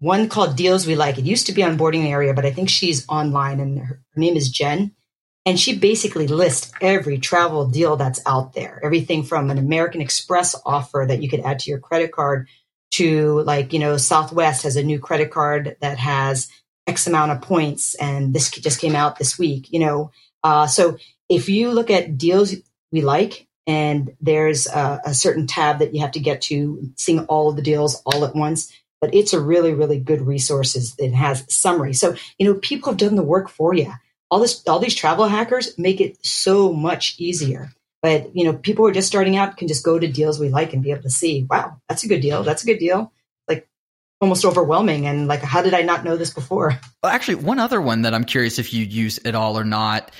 one 0.00 0.28
called 0.28 0.56
Deals 0.56 0.86
We 0.86 0.94
Like. 0.94 1.18
It 1.18 1.24
used 1.24 1.46
to 1.46 1.52
be 1.52 1.62
on 1.62 1.76
Boarding 1.76 2.06
Area, 2.06 2.32
but 2.32 2.46
I 2.46 2.52
think 2.52 2.68
she's 2.68 3.08
online 3.08 3.58
and 3.58 3.80
her, 3.80 4.00
her 4.14 4.20
name 4.20 4.36
is 4.36 4.48
Jen. 4.48 4.92
And 5.44 5.58
she 5.58 5.76
basically 5.76 6.28
lists 6.28 6.72
every 6.80 7.18
travel 7.18 7.66
deal 7.66 7.96
that's 7.96 8.20
out 8.26 8.52
there. 8.52 8.80
Everything 8.84 9.24
from 9.24 9.50
an 9.50 9.58
American 9.58 10.00
Express 10.00 10.54
offer 10.64 11.04
that 11.08 11.22
you 11.22 11.28
could 11.28 11.40
add 11.40 11.58
to 11.60 11.70
your 11.70 11.80
credit 11.80 12.12
card 12.12 12.48
to 12.92 13.40
like, 13.42 13.72
you 13.72 13.78
know, 13.78 13.96
Southwest 13.96 14.62
has 14.62 14.76
a 14.76 14.82
new 14.82 14.98
credit 14.98 15.30
card 15.30 15.76
that 15.80 15.98
has 15.98 16.48
X 16.86 17.06
amount 17.06 17.32
of 17.32 17.42
points 17.42 17.94
and 17.96 18.34
this 18.34 18.50
just 18.50 18.80
came 18.80 18.96
out 18.96 19.18
this 19.18 19.38
week, 19.38 19.70
you 19.70 19.80
know. 19.80 20.10
Uh, 20.42 20.66
so 20.66 20.96
if 21.28 21.48
you 21.48 21.70
look 21.70 21.90
at 21.90 22.16
deals 22.16 22.54
we 22.90 23.02
like 23.02 23.46
and 23.66 24.16
there's 24.20 24.66
a, 24.66 25.00
a, 25.04 25.14
certain 25.14 25.46
tab 25.46 25.80
that 25.80 25.94
you 25.94 26.00
have 26.00 26.12
to 26.12 26.20
get 26.20 26.40
to 26.42 26.90
seeing 26.96 27.20
all 27.26 27.50
of 27.50 27.56
the 27.56 27.62
deals 27.62 28.00
all 28.06 28.24
at 28.24 28.34
once, 28.34 28.72
but 29.00 29.14
it's 29.14 29.34
a 29.34 29.40
really, 29.40 29.74
really 29.74 29.98
good 29.98 30.22
resource. 30.22 30.96
It 30.98 31.12
has 31.12 31.44
summary. 31.52 31.92
So, 31.92 32.16
you 32.38 32.46
know, 32.46 32.54
people 32.54 32.90
have 32.90 32.98
done 32.98 33.14
the 33.14 33.22
work 33.22 33.48
for 33.48 33.74
you. 33.74 33.92
All 34.30 34.40
this, 34.40 34.66
all 34.66 34.78
these 34.78 34.94
travel 34.94 35.26
hackers 35.26 35.76
make 35.78 36.00
it 36.00 36.24
so 36.24 36.72
much 36.72 37.16
easier. 37.18 37.70
But 38.02 38.34
you 38.36 38.44
know, 38.44 38.52
people 38.52 38.84
who 38.84 38.90
are 38.90 38.94
just 38.94 39.08
starting 39.08 39.36
out 39.36 39.56
can 39.56 39.68
just 39.68 39.84
go 39.84 39.98
to 39.98 40.06
deals 40.06 40.38
we 40.38 40.48
like 40.48 40.72
and 40.72 40.82
be 40.82 40.90
able 40.90 41.02
to 41.02 41.10
see, 41.10 41.46
wow, 41.50 41.80
that's 41.88 42.04
a 42.04 42.08
good 42.08 42.20
deal. 42.20 42.42
That's 42.42 42.62
a 42.62 42.66
good 42.66 42.78
deal. 42.78 43.12
Like 43.48 43.68
almost 44.20 44.44
overwhelming. 44.44 45.06
And 45.06 45.26
like, 45.26 45.40
how 45.40 45.62
did 45.62 45.74
I 45.74 45.82
not 45.82 46.04
know 46.04 46.16
this 46.16 46.32
before? 46.32 46.78
Well, 47.02 47.12
actually, 47.12 47.36
one 47.36 47.58
other 47.58 47.80
one 47.80 48.02
that 48.02 48.14
I'm 48.14 48.24
curious 48.24 48.58
if 48.58 48.72
you 48.72 48.84
use 48.84 49.18
at 49.24 49.34
all 49.34 49.58
or 49.58 49.64
not 49.64 50.12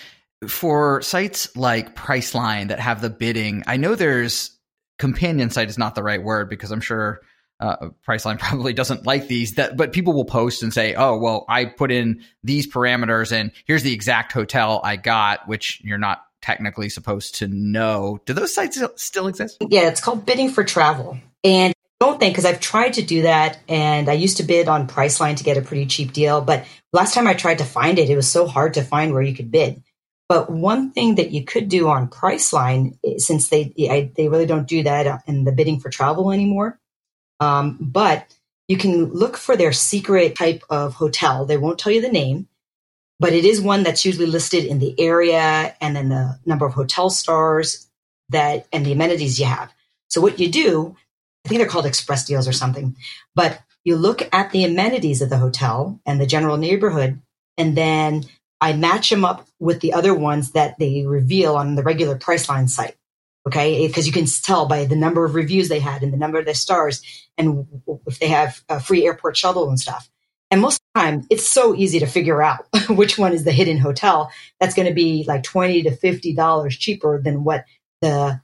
for 0.46 1.02
sites 1.02 1.56
like 1.56 1.94
Priceline 1.94 2.68
that 2.68 2.80
have 2.80 3.00
the 3.00 3.10
bidding. 3.10 3.62
I 3.66 3.76
know 3.76 3.94
there's 3.94 4.56
companion 4.98 5.50
site 5.50 5.68
is 5.68 5.78
not 5.78 5.94
the 5.94 6.02
right 6.02 6.22
word 6.22 6.48
because 6.48 6.70
I'm 6.70 6.80
sure 6.80 7.20
uh, 7.60 7.88
Priceline 8.06 8.38
probably 8.40 8.72
doesn't 8.72 9.06
like 9.06 9.28
these. 9.28 9.54
That, 9.54 9.76
but 9.76 9.92
people 9.92 10.12
will 10.12 10.24
post 10.24 10.62
and 10.62 10.72
say, 10.72 10.94
"Oh, 10.94 11.16
well, 11.18 11.44
I 11.48 11.64
put 11.64 11.90
in 11.90 12.22
these 12.42 12.72
parameters, 12.72 13.32
and 13.32 13.52
here's 13.66 13.82
the 13.82 13.92
exact 13.92 14.32
hotel 14.32 14.80
I 14.84 14.96
got," 14.96 15.48
which 15.48 15.80
you're 15.82 15.98
not 15.98 16.24
technically 16.40 16.88
supposed 16.88 17.36
to 17.36 17.48
know. 17.48 18.20
Do 18.26 18.32
those 18.32 18.54
sites 18.54 18.82
still 18.96 19.26
exist? 19.26 19.58
Yeah, 19.60 19.88
it's 19.88 20.00
called 20.00 20.26
bidding 20.26 20.50
for 20.50 20.64
travel. 20.64 21.18
And 21.44 21.74
I 22.00 22.04
don't 22.04 22.20
think, 22.20 22.34
because 22.34 22.44
I've 22.44 22.60
tried 22.60 22.94
to 22.94 23.02
do 23.02 23.22
that 23.22 23.58
and 23.68 24.08
I 24.08 24.12
used 24.12 24.36
to 24.36 24.42
bid 24.42 24.68
on 24.68 24.88
Priceline 24.88 25.36
to 25.36 25.44
get 25.44 25.56
a 25.56 25.62
pretty 25.62 25.86
cheap 25.86 26.12
deal. 26.12 26.40
But 26.40 26.64
last 26.92 27.14
time 27.14 27.26
I 27.26 27.34
tried 27.34 27.58
to 27.58 27.64
find 27.64 27.98
it, 27.98 28.10
it 28.10 28.16
was 28.16 28.30
so 28.30 28.46
hard 28.46 28.74
to 28.74 28.82
find 28.82 29.12
where 29.12 29.22
you 29.22 29.34
could 29.34 29.50
bid. 29.50 29.82
But 30.28 30.50
one 30.50 30.90
thing 30.92 31.14
that 31.14 31.30
you 31.30 31.44
could 31.44 31.68
do 31.68 31.88
on 31.88 32.08
Priceline, 32.08 32.98
eh, 33.04 33.14
since 33.16 33.48
they 33.48 33.72
they 34.14 34.28
really 34.28 34.46
don't 34.46 34.68
do 34.68 34.82
that 34.82 35.22
in 35.26 35.44
the 35.44 35.52
bidding 35.52 35.80
for 35.80 35.88
travel 35.88 36.30
anymore, 36.30 36.78
um, 37.40 37.78
but 37.80 38.26
you 38.68 38.76
can 38.76 39.06
look 39.06 39.38
for 39.38 39.56
their 39.56 39.72
secret 39.72 40.36
type 40.36 40.62
of 40.68 40.94
hotel. 40.94 41.46
They 41.46 41.56
won't 41.56 41.78
tell 41.78 41.92
you 41.92 42.02
the 42.02 42.10
name, 42.10 42.46
but 43.20 43.32
it 43.32 43.44
is 43.44 43.60
one 43.60 43.82
that's 43.82 44.04
usually 44.04 44.26
listed 44.26 44.64
in 44.64 44.78
the 44.78 44.98
area 44.98 45.74
and 45.80 45.96
then 45.96 46.08
the 46.08 46.38
number 46.46 46.66
of 46.66 46.74
hotel 46.74 47.10
stars 47.10 47.88
that 48.30 48.66
and 48.72 48.84
the 48.84 48.92
amenities 48.92 49.38
you 49.40 49.46
have. 49.46 49.72
So 50.08 50.20
what 50.20 50.38
you 50.38 50.50
do, 50.50 50.96
I 51.44 51.48
think 51.48 51.60
they're 51.60 51.68
called 51.68 51.86
express 51.86 52.24
deals 52.24 52.48
or 52.48 52.52
something, 52.52 52.96
but 53.34 53.60
you 53.84 53.96
look 53.96 54.28
at 54.34 54.50
the 54.50 54.64
amenities 54.64 55.22
of 55.22 55.30
the 55.30 55.38
hotel 55.38 56.00
and 56.04 56.20
the 56.20 56.26
general 56.26 56.56
neighborhood, 56.56 57.20
and 57.56 57.76
then 57.76 58.24
I 58.60 58.72
match 58.74 59.08
them 59.08 59.24
up 59.24 59.48
with 59.58 59.80
the 59.80 59.94
other 59.94 60.14
ones 60.14 60.52
that 60.52 60.78
they 60.78 61.06
reveal 61.06 61.56
on 61.56 61.74
the 61.74 61.82
regular 61.82 62.18
Priceline 62.18 62.68
site. 62.68 62.96
Okay, 63.46 63.86
because 63.86 64.06
you 64.06 64.12
can 64.12 64.26
tell 64.26 64.66
by 64.66 64.84
the 64.84 64.96
number 64.96 65.24
of 65.24 65.34
reviews 65.34 65.70
they 65.70 65.80
had 65.80 66.02
and 66.02 66.12
the 66.12 66.18
number 66.18 66.38
of 66.38 66.44
their 66.44 66.52
stars, 66.52 67.02
and 67.38 67.66
if 68.06 68.18
they 68.18 68.28
have 68.28 68.62
a 68.68 68.78
free 68.78 69.06
airport 69.06 69.38
shuttle 69.38 69.68
and 69.70 69.80
stuff. 69.80 70.10
And 70.50 70.60
most 70.60 70.76
of 70.76 70.80
the 70.94 71.00
time, 71.00 71.26
it's 71.30 71.48
so 71.48 71.74
easy 71.74 71.98
to 71.98 72.06
figure 72.06 72.42
out 72.42 72.66
which 72.88 73.18
one 73.18 73.32
is 73.32 73.44
the 73.44 73.52
hidden 73.52 73.78
hotel 73.78 74.30
that's 74.60 74.74
going 74.74 74.88
to 74.88 74.94
be 74.94 75.24
like 75.26 75.42
20 75.42 75.82
to 75.84 75.90
$50 75.90 76.78
cheaper 76.78 77.20
than 77.20 77.44
what 77.44 77.64
the 78.00 78.40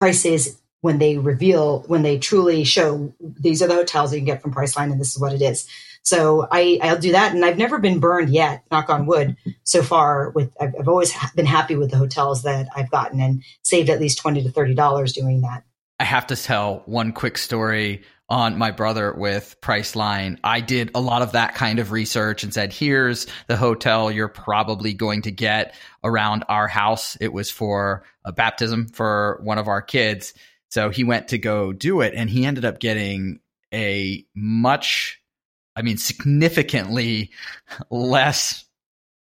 price 0.00 0.24
is 0.24 0.60
when 0.80 0.98
they 0.98 1.18
reveal, 1.18 1.80
when 1.88 2.02
they 2.02 2.18
truly 2.18 2.64
show 2.64 3.12
these 3.20 3.62
are 3.62 3.66
the 3.66 3.74
hotels 3.74 4.12
you 4.12 4.18
can 4.18 4.26
get 4.26 4.42
from 4.42 4.52
Priceline 4.52 4.92
and 4.92 5.00
this 5.00 5.14
is 5.14 5.20
what 5.20 5.32
it 5.32 5.42
is. 5.42 5.68
So 6.02 6.46
I, 6.50 6.78
I'll 6.82 6.98
do 6.98 7.12
that. 7.12 7.34
And 7.34 7.44
I've 7.44 7.58
never 7.58 7.78
been 7.78 7.98
burned 7.98 8.30
yet, 8.30 8.64
knock 8.70 8.88
on 8.88 9.06
wood, 9.06 9.36
so 9.64 9.82
far 9.82 10.30
with, 10.30 10.54
I've, 10.60 10.74
I've 10.78 10.88
always 10.88 11.12
been 11.34 11.46
happy 11.46 11.76
with 11.76 11.90
the 11.90 11.96
hotels 11.96 12.42
that 12.44 12.68
I've 12.74 12.90
gotten 12.90 13.20
and 13.20 13.42
saved 13.62 13.90
at 13.90 14.00
least 14.00 14.18
20 14.18 14.42
to 14.44 14.48
$30 14.50 15.12
doing 15.12 15.40
that. 15.42 15.64
I 16.00 16.04
have 16.04 16.28
to 16.28 16.36
tell 16.36 16.82
one 16.86 17.12
quick 17.12 17.36
story 17.36 18.02
on 18.28 18.58
my 18.58 18.70
brother 18.70 19.12
with 19.12 19.56
Priceline. 19.62 20.38
I 20.44 20.60
did 20.60 20.90
a 20.94 21.00
lot 21.00 21.22
of 21.22 21.32
that 21.32 21.54
kind 21.54 21.78
of 21.78 21.92
research 21.92 22.42
and 22.42 22.52
said, 22.52 22.72
here's 22.72 23.26
the 23.46 23.56
hotel 23.56 24.10
you're 24.10 24.28
probably 24.28 24.92
going 24.92 25.22
to 25.22 25.30
get 25.30 25.74
around 26.04 26.44
our 26.48 26.68
house. 26.68 27.16
It 27.20 27.32
was 27.32 27.50
for 27.50 28.04
a 28.24 28.32
baptism 28.32 28.88
for 28.88 29.40
one 29.42 29.58
of 29.58 29.68
our 29.68 29.80
kids. 29.80 30.34
So 30.70 30.90
he 30.90 31.04
went 31.04 31.28
to 31.28 31.38
go 31.38 31.72
do 31.72 32.02
it 32.02 32.12
and 32.14 32.28
he 32.28 32.44
ended 32.44 32.66
up 32.66 32.78
getting 32.80 33.40
a 33.72 34.26
much, 34.34 35.20
I 35.74 35.82
mean, 35.82 35.96
significantly 35.96 37.30
less 37.90 38.66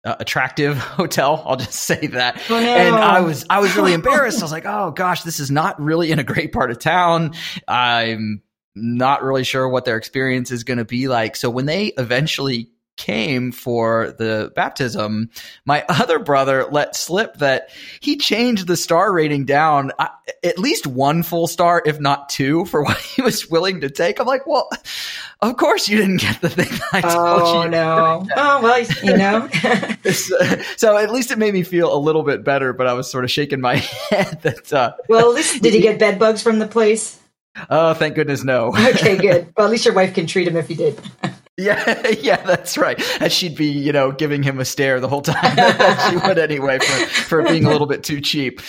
uh, 0.04 0.16
attractive 0.20 0.78
hotel. 0.78 1.42
I'll 1.46 1.56
just 1.56 1.74
say 1.74 2.08
that. 2.08 2.42
Oh, 2.48 2.60
no. 2.60 2.76
And 2.76 2.94
I 2.94 3.20
was 3.20 3.44
I 3.50 3.60
was 3.60 3.76
really 3.76 3.92
embarrassed. 3.92 4.40
I 4.40 4.44
was 4.44 4.52
like, 4.52 4.66
"Oh 4.66 4.92
gosh, 4.92 5.22
this 5.22 5.40
is 5.40 5.50
not 5.50 5.80
really 5.80 6.12
in 6.12 6.20
a 6.20 6.24
great 6.24 6.52
part 6.52 6.70
of 6.70 6.78
town." 6.78 7.34
I'm 7.66 8.42
not 8.76 9.22
really 9.22 9.44
sure 9.44 9.68
what 9.68 9.84
their 9.84 9.96
experience 9.96 10.50
is 10.50 10.62
going 10.62 10.78
to 10.78 10.84
be 10.84 11.08
like. 11.08 11.34
So 11.34 11.50
when 11.50 11.66
they 11.66 11.86
eventually 11.98 12.70
came 12.96 13.52
for 13.52 14.14
the 14.18 14.52
baptism, 14.54 15.30
my 15.64 15.84
other 15.88 16.18
brother 16.18 16.66
let 16.70 16.96
slip 16.96 17.36
that 17.38 17.70
he 18.00 18.16
changed 18.16 18.66
the 18.66 18.76
star 18.76 19.12
rating 19.12 19.44
down 19.44 19.92
uh, 19.98 20.08
at 20.42 20.58
least 20.58 20.86
one 20.86 21.22
full 21.22 21.46
star, 21.46 21.82
if 21.84 22.00
not 22.00 22.28
two, 22.28 22.64
for 22.66 22.82
what 22.84 22.98
he 22.98 23.22
was 23.22 23.48
willing 23.50 23.80
to 23.80 23.90
take. 23.90 24.20
I'm 24.20 24.26
like, 24.26 24.46
well, 24.46 24.68
of 25.40 25.56
course 25.56 25.88
you 25.88 25.98
didn't 25.98 26.18
get 26.18 26.40
the 26.40 26.50
thing 26.50 26.78
I 26.92 27.00
told 27.00 27.14
oh, 27.14 27.62
you. 27.64 27.70
no. 27.70 28.26
oh, 28.36 28.62
well, 28.62 28.86
you 29.02 29.16
know. 29.16 29.48
so 30.76 30.96
at 30.96 31.12
least 31.12 31.30
it 31.30 31.38
made 31.38 31.54
me 31.54 31.62
feel 31.62 31.94
a 31.94 31.98
little 31.98 32.22
bit 32.22 32.44
better, 32.44 32.72
but 32.72 32.86
I 32.86 32.94
was 32.94 33.10
sort 33.10 33.24
of 33.24 33.30
shaking 33.30 33.60
my 33.60 33.76
head 33.76 34.40
that. 34.42 34.72
Uh, 34.72 34.94
well, 35.08 35.30
at 35.30 35.34
least, 35.36 35.62
did 35.62 35.74
he 35.74 35.80
get 35.80 35.98
bed 35.98 36.18
bugs 36.18 36.42
from 36.42 36.58
the 36.58 36.66
place? 36.66 37.20
Oh, 37.70 37.94
thank 37.94 38.14
goodness, 38.14 38.44
no. 38.44 38.68
okay, 38.76 39.16
good. 39.16 39.52
Well, 39.56 39.66
at 39.66 39.70
least 39.70 39.84
your 39.84 39.94
wife 39.94 40.14
can 40.14 40.26
treat 40.26 40.46
him 40.46 40.56
if 40.56 40.68
he 40.68 40.74
did. 40.74 41.00
Yeah, 41.58 42.10
yeah, 42.20 42.42
that's 42.42 42.76
right. 42.76 43.02
And 43.18 43.32
she'd 43.32 43.56
be, 43.56 43.64
you 43.64 43.90
know, 43.90 44.12
giving 44.12 44.42
him 44.42 44.60
a 44.60 44.64
stare 44.66 45.00
the 45.00 45.08
whole 45.08 45.22
time. 45.22 45.56
she 46.10 46.16
would 46.18 46.36
anyway 46.36 46.78
for, 46.78 47.06
for 47.06 47.42
being 47.44 47.64
a 47.64 47.70
little 47.70 47.86
bit 47.86 48.04
too 48.04 48.20
cheap. 48.20 48.60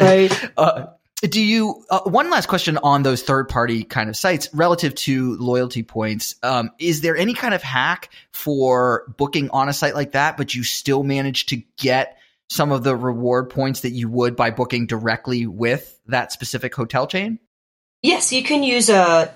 Right. 0.00 0.30
Uh, 0.56 0.86
do 1.22 1.42
you, 1.42 1.84
uh, 1.90 2.02
one 2.02 2.30
last 2.30 2.46
question 2.46 2.78
on 2.84 3.02
those 3.02 3.22
third 3.22 3.48
party 3.48 3.82
kind 3.82 4.08
of 4.08 4.16
sites 4.16 4.48
relative 4.54 4.94
to 4.94 5.36
loyalty 5.38 5.82
points. 5.82 6.36
Um, 6.44 6.70
is 6.78 7.00
there 7.00 7.16
any 7.16 7.34
kind 7.34 7.52
of 7.52 7.64
hack 7.64 8.10
for 8.32 9.12
booking 9.18 9.50
on 9.50 9.68
a 9.68 9.72
site 9.72 9.96
like 9.96 10.12
that, 10.12 10.36
but 10.36 10.54
you 10.54 10.62
still 10.62 11.02
manage 11.02 11.46
to 11.46 11.56
get 11.78 12.16
some 12.48 12.72
of 12.72 12.84
the 12.84 12.96
reward 12.96 13.50
points 13.50 13.80
that 13.80 13.90
you 13.90 14.08
would 14.08 14.36
by 14.36 14.50
booking 14.50 14.86
directly 14.86 15.46
with 15.46 15.98
that 16.06 16.32
specific 16.32 16.74
hotel 16.74 17.06
chain? 17.06 17.38
Yes, 18.02 18.32
you 18.32 18.42
can 18.42 18.62
use 18.62 18.88
uh, 18.88 19.30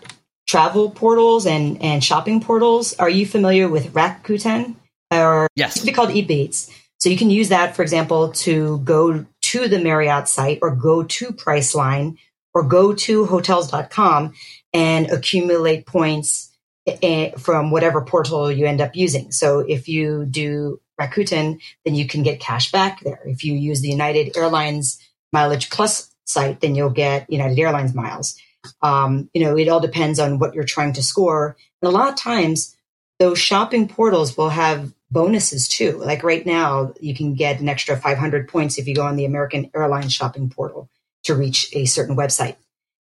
travel 0.46 0.90
portals 0.90 1.46
and, 1.46 1.82
and 1.82 2.02
shopping 2.02 2.40
portals. 2.40 2.94
Are 2.98 3.10
you 3.10 3.26
familiar 3.26 3.68
with 3.68 3.92
Rakuten? 3.92 4.76
Or 5.10 5.48
yes. 5.54 5.84
It's 5.84 5.96
called 5.96 6.10
Ebates. 6.10 6.70
So 6.98 7.08
you 7.10 7.16
can 7.16 7.30
use 7.30 7.50
that, 7.50 7.76
for 7.76 7.82
example, 7.82 8.32
to 8.32 8.78
go 8.78 9.26
to 9.42 9.68
the 9.68 9.78
Marriott 9.78 10.28
site 10.28 10.58
or 10.62 10.74
go 10.74 11.02
to 11.02 11.26
Priceline 11.28 12.16
or 12.54 12.62
go 12.62 12.94
to 12.94 13.26
hotels.com 13.26 14.32
and 14.72 15.10
accumulate 15.10 15.86
points 15.86 16.56
eh, 16.86 17.32
from 17.32 17.70
whatever 17.70 18.00
portal 18.00 18.50
you 18.50 18.66
end 18.66 18.80
up 18.80 18.96
using. 18.96 19.32
So 19.32 19.60
if 19.60 19.88
you 19.88 20.24
do 20.24 20.80
Rakuten, 21.00 21.60
then 21.84 21.94
you 21.94 22.06
can 22.06 22.22
get 22.22 22.40
cash 22.40 22.72
back 22.72 23.00
there. 23.00 23.20
If 23.26 23.44
you 23.44 23.54
use 23.54 23.80
the 23.80 23.88
United 23.90 24.36
Airlines 24.36 24.98
Mileage 25.32 25.70
Plus 25.70 26.10
site, 26.24 26.60
then 26.60 26.74
you'll 26.74 26.90
get 26.90 27.30
United 27.30 27.58
Airlines 27.58 27.94
miles. 27.94 28.40
Um, 28.82 29.30
you 29.34 29.44
know, 29.44 29.56
it 29.56 29.68
all 29.68 29.80
depends 29.80 30.18
on 30.18 30.38
what 30.38 30.54
you're 30.54 30.64
trying 30.64 30.94
to 30.94 31.02
score. 31.02 31.56
And 31.82 31.88
a 31.88 31.92
lot 31.92 32.08
of 32.08 32.16
times, 32.16 32.76
those 33.18 33.38
shopping 33.38 33.88
portals 33.88 34.36
will 34.36 34.48
have 34.48 34.92
bonuses 35.10 35.68
too. 35.68 35.98
Like 35.98 36.22
right 36.22 36.44
now, 36.44 36.94
you 37.00 37.14
can 37.14 37.34
get 37.34 37.60
an 37.60 37.68
extra 37.68 37.96
500 37.96 38.48
points 38.48 38.78
if 38.78 38.88
you 38.88 38.94
go 38.94 39.06
on 39.06 39.16
the 39.16 39.24
American 39.24 39.70
Airlines 39.74 40.12
shopping 40.12 40.50
portal 40.50 40.90
to 41.24 41.34
reach 41.34 41.70
a 41.72 41.86
certain 41.86 42.16
website. 42.16 42.56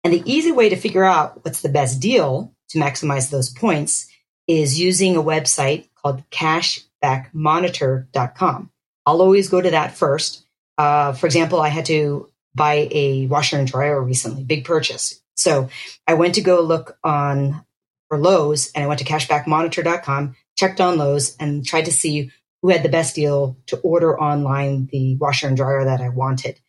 And 0.04 0.14
the 0.14 0.24
easy 0.26 0.52
way 0.52 0.70
to 0.70 0.76
figure 0.76 1.04
out 1.04 1.44
what's 1.44 1.62
the 1.62 1.70
best 1.70 2.00
deal 2.00 2.54
to 2.70 2.80
maximize 2.80 3.30
those 3.30 3.50
points 3.50 4.08
is 4.48 4.80
using 4.80 5.18
a 5.18 5.24
website 5.24 5.90
called 5.96 6.24
cashbackmonitor.com. 6.30 8.72
I'll 9.06 9.22
always 9.22 9.50
go 9.50 9.62
to 9.62 9.72
that 9.72 9.96
first. 9.96 10.44
Uh, 10.78 11.14
for 11.14 11.26
example, 11.26 11.62
I 11.62 11.70
had 11.70 11.86
to 11.88 12.30
buy 12.56 12.88
a 12.92 13.26
washer 13.28 13.58
and 13.58 13.68
dryer 13.68 14.02
recently, 14.02 14.44
big 14.44 14.66
purchase. 14.66 15.22
So 15.38 15.70
I 16.08 16.16
went 16.16 16.36
to 16.36 16.42
go 16.42 16.62
look 16.62 16.98
on 17.04 17.64
for 18.10 18.18
Lowe's 18.18 18.72
and 18.74 18.84
I 18.84 18.88
went 18.88 19.00
to 19.00 19.06
cashbackmonitor.com, 19.06 20.36
checked 20.58 20.82
on 20.82 20.98
Lowe's 20.98 21.36
and 21.38 21.66
tried 21.66 21.86
to 21.86 21.92
see 21.92 22.32
who 22.62 22.70
had 22.70 22.84
the 22.84 22.90
best 22.90 23.16
deal 23.16 23.58
to 23.68 23.78
order 23.78 24.20
online 24.20 24.88
the 24.92 25.16
washer 25.18 25.48
and 25.48 25.56
dryer 25.56 25.86
that 25.86 26.02
I 26.02 26.10
wanted. 26.10 26.60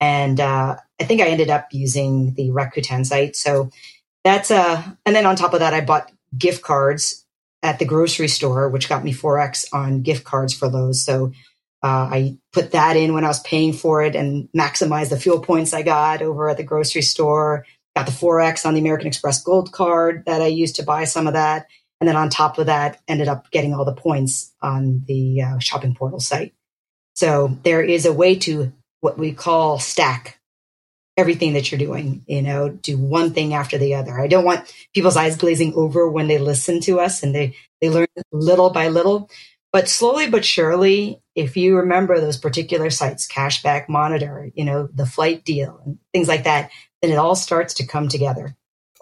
And 0.00 0.38
uh, 0.38 0.76
I 1.00 1.04
think 1.04 1.20
I 1.20 1.28
ended 1.28 1.50
up 1.50 1.68
using 1.72 2.34
the 2.34 2.50
Rakuten 2.50 3.04
site. 3.04 3.34
So 3.34 3.70
that's 4.24 4.50
uh 4.50 4.82
and 5.06 5.16
then 5.16 5.26
on 5.26 5.36
top 5.36 5.54
of 5.54 5.60
that, 5.60 5.74
I 5.74 5.80
bought 5.80 6.12
gift 6.36 6.62
cards 6.62 7.24
at 7.62 7.78
the 7.78 7.84
grocery 7.84 8.28
store, 8.28 8.68
which 8.68 8.88
got 8.88 9.04
me 9.04 9.12
4x 9.12 9.72
on 9.72 10.02
gift 10.02 10.24
cards 10.24 10.54
for 10.54 10.68
Lowe's. 10.68 11.04
So 11.04 11.32
uh, 11.82 12.08
I 12.10 12.38
put 12.52 12.72
that 12.72 12.96
in 12.96 13.14
when 13.14 13.24
I 13.24 13.28
was 13.28 13.40
paying 13.40 13.72
for 13.72 14.02
it 14.02 14.16
and 14.16 14.48
maximized 14.56 15.10
the 15.10 15.18
fuel 15.18 15.40
points 15.40 15.72
I 15.72 15.82
got 15.82 16.22
over 16.22 16.48
at 16.48 16.56
the 16.56 16.64
grocery 16.64 17.02
store. 17.02 17.64
Got 17.98 18.06
the 18.06 18.12
4x 18.12 18.64
on 18.64 18.74
the 18.74 18.80
American 18.80 19.08
Express 19.08 19.42
Gold 19.42 19.72
card 19.72 20.22
that 20.26 20.40
I 20.40 20.46
used 20.46 20.76
to 20.76 20.84
buy 20.84 21.02
some 21.02 21.26
of 21.26 21.32
that. 21.32 21.66
And 22.00 22.06
then 22.06 22.14
on 22.14 22.30
top 22.30 22.56
of 22.56 22.66
that, 22.66 23.00
ended 23.08 23.26
up 23.26 23.50
getting 23.50 23.74
all 23.74 23.84
the 23.84 23.92
points 23.92 24.54
on 24.62 25.02
the 25.08 25.42
uh, 25.42 25.58
shopping 25.58 25.96
portal 25.96 26.20
site. 26.20 26.54
So 27.16 27.58
there 27.64 27.82
is 27.82 28.06
a 28.06 28.12
way 28.12 28.36
to 28.36 28.72
what 29.00 29.18
we 29.18 29.32
call 29.32 29.80
stack 29.80 30.38
everything 31.16 31.54
that 31.54 31.72
you're 31.72 31.78
doing, 31.80 32.22
you 32.28 32.40
know, 32.40 32.68
do 32.68 32.96
one 32.96 33.32
thing 33.32 33.52
after 33.52 33.78
the 33.78 33.96
other. 33.96 34.20
I 34.20 34.28
don't 34.28 34.44
want 34.44 34.72
people's 34.94 35.16
eyes 35.16 35.36
glazing 35.36 35.74
over 35.74 36.08
when 36.08 36.28
they 36.28 36.38
listen 36.38 36.80
to 36.82 37.00
us 37.00 37.24
and 37.24 37.34
they, 37.34 37.56
they 37.80 37.90
learn 37.90 38.06
little 38.30 38.70
by 38.70 38.90
little. 38.90 39.28
But 39.72 39.88
slowly 39.88 40.30
but 40.30 40.44
surely, 40.44 41.20
if 41.34 41.56
you 41.56 41.76
remember 41.76 42.20
those 42.20 42.36
particular 42.36 42.90
sites, 42.90 43.26
cashback 43.26 43.88
monitor, 43.88 44.50
you 44.54 44.64
know, 44.64 44.88
the 44.94 45.04
flight 45.04 45.44
deal 45.44 45.80
and 45.84 45.98
things 46.12 46.28
like 46.28 46.44
that, 46.44 46.70
then 47.02 47.10
it 47.10 47.16
all 47.16 47.34
starts 47.34 47.74
to 47.74 47.86
come 47.86 48.08
together. 48.08 48.56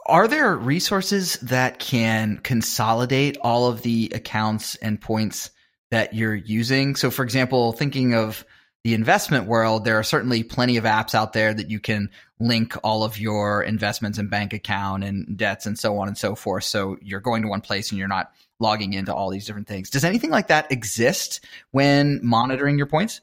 Are 0.06 0.28
there 0.28 0.54
resources 0.54 1.34
that 1.40 1.78
can 1.78 2.38
consolidate 2.38 3.38
all 3.40 3.68
of 3.68 3.82
the 3.82 4.12
accounts 4.14 4.76
and 4.76 5.00
points 5.00 5.50
that 5.90 6.14
you're 6.14 6.34
using? 6.34 6.94
So, 6.94 7.10
for 7.10 7.24
example, 7.24 7.72
thinking 7.72 8.14
of 8.14 8.44
the 8.84 8.94
investment 8.94 9.46
world, 9.46 9.84
there 9.84 9.98
are 9.98 10.04
certainly 10.04 10.44
plenty 10.44 10.76
of 10.76 10.84
apps 10.84 11.12
out 11.12 11.32
there 11.32 11.52
that 11.52 11.70
you 11.70 11.80
can 11.80 12.08
link 12.38 12.74
all 12.84 13.02
of 13.02 13.18
your 13.18 13.62
investments 13.64 14.18
and 14.18 14.30
bank 14.30 14.52
account 14.52 15.02
and 15.02 15.36
debts 15.36 15.66
and 15.66 15.76
so 15.76 15.98
on 15.98 16.06
and 16.06 16.16
so 16.16 16.36
forth. 16.36 16.62
So 16.62 16.96
you're 17.02 17.18
going 17.18 17.42
to 17.42 17.48
one 17.48 17.62
place 17.62 17.90
and 17.90 17.98
you're 17.98 18.06
not 18.06 18.30
logging 18.60 18.92
into 18.92 19.12
all 19.12 19.30
these 19.30 19.44
different 19.44 19.66
things. 19.66 19.90
Does 19.90 20.04
anything 20.04 20.30
like 20.30 20.48
that 20.48 20.70
exist 20.70 21.44
when 21.72 22.20
monitoring 22.22 22.78
your 22.78 22.86
points? 22.86 23.20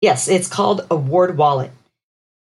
Yes, 0.00 0.28
it's 0.28 0.48
called 0.48 0.86
Award 0.90 1.36
Wallet. 1.36 1.72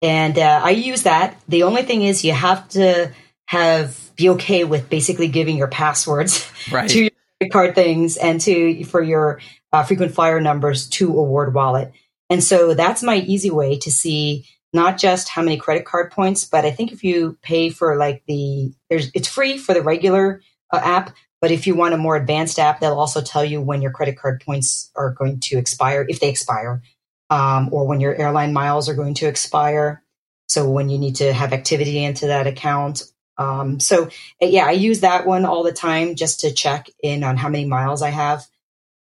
And 0.02 0.36
uh, 0.36 0.60
I 0.62 0.70
use 0.70 1.04
that. 1.04 1.40
The 1.48 1.62
only 1.62 1.82
thing 1.82 2.02
is 2.02 2.24
you 2.24 2.32
have 2.32 2.68
to 2.70 3.12
have 3.46 3.98
be 4.16 4.28
okay 4.30 4.64
with 4.64 4.90
basically 4.90 5.28
giving 5.28 5.56
your 5.56 5.68
passwords 5.68 6.50
right. 6.72 6.90
to 6.90 7.02
your 7.02 7.10
credit 7.40 7.52
card 7.52 7.74
things 7.74 8.16
and 8.16 8.40
to 8.40 8.84
for 8.84 9.00
your 9.00 9.40
uh, 9.72 9.84
frequent 9.84 10.14
flyer 10.14 10.40
numbers 10.40 10.88
to 10.88 11.08
Award 11.08 11.54
Wallet. 11.54 11.92
And 12.28 12.42
so 12.42 12.74
that's 12.74 13.02
my 13.02 13.16
easy 13.16 13.50
way 13.50 13.78
to 13.78 13.90
see 13.90 14.46
not 14.72 14.98
just 14.98 15.28
how 15.28 15.42
many 15.42 15.56
credit 15.56 15.84
card 15.84 16.10
points, 16.10 16.44
but 16.44 16.64
I 16.64 16.70
think 16.70 16.92
if 16.92 17.04
you 17.04 17.38
pay 17.42 17.70
for 17.70 17.96
like 17.96 18.22
the 18.26 18.72
there's 18.90 19.10
it's 19.14 19.28
free 19.28 19.58
for 19.58 19.74
the 19.74 19.82
regular 19.82 20.42
uh, 20.72 20.80
app, 20.82 21.14
but 21.40 21.50
if 21.50 21.66
you 21.66 21.74
want 21.74 21.94
a 21.94 21.98
more 21.98 22.16
advanced 22.16 22.58
app, 22.58 22.80
they'll 22.80 22.98
also 22.98 23.20
tell 23.20 23.44
you 23.44 23.60
when 23.60 23.82
your 23.82 23.90
credit 23.90 24.18
card 24.18 24.42
points 24.44 24.90
are 24.96 25.10
going 25.10 25.40
to 25.40 25.58
expire, 25.58 26.06
if 26.08 26.20
they 26.20 26.28
expire, 26.28 26.82
um, 27.32 27.70
or 27.72 27.86
when 27.86 28.00
your 28.00 28.14
airline 28.14 28.52
miles 28.52 28.90
are 28.90 28.94
going 28.94 29.14
to 29.14 29.26
expire. 29.26 30.02
So 30.48 30.68
when 30.68 30.90
you 30.90 30.98
need 30.98 31.16
to 31.16 31.32
have 31.32 31.54
activity 31.54 32.04
into 32.04 32.26
that 32.26 32.46
account. 32.46 33.04
Um, 33.38 33.80
so 33.80 34.10
yeah, 34.38 34.66
I 34.66 34.72
use 34.72 35.00
that 35.00 35.26
one 35.26 35.46
all 35.46 35.62
the 35.62 35.72
time 35.72 36.14
just 36.14 36.40
to 36.40 36.52
check 36.52 36.90
in 37.02 37.24
on 37.24 37.38
how 37.38 37.48
many 37.48 37.64
miles 37.64 38.02
I 38.02 38.10
have 38.10 38.46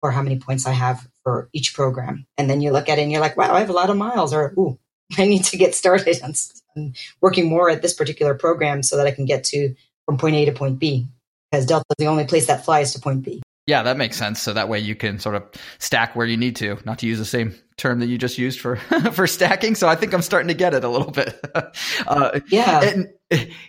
or 0.01 0.11
how 0.11 0.21
many 0.21 0.39
points 0.39 0.65
I 0.65 0.71
have 0.71 1.05
for 1.23 1.49
each 1.51 1.73
program. 1.73 2.25
And 2.37 2.49
then 2.49 2.61
you 2.61 2.71
look 2.71 2.87
at 2.87 2.99
it 2.99 3.01
and 3.01 3.11
you're 3.11 3.19
like, 3.19 3.35
wow, 3.35 3.53
I 3.53 3.59
have 3.59 3.69
a 3.69 3.73
lot 3.73 3.89
of 3.89 3.97
miles 3.97 4.33
or, 4.33 4.53
ooh, 4.57 4.79
I 5.17 5.25
need 5.25 5.43
to 5.45 5.57
get 5.57 5.75
started 5.75 6.23
on, 6.23 6.33
on 6.77 6.93
working 7.19 7.49
more 7.49 7.69
at 7.69 7.81
this 7.81 7.93
particular 7.93 8.33
program 8.33 8.81
so 8.81 8.95
that 8.95 9.07
I 9.07 9.11
can 9.11 9.25
get 9.25 9.43
to 9.45 9.75
from 10.05 10.17
point 10.17 10.37
A 10.37 10.45
to 10.45 10.53
point 10.53 10.79
B 10.79 11.05
because 11.51 11.65
Delta 11.65 11.85
is 11.89 12.05
the 12.05 12.09
only 12.09 12.23
place 12.23 12.47
that 12.47 12.63
flies 12.63 12.93
to 12.93 13.01
point 13.01 13.23
B. 13.25 13.41
Yeah, 13.71 13.83
that 13.83 13.95
makes 13.95 14.17
sense. 14.17 14.41
So 14.41 14.51
that 14.51 14.67
way 14.67 14.79
you 14.79 14.95
can 14.95 15.17
sort 15.17 15.33
of 15.33 15.43
stack 15.79 16.13
where 16.13 16.27
you 16.27 16.35
need 16.35 16.57
to, 16.57 16.77
not 16.83 16.99
to 16.99 17.07
use 17.07 17.19
the 17.19 17.23
same 17.23 17.55
term 17.77 17.99
that 17.99 18.07
you 18.07 18.17
just 18.17 18.37
used 18.37 18.59
for 18.59 18.75
for 19.13 19.27
stacking. 19.27 19.75
So 19.75 19.87
I 19.87 19.95
think 19.95 20.13
I'm 20.13 20.21
starting 20.21 20.49
to 20.49 20.53
get 20.53 20.73
it 20.73 20.83
a 20.83 20.89
little 20.89 21.11
bit. 21.11 21.39
Uh, 22.05 22.41
yeah. 22.49 22.81
And 22.81 23.13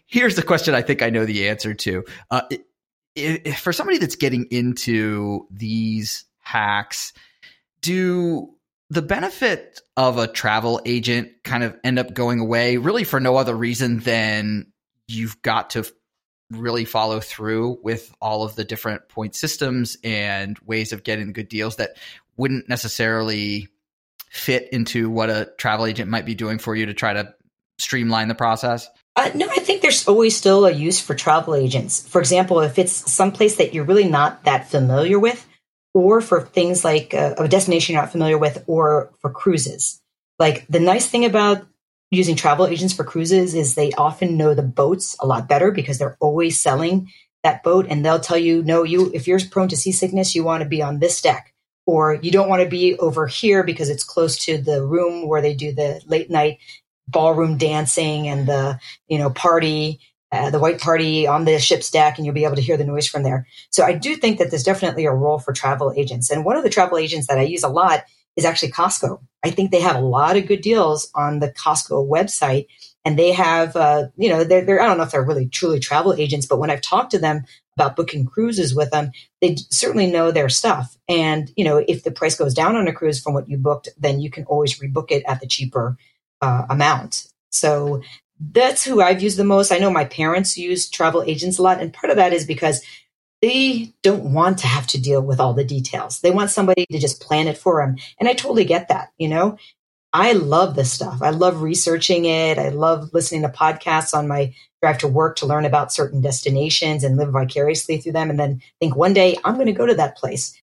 here's 0.06 0.34
the 0.34 0.42
question 0.42 0.74
I 0.74 0.82
think 0.82 1.02
I 1.02 1.10
know 1.10 1.24
the 1.24 1.48
answer 1.48 1.74
to. 1.74 2.04
Uh, 2.30 2.42
for 3.58 3.72
somebody 3.72 3.98
that's 3.98 4.16
getting 4.16 4.46
into 4.50 5.46
these 5.50 6.24
hacks, 6.40 7.12
do 7.80 8.48
the 8.90 9.02
benefit 9.02 9.80
of 9.96 10.18
a 10.18 10.26
travel 10.26 10.80
agent 10.84 11.30
kind 11.44 11.62
of 11.62 11.76
end 11.84 12.00
up 12.00 12.12
going 12.12 12.40
away 12.40 12.76
really 12.78 13.04
for 13.04 13.20
no 13.20 13.36
other 13.36 13.54
reason 13.54 14.00
than 14.00 14.66
you've 15.06 15.40
got 15.42 15.70
to 15.70 15.84
really 16.52 16.84
follow 16.84 17.20
through 17.20 17.78
with 17.82 18.14
all 18.20 18.44
of 18.44 18.54
the 18.54 18.64
different 18.64 19.08
point 19.08 19.34
systems 19.34 19.96
and 20.04 20.58
ways 20.60 20.92
of 20.92 21.04
getting 21.04 21.32
good 21.32 21.48
deals 21.48 21.76
that 21.76 21.96
wouldn't 22.36 22.68
necessarily 22.68 23.68
fit 24.30 24.68
into 24.72 25.10
what 25.10 25.30
a 25.30 25.52
travel 25.58 25.86
agent 25.86 26.10
might 26.10 26.24
be 26.24 26.34
doing 26.34 26.58
for 26.58 26.74
you 26.74 26.86
to 26.86 26.94
try 26.94 27.12
to 27.12 27.34
streamline 27.78 28.28
the 28.28 28.34
process? 28.34 28.88
Uh, 29.14 29.30
no, 29.34 29.46
I 29.46 29.60
think 29.60 29.82
there's 29.82 30.08
always 30.08 30.36
still 30.36 30.64
a 30.64 30.70
use 30.70 31.00
for 31.00 31.14
travel 31.14 31.54
agents. 31.54 32.06
For 32.08 32.18
example, 32.18 32.60
if 32.60 32.78
it's 32.78 33.12
someplace 33.12 33.56
that 33.56 33.74
you're 33.74 33.84
really 33.84 34.08
not 34.08 34.44
that 34.44 34.70
familiar 34.70 35.18
with, 35.18 35.46
or 35.94 36.22
for 36.22 36.40
things 36.40 36.84
like 36.84 37.12
a, 37.12 37.34
a 37.36 37.48
destination 37.48 37.92
you're 37.92 38.02
not 38.02 38.12
familiar 38.12 38.38
with, 38.38 38.64
or 38.66 39.12
for 39.20 39.30
cruises. 39.30 40.00
Like 40.38 40.66
the 40.68 40.80
nice 40.80 41.06
thing 41.06 41.24
about 41.24 41.66
using 42.12 42.36
travel 42.36 42.66
agents 42.66 42.92
for 42.92 43.04
cruises 43.04 43.54
is 43.54 43.74
they 43.74 43.90
often 43.92 44.36
know 44.36 44.54
the 44.54 44.62
boats 44.62 45.16
a 45.20 45.26
lot 45.26 45.48
better 45.48 45.70
because 45.72 45.98
they're 45.98 46.16
always 46.20 46.60
selling 46.60 47.10
that 47.42 47.62
boat 47.62 47.86
and 47.88 48.04
they'll 48.04 48.20
tell 48.20 48.38
you 48.38 48.62
no 48.62 48.84
you 48.84 49.10
if 49.14 49.26
you're 49.26 49.40
prone 49.50 49.68
to 49.68 49.76
seasickness 49.76 50.34
you 50.34 50.44
want 50.44 50.62
to 50.62 50.68
be 50.68 50.82
on 50.82 51.00
this 51.00 51.20
deck 51.20 51.52
or 51.86 52.14
you 52.14 52.30
don't 52.30 52.48
want 52.48 52.62
to 52.62 52.68
be 52.68 52.96
over 52.98 53.26
here 53.26 53.64
because 53.64 53.88
it's 53.88 54.04
close 54.04 54.36
to 54.44 54.58
the 54.58 54.84
room 54.84 55.26
where 55.26 55.42
they 55.42 55.54
do 55.54 55.72
the 55.72 56.00
late 56.06 56.30
night 56.30 56.58
ballroom 57.08 57.56
dancing 57.56 58.28
and 58.28 58.46
the 58.46 58.78
you 59.08 59.18
know 59.18 59.30
party 59.30 59.98
uh, 60.30 60.50
the 60.50 60.58
white 60.58 60.80
party 60.80 61.26
on 61.26 61.44
the 61.44 61.58
ship's 61.58 61.90
deck 61.90 62.16
and 62.16 62.24
you'll 62.24 62.34
be 62.34 62.44
able 62.44 62.56
to 62.56 62.62
hear 62.62 62.78
the 62.78 62.84
noise 62.84 63.06
from 63.06 63.22
there. 63.22 63.46
So 63.68 63.84
I 63.84 63.92
do 63.92 64.16
think 64.16 64.38
that 64.38 64.48
there's 64.48 64.62
definitely 64.62 65.04
a 65.04 65.12
role 65.12 65.38
for 65.38 65.52
travel 65.52 65.92
agents. 65.94 66.30
And 66.30 66.42
one 66.42 66.56
of 66.56 66.62
the 66.62 66.70
travel 66.70 66.96
agents 66.96 67.26
that 67.26 67.36
I 67.36 67.42
use 67.42 67.62
a 67.62 67.68
lot 67.68 68.04
is 68.36 68.44
actually 68.44 68.72
Costco. 68.72 69.20
I 69.44 69.50
think 69.50 69.70
they 69.70 69.80
have 69.80 69.96
a 69.96 70.00
lot 70.00 70.36
of 70.36 70.46
good 70.46 70.60
deals 70.60 71.10
on 71.14 71.40
the 71.40 71.50
Costco 71.50 72.08
website. 72.08 72.66
And 73.04 73.18
they 73.18 73.32
have, 73.32 73.74
uh, 73.74 74.08
you 74.16 74.28
know, 74.28 74.44
they're, 74.44 74.64
they're, 74.64 74.80
I 74.80 74.86
don't 74.86 74.96
know 74.96 75.02
if 75.02 75.10
they're 75.10 75.24
really 75.24 75.48
truly 75.48 75.80
travel 75.80 76.14
agents, 76.14 76.46
but 76.46 76.58
when 76.58 76.70
I've 76.70 76.80
talked 76.80 77.10
to 77.10 77.18
them 77.18 77.44
about 77.76 77.96
booking 77.96 78.26
cruises 78.26 78.76
with 78.76 78.92
them, 78.92 79.10
they 79.40 79.56
certainly 79.70 80.06
know 80.06 80.30
their 80.30 80.48
stuff. 80.48 80.96
And, 81.08 81.50
you 81.56 81.64
know, 81.64 81.84
if 81.88 82.04
the 82.04 82.12
price 82.12 82.36
goes 82.36 82.54
down 82.54 82.76
on 82.76 82.86
a 82.86 82.92
cruise 82.92 83.20
from 83.20 83.34
what 83.34 83.48
you 83.48 83.58
booked, 83.58 83.88
then 83.98 84.20
you 84.20 84.30
can 84.30 84.44
always 84.44 84.78
rebook 84.78 85.10
it 85.10 85.24
at 85.26 85.40
the 85.40 85.48
cheaper 85.48 85.96
uh, 86.40 86.66
amount. 86.70 87.26
So 87.50 88.02
that's 88.38 88.84
who 88.84 89.00
I've 89.00 89.22
used 89.22 89.36
the 89.36 89.44
most. 89.44 89.72
I 89.72 89.78
know 89.78 89.90
my 89.90 90.04
parents 90.04 90.56
use 90.56 90.88
travel 90.88 91.22
agents 91.24 91.58
a 91.58 91.62
lot, 91.62 91.80
and 91.80 91.92
part 91.92 92.10
of 92.10 92.16
that 92.16 92.32
is 92.32 92.46
because 92.46 92.84
they 93.42 93.92
don't 94.02 94.32
want 94.32 94.58
to 94.58 94.68
have 94.68 94.86
to 94.88 95.00
deal 95.00 95.20
with 95.20 95.40
all 95.40 95.52
the 95.52 95.64
details. 95.64 96.20
They 96.20 96.30
want 96.30 96.50
somebody 96.50 96.86
to 96.86 96.98
just 96.98 97.20
plan 97.20 97.48
it 97.48 97.58
for 97.58 97.84
them. 97.84 97.96
And 98.18 98.28
I 98.28 98.34
totally 98.34 98.64
get 98.64 98.88
that, 98.88 99.10
you 99.18 99.28
know? 99.28 99.58
I 100.12 100.32
love 100.32 100.76
this 100.76 100.92
stuff. 100.92 101.22
I 101.22 101.30
love 101.30 101.62
researching 101.62 102.26
it. 102.26 102.58
I 102.58 102.68
love 102.68 103.10
listening 103.12 103.42
to 103.42 103.48
podcasts 103.48 104.14
on 104.14 104.28
my 104.28 104.54
drive 104.82 104.98
to 104.98 105.08
work 105.08 105.36
to 105.36 105.46
learn 105.46 105.64
about 105.64 105.92
certain 105.92 106.20
destinations 106.20 107.02
and 107.02 107.16
live 107.16 107.30
vicariously 107.30 107.98
through 107.98 108.12
them. 108.12 108.28
And 108.30 108.38
then 108.38 108.62
think 108.78 108.94
one 108.94 109.14
day 109.14 109.38
I'm 109.44 109.54
going 109.54 109.66
to 109.66 109.72
go 109.72 109.86
to 109.86 109.94
that 109.94 110.16
place. 110.16 110.58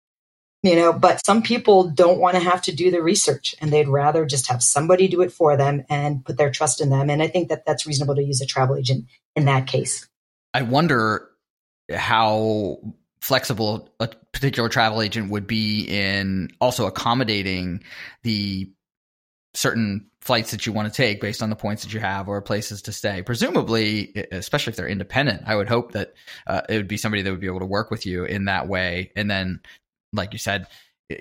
You 0.61 0.75
know, 0.75 0.91
but 0.91 1.25
some 1.25 1.41
people 1.41 1.89
don't 1.89 2.19
want 2.19 2.35
to 2.35 2.43
have 2.43 2.61
to 2.63 2.75
do 2.75 2.91
the 2.91 3.01
research 3.01 3.55
and 3.61 3.71
they'd 3.71 3.87
rather 3.87 4.25
just 4.25 4.47
have 4.47 4.61
somebody 4.61 5.07
do 5.07 5.21
it 5.21 5.31
for 5.31 5.55
them 5.55 5.85
and 5.89 6.23
put 6.23 6.37
their 6.37 6.51
trust 6.51 6.81
in 6.81 6.89
them. 6.89 7.09
And 7.09 7.23
I 7.23 7.27
think 7.27 7.47
that 7.47 7.65
that's 7.65 7.87
reasonable 7.87 8.15
to 8.15 8.23
use 8.23 8.41
a 8.41 8.45
travel 8.45 8.75
agent 8.75 9.05
in 9.37 9.45
that 9.45 9.67
case. 9.67 10.05
I 10.53 10.63
wonder 10.63 11.28
how 11.91 12.77
flexible 13.21 13.89
a 13.99 14.07
particular 14.31 14.69
travel 14.69 15.01
agent 15.01 15.29
would 15.29 15.47
be 15.47 15.83
in 15.83 16.49
also 16.61 16.85
accommodating 16.85 17.83
the 18.23 18.71
certain 19.53 20.09
flights 20.21 20.51
that 20.51 20.65
you 20.65 20.73
want 20.73 20.87
to 20.87 20.95
take 20.95 21.21
based 21.21 21.41
on 21.41 21.49
the 21.49 21.55
points 21.55 21.83
that 21.83 21.93
you 21.93 21.99
have 21.99 22.27
or 22.27 22.41
places 22.41 22.83
to 22.83 22.91
stay. 22.91 23.21
Presumably, 23.21 24.13
especially 24.31 24.71
if 24.71 24.77
they're 24.77 24.87
independent, 24.87 25.43
I 25.45 25.55
would 25.55 25.67
hope 25.67 25.93
that 25.93 26.13
uh, 26.45 26.61
it 26.69 26.77
would 26.77 26.87
be 26.87 26.97
somebody 26.97 27.23
that 27.23 27.31
would 27.31 27.39
be 27.39 27.47
able 27.47 27.59
to 27.59 27.65
work 27.65 27.89
with 27.89 28.05
you 28.05 28.25
in 28.25 28.45
that 28.45 28.67
way. 28.67 29.11
And 29.15 29.29
then, 29.29 29.61
like 30.13 30.33
you 30.33 30.39
said, 30.39 30.67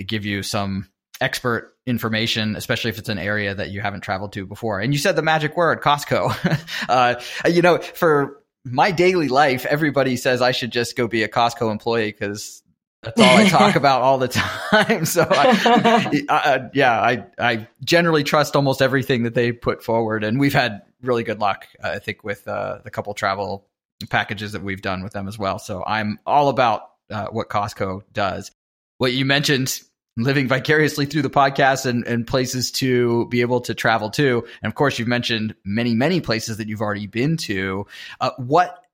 give 0.07 0.25
you 0.25 0.43
some 0.43 0.89
expert 1.21 1.75
information, 1.87 2.55
especially 2.55 2.91
if 2.91 2.99
it's 2.99 3.09
an 3.09 3.19
area 3.19 3.55
that 3.55 3.71
you 3.71 3.81
haven't 3.81 4.03
traveled 4.03 4.33
to 4.35 4.47
before. 4.47 4.81
And 4.81 4.93
you 4.93 4.99
said 4.99 5.16
the 5.16 5.23
magic 5.23 5.57
word, 5.57 5.81
Costco. 5.81 6.66
uh, 6.89 7.21
you 7.49 7.62
know, 7.62 7.79
for 7.79 8.38
my 8.64 8.90
daily 8.90 9.28
life, 9.28 9.64
everybody 9.66 10.16
says 10.16 10.42
I 10.42 10.52
should 10.52 10.70
just 10.70 10.96
go 10.96 11.09
be 11.09 11.22
a 11.22 11.28
Costco 11.28 11.70
employee 11.70 12.12
because 12.12 12.62
that's 13.02 13.20
all 13.20 13.36
I 13.36 13.48
talk 13.48 13.76
about 13.76 14.02
all 14.02 14.18
the 14.18 14.28
time. 14.28 15.04
So, 15.04 15.26
I, 15.28 16.24
I, 16.28 16.68
yeah, 16.74 17.00
I 17.00 17.24
I 17.38 17.68
generally 17.84 18.24
trust 18.24 18.56
almost 18.56 18.82
everything 18.82 19.22
that 19.22 19.34
they 19.34 19.52
put 19.52 19.82
forward, 19.82 20.24
and 20.24 20.38
we've 20.38 20.52
had 20.52 20.82
really 21.02 21.24
good 21.24 21.40
luck, 21.40 21.66
I 21.82 21.98
think, 21.98 22.24
with 22.24 22.46
uh, 22.46 22.80
the 22.84 22.90
couple 22.90 23.14
travel 23.14 23.66
packages 24.11 24.52
that 24.52 24.62
we've 24.62 24.82
done 24.82 25.02
with 25.02 25.12
them 25.12 25.28
as 25.28 25.38
well. 25.38 25.59
So, 25.59 25.84
I'm 25.86 26.18
all 26.26 26.48
about 26.48 26.90
uh, 27.11 27.28
what 27.28 27.48
Costco 27.48 28.02
does. 28.12 28.50
What 28.98 29.12
you 29.12 29.24
mentioned, 29.24 29.80
living 30.19 30.49
vicariously 30.49 31.07
through 31.07 31.23
the 31.23 31.31
podcast 31.31 31.87
and, 31.87 32.07
and 32.07 32.27
places 32.27 32.71
to 32.73 33.27
be 33.29 33.41
able 33.41 33.61
to 33.62 33.75
travel 33.75 34.11
to, 34.11 34.47
and 34.62 34.71
of 34.71 34.75
course, 34.75 34.99
you've 34.99 35.09
mentioned 35.09 35.55
many 35.64 35.95
many 35.95 36.21
places 36.21 36.57
that 36.59 36.69
you've 36.69 36.83
already 36.83 37.07
been 37.07 37.37
to. 37.37 37.87
Uh, 38.21 38.31
what 38.37 38.85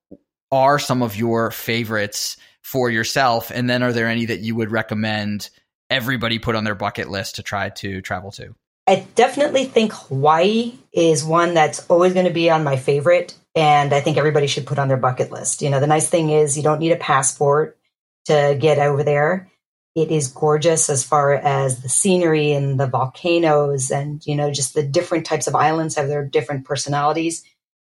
are 0.53 0.79
some 0.79 1.03
of 1.03 1.17
your 1.17 1.51
favorites? 1.51 2.37
for 2.65 2.91
yourself? 2.91 3.53
And 3.55 3.71
then 3.71 3.83
are 3.83 3.93
there 3.93 4.09
any 4.09 4.25
that 4.25 4.41
you 4.41 4.57
would 4.57 4.73
recommend 4.73 5.51
everybody 5.91 6.39
put 6.41 6.57
on 6.57 6.65
their 6.65 6.75
bucket 6.75 7.09
list 7.09 7.37
to 7.37 7.43
try 7.43 7.69
to 7.69 8.01
travel 8.01 8.33
to? 8.33 8.55
I 8.87 9.07
definitely 9.15 9.67
think 9.67 9.93
Hawaii 9.93 10.75
is 10.93 11.25
one 11.25 11.55
that's 11.55 11.87
always 11.89 12.15
going 12.15 12.27
to 12.27 12.33
be 12.33 12.51
on 12.51 12.65
my 12.65 12.77
favorite. 12.77 13.35
And 13.55 13.95
I 13.95 14.01
think 14.01 14.17
everybody 14.17 14.47
should 14.47 14.67
put 14.67 14.79
on 14.79 14.89
their 14.89 14.97
bucket 14.97 15.31
list. 15.31 15.63
You 15.63 15.71
know, 15.71 15.79
the 15.79 15.87
nice 15.87 16.09
thing 16.09 16.31
is 16.31 16.57
you 16.57 16.63
don't 16.63 16.81
need 16.81 16.93
a 16.93 16.97
passport 16.97 17.79
to 18.25 18.57
get 18.59 18.79
over 18.79 19.05
there. 19.05 19.51
It 19.95 20.11
is 20.11 20.29
gorgeous 20.29 20.91
as 20.91 21.05
far 21.05 21.35
as 21.35 21.83
the 21.83 21.89
scenery 21.89 22.53
and 22.53 22.81
the 22.81 22.87
volcanoes 22.89 23.91
and, 23.91 24.25
you 24.27 24.35
know, 24.35 24.51
just 24.51 24.75
the 24.75 24.83
different 24.83 25.25
types 25.25 25.47
of 25.47 25.55
islands 25.55 25.95
have 25.95 26.09
their 26.09 26.25
different 26.25 26.65
personalities. 26.65 27.45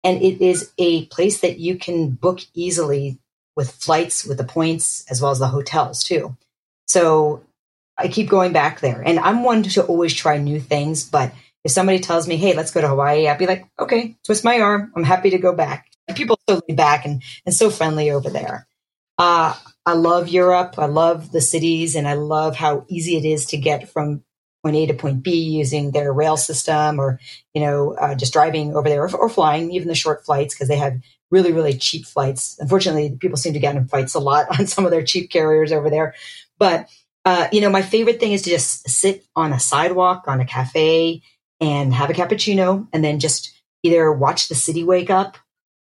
And 0.03 0.21
it 0.21 0.45
is 0.45 0.73
a 0.79 1.07
place 1.07 1.41
that 1.43 1.59
you 1.59 1.77
can 1.77 2.11
book 2.11 2.41
easily 2.55 3.21
with 3.55 3.71
flights, 3.71 4.25
with 4.25 4.39
the 4.39 4.45
points, 4.45 5.05
as 5.11 5.23
well 5.23 5.31
as 5.31 5.39
the 5.39 5.47
hotels 5.47 6.03
too. 6.03 6.37
So 6.89 7.45
I 7.97 8.09
keep 8.09 8.29
going 8.29 8.53
back 8.53 8.81
there. 8.81 9.01
And 9.01 9.21
I'm 9.21 9.45
one 9.45 9.63
to 9.63 9.85
always 9.85 10.13
try 10.13 10.39
new 10.39 10.59
things. 10.59 11.05
But 11.05 11.33
if 11.65 11.71
somebody 11.71 12.01
tells 12.01 12.27
me, 12.27 12.37
hey, 12.37 12.55
let's 12.55 12.73
go 12.73 12.81
to 12.81 12.89
Hawaii, 12.89 13.29
I'd 13.29 13.39
be 13.39 13.47
like, 13.47 13.69
okay, 13.79 14.17
twist 14.25 14.45
my 14.45 14.61
arm. 14.61 14.93
I'm 14.97 15.05
happy 15.05 15.31
to 15.31 15.39
go 15.39 15.55
back. 15.55 15.87
People 16.17 16.37
are 16.49 16.55
so 16.55 16.63
laid 16.69 16.77
back 16.77 17.05
and, 17.05 17.23
and 17.47 17.55
so 17.55 17.71
friendly 17.71 18.11
over 18.11 18.29
there. 18.29 18.67
Uh, 19.23 19.55
I 19.87 19.93
love 19.93 20.31
Europe. 20.31 20.81
I 20.81 20.87
love 20.87 21.31
the 21.31 21.41
cities 21.41 21.95
and 21.95 22.09
I 22.09 22.15
love 22.15 22.57
how 22.57 22.85
easy 22.89 23.17
it 23.17 23.25
is 23.25 23.47
to 23.47 23.57
get 23.57 23.89
from 23.89 24.25
point 24.65 24.75
A 24.75 24.87
to 24.87 24.95
point 24.95 25.23
B 25.23 25.45
using 25.45 25.93
their 25.93 26.13
rail 26.13 26.37
system 26.37 26.99
or, 26.99 27.21
you 27.55 27.63
know, 27.63 27.95
uh, 27.95 28.17
just 28.17 28.33
driving 28.33 28.75
over 28.75 28.89
there 28.89 29.05
or, 29.05 29.17
or 29.17 29.29
flying, 29.29 29.71
even 29.71 29.87
the 29.87 29.95
short 29.95 30.27
flights, 30.27 30.57
because 30.57 30.67
they 30.67 30.77
have 30.77 31.01
really, 31.31 31.53
really 31.53 31.75
cheap 31.75 32.05
flights. 32.05 32.57
Unfortunately, 32.59 33.17
people 33.21 33.37
seem 33.37 33.53
to 33.53 33.61
get 33.61 33.77
in 33.77 33.87
fights 33.87 34.17
a 34.17 34.19
lot 34.19 34.47
on 34.59 34.67
some 34.67 34.85
of 34.85 34.91
their 34.91 35.05
cheap 35.05 35.31
carriers 35.31 35.71
over 35.71 35.89
there. 35.89 36.17
But, 36.59 36.89
uh, 37.25 37.47
you 37.53 37.61
know, 37.61 37.71
my 37.71 37.83
favorite 37.83 38.19
thing 38.19 38.33
is 38.33 38.43
to 38.43 38.51
just 38.51 38.89
sit 38.91 39.25
on 39.37 39.53
a 39.53 39.61
sidewalk, 39.61 40.25
on 40.27 40.41
a 40.41 40.45
cafe, 40.45 41.23
and 41.61 41.95
have 41.95 42.11
a 42.11 42.13
cappuccino, 42.13 42.89
and 42.93 43.05
then 43.05 43.21
just 43.21 43.57
either 43.85 44.11
watch 44.11 44.49
the 44.49 44.57
city 44.57 44.83
wake 44.83 45.11
up 45.11 45.39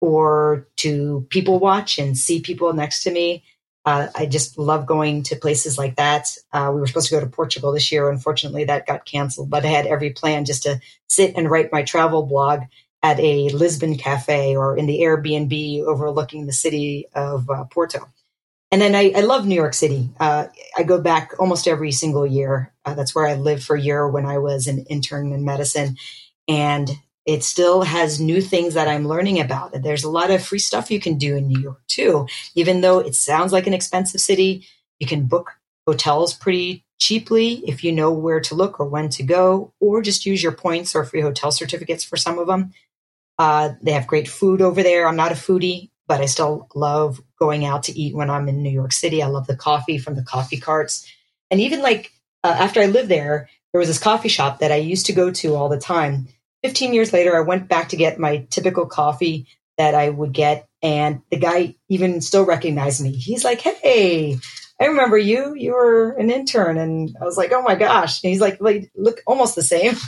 or 0.03 0.67
to 0.75 1.25
people 1.29 1.59
watch 1.59 1.97
and 1.97 2.17
see 2.17 2.41
people 2.41 2.73
next 2.73 3.03
to 3.03 3.11
me. 3.11 3.41
Uh, 3.85 4.07
I 4.13 4.25
just 4.25 4.57
love 4.57 4.85
going 4.85 5.23
to 5.23 5.37
places 5.37 5.77
like 5.77 5.95
that. 5.95 6.27
Uh, 6.51 6.71
we 6.73 6.81
were 6.81 6.87
supposed 6.87 7.07
to 7.07 7.15
go 7.15 7.21
to 7.21 7.27
Portugal 7.27 7.71
this 7.71 7.89
year. 7.89 8.09
Unfortunately, 8.09 8.65
that 8.65 8.85
got 8.85 9.05
canceled, 9.05 9.49
but 9.49 9.63
I 9.63 9.69
had 9.69 9.85
every 9.85 10.09
plan 10.09 10.43
just 10.43 10.63
to 10.63 10.81
sit 11.07 11.37
and 11.37 11.49
write 11.49 11.71
my 11.71 11.83
travel 11.83 12.23
blog 12.25 12.63
at 13.01 13.17
a 13.21 13.47
Lisbon 13.49 13.95
cafe 13.95 14.57
or 14.57 14.75
in 14.75 14.87
the 14.87 14.99
Airbnb 14.99 15.85
overlooking 15.85 16.47
the 16.47 16.53
city 16.53 17.07
of 17.15 17.49
uh, 17.49 17.63
Porto. 17.63 18.09
And 18.73 18.81
then 18.81 18.95
I, 18.95 19.13
I, 19.15 19.21
love 19.21 19.45
New 19.45 19.55
York 19.55 19.73
City. 19.73 20.09
Uh, 20.19 20.47
I 20.77 20.83
go 20.83 20.99
back 20.99 21.31
almost 21.39 21.65
every 21.65 21.93
single 21.93 22.27
year. 22.27 22.73
Uh, 22.83 22.93
that's 22.93 23.15
where 23.15 23.27
I 23.27 23.35
lived 23.35 23.63
for 23.63 23.77
a 23.77 23.81
year 23.81 24.05
when 24.09 24.25
I 24.25 24.39
was 24.39 24.67
an 24.67 24.79
intern 24.89 25.31
in 25.31 25.45
medicine. 25.45 25.95
And 26.49 26.89
it 27.25 27.43
still 27.43 27.83
has 27.83 28.19
new 28.19 28.41
things 28.41 28.73
that 28.73 28.87
I'm 28.87 29.07
learning 29.07 29.39
about. 29.39 29.71
There's 29.81 30.03
a 30.03 30.09
lot 30.09 30.31
of 30.31 30.45
free 30.45 30.59
stuff 30.59 30.91
you 30.91 30.99
can 30.99 31.17
do 31.17 31.35
in 31.37 31.47
New 31.47 31.59
York 31.59 31.81
too. 31.87 32.27
Even 32.55 32.81
though 32.81 32.99
it 32.99 33.15
sounds 33.15 33.53
like 33.53 33.67
an 33.67 33.73
expensive 33.73 34.21
city, 34.21 34.67
you 34.99 35.07
can 35.07 35.25
book 35.25 35.51
hotels 35.87 36.33
pretty 36.33 36.85
cheaply 36.99 37.63
if 37.67 37.83
you 37.83 37.91
know 37.91 38.11
where 38.11 38.39
to 38.39 38.55
look 38.55 38.79
or 38.79 38.85
when 38.85 39.09
to 39.09 39.23
go, 39.23 39.73
or 39.79 40.01
just 40.01 40.25
use 40.25 40.41
your 40.41 40.51
points 40.51 40.95
or 40.95 41.03
free 41.03 41.21
hotel 41.21 41.51
certificates 41.51 42.03
for 42.03 42.17
some 42.17 42.39
of 42.39 42.47
them. 42.47 42.73
Uh, 43.37 43.71
they 43.81 43.91
have 43.91 44.07
great 44.07 44.27
food 44.27 44.61
over 44.61 44.83
there. 44.83 45.07
I'm 45.07 45.15
not 45.15 45.31
a 45.31 45.35
foodie, 45.35 45.89
but 46.07 46.21
I 46.21 46.25
still 46.25 46.67
love 46.75 47.21
going 47.39 47.65
out 47.65 47.83
to 47.83 47.99
eat 47.99 48.15
when 48.15 48.29
I'm 48.29 48.47
in 48.47 48.61
New 48.61 48.69
York 48.69 48.93
City. 48.93 49.23
I 49.23 49.27
love 49.27 49.47
the 49.47 49.55
coffee 49.55 49.97
from 49.97 50.15
the 50.15 50.23
coffee 50.23 50.59
carts. 50.59 51.09
And 51.49 51.59
even 51.59 51.81
like 51.81 52.11
uh, 52.43 52.55
after 52.57 52.81
I 52.81 52.85
lived 52.85 53.09
there, 53.09 53.49
there 53.71 53.79
was 53.79 53.87
this 53.87 53.99
coffee 53.99 54.29
shop 54.29 54.59
that 54.59 54.71
I 54.71 54.75
used 54.75 55.07
to 55.07 55.13
go 55.13 55.31
to 55.31 55.55
all 55.55 55.69
the 55.69 55.79
time. 55.79 56.27
15 56.63 56.93
years 56.93 57.13
later, 57.13 57.35
I 57.35 57.41
went 57.41 57.67
back 57.67 57.89
to 57.89 57.97
get 57.97 58.19
my 58.19 58.47
typical 58.49 58.85
coffee 58.85 59.47
that 59.77 59.95
I 59.95 60.09
would 60.09 60.33
get. 60.33 60.67
And 60.81 61.21
the 61.29 61.37
guy 61.37 61.75
even 61.89 62.21
still 62.21 62.45
recognized 62.45 63.01
me. 63.01 63.11
He's 63.11 63.43
like, 63.43 63.61
Hey, 63.61 64.37
I 64.79 64.85
remember 64.85 65.17
you. 65.17 65.53
You 65.55 65.73
were 65.73 66.11
an 66.11 66.29
intern. 66.29 66.77
And 66.77 67.15
I 67.21 67.25
was 67.25 67.37
like, 67.37 67.51
Oh 67.51 67.61
my 67.61 67.75
gosh. 67.75 68.23
And 68.23 68.29
he's 68.29 68.41
like, 68.41 68.59
look 68.61 69.21
almost 69.25 69.55
the 69.55 69.63
same. 69.63 69.95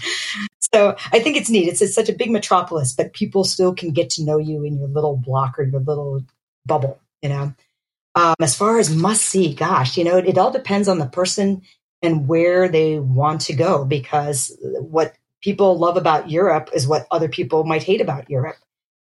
So 0.74 0.98
I 1.14 1.20
think 1.20 1.38
it's 1.38 1.50
neat. 1.50 1.70
It's, 1.70 1.82
it's 1.82 1.96
such 1.96 2.10
a 2.10 2.14
big 2.14 2.32
metropolis, 2.32 2.92
but 2.92 3.14
people 3.14 3.46
still 3.46 3.74
can 3.74 3.92
get 3.92 4.10
to 4.12 4.26
know 4.26 4.38
you 4.38 4.66
in 4.66 4.78
your 4.78 4.90
little 4.90 5.16
block 5.16 5.58
or 5.58 5.64
your 5.64 5.80
little 5.80 6.22
bubble, 6.66 7.00
you 7.22 7.30
know. 7.30 7.54
Um, 8.16 8.36
as 8.42 8.58
far 8.58 8.78
as 8.78 8.94
must 8.94 9.22
see, 9.22 9.54
gosh, 9.54 9.96
you 9.96 10.04
know, 10.04 10.18
it, 10.18 10.28
it 10.28 10.38
all 10.38 10.52
depends 10.52 10.90
on 10.90 11.00
the 11.00 11.06
person 11.06 11.62
and 12.02 12.28
where 12.28 12.68
they 12.68 13.00
want 13.00 13.42
to 13.42 13.54
go 13.54 13.86
because 13.86 14.58
what 14.62 15.14
people 15.46 15.78
love 15.78 15.96
about 15.96 16.32
Europe 16.32 16.72
is 16.74 16.88
what 16.88 17.06
other 17.12 17.30
people 17.30 17.64
might 17.64 17.84
hate 17.84 18.02
about 18.02 18.32
Europe. 18.32 18.58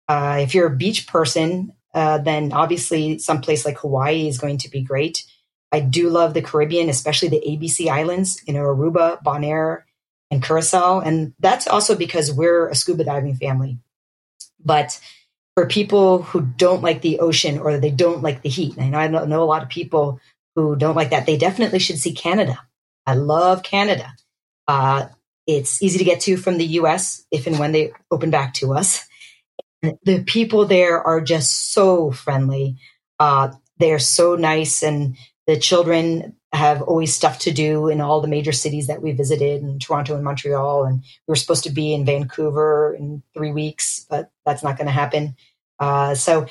Uh, 0.08 0.40
if 0.42 0.54
you're 0.54 0.66
a 0.66 0.76
beach 0.76 1.06
person, 1.06 1.72
uh, 1.94 2.18
then 2.18 2.52
obviously 2.52 3.18
someplace 3.18 3.64
like 3.64 3.78
Hawaii 3.78 4.28
is 4.28 4.36
going 4.36 4.58
to 4.58 4.70
be 4.70 4.82
great. 4.82 5.24
I 5.72 5.80
do 5.80 6.10
love 6.10 6.34
the 6.34 6.42
Caribbean, 6.42 6.90
especially 6.90 7.30
the 7.30 7.42
ABC 7.46 7.88
Islands, 7.88 8.42
you 8.46 8.52
know, 8.52 8.60
Aruba, 8.60 9.22
Bonaire, 9.22 9.84
and 10.30 10.42
Curacao. 10.42 11.00
And 11.00 11.32
that's 11.38 11.66
also 11.66 11.96
because 11.96 12.30
we're 12.30 12.68
a 12.68 12.74
scuba 12.74 13.04
diving 13.04 13.36
family. 13.36 13.78
But 14.62 15.00
for 15.56 15.66
people 15.66 16.22
who 16.24 16.42
don't 16.42 16.82
like 16.82 17.00
the 17.00 17.20
ocean 17.20 17.58
or 17.58 17.78
they 17.78 17.90
don't 17.90 18.22
like 18.22 18.42
the 18.42 18.50
heat, 18.50 18.76
and 18.76 18.94
I 18.94 19.08
know 19.08 19.42
a 19.42 19.48
lot 19.48 19.62
of 19.62 19.70
people 19.70 20.20
who 20.54 20.76
don't 20.76 20.96
like 20.96 21.10
that, 21.10 21.24
they 21.24 21.38
definitely 21.38 21.78
should 21.78 21.98
see 21.98 22.12
Canada. 22.12 22.60
I 23.06 23.14
love 23.14 23.62
Canada. 23.62 24.12
Uh, 24.66 25.06
it's 25.48 25.82
easy 25.82 25.98
to 25.98 26.04
get 26.04 26.20
to 26.20 26.36
from 26.36 26.58
the 26.58 26.66
US 26.66 27.24
if 27.32 27.46
and 27.46 27.58
when 27.58 27.72
they 27.72 27.92
open 28.10 28.30
back 28.30 28.54
to 28.54 28.74
us. 28.74 29.08
The 30.04 30.22
people 30.24 30.66
there 30.66 31.00
are 31.00 31.20
just 31.22 31.72
so 31.72 32.10
friendly. 32.10 32.76
Uh, 33.18 33.52
they're 33.78 33.98
so 33.98 34.34
nice, 34.34 34.82
and 34.82 35.16
the 35.46 35.56
children 35.56 36.36
have 36.52 36.82
always 36.82 37.14
stuff 37.14 37.38
to 37.40 37.52
do 37.52 37.88
in 37.88 38.00
all 38.00 38.20
the 38.20 38.28
major 38.28 38.52
cities 38.52 38.88
that 38.88 39.00
we 39.02 39.12
visited 39.12 39.62
in 39.62 39.78
Toronto 39.78 40.14
and 40.14 40.24
Montreal. 40.24 40.84
And 40.84 41.00
we 41.00 41.32
were 41.32 41.36
supposed 41.36 41.64
to 41.64 41.70
be 41.70 41.94
in 41.94 42.04
Vancouver 42.04 42.94
in 42.98 43.22
three 43.34 43.52
weeks, 43.52 44.04
but 44.10 44.30
that's 44.44 44.62
not 44.62 44.76
going 44.76 44.86
to 44.86 44.92
happen. 44.92 45.36
Uh, 45.78 46.14
so 46.14 46.46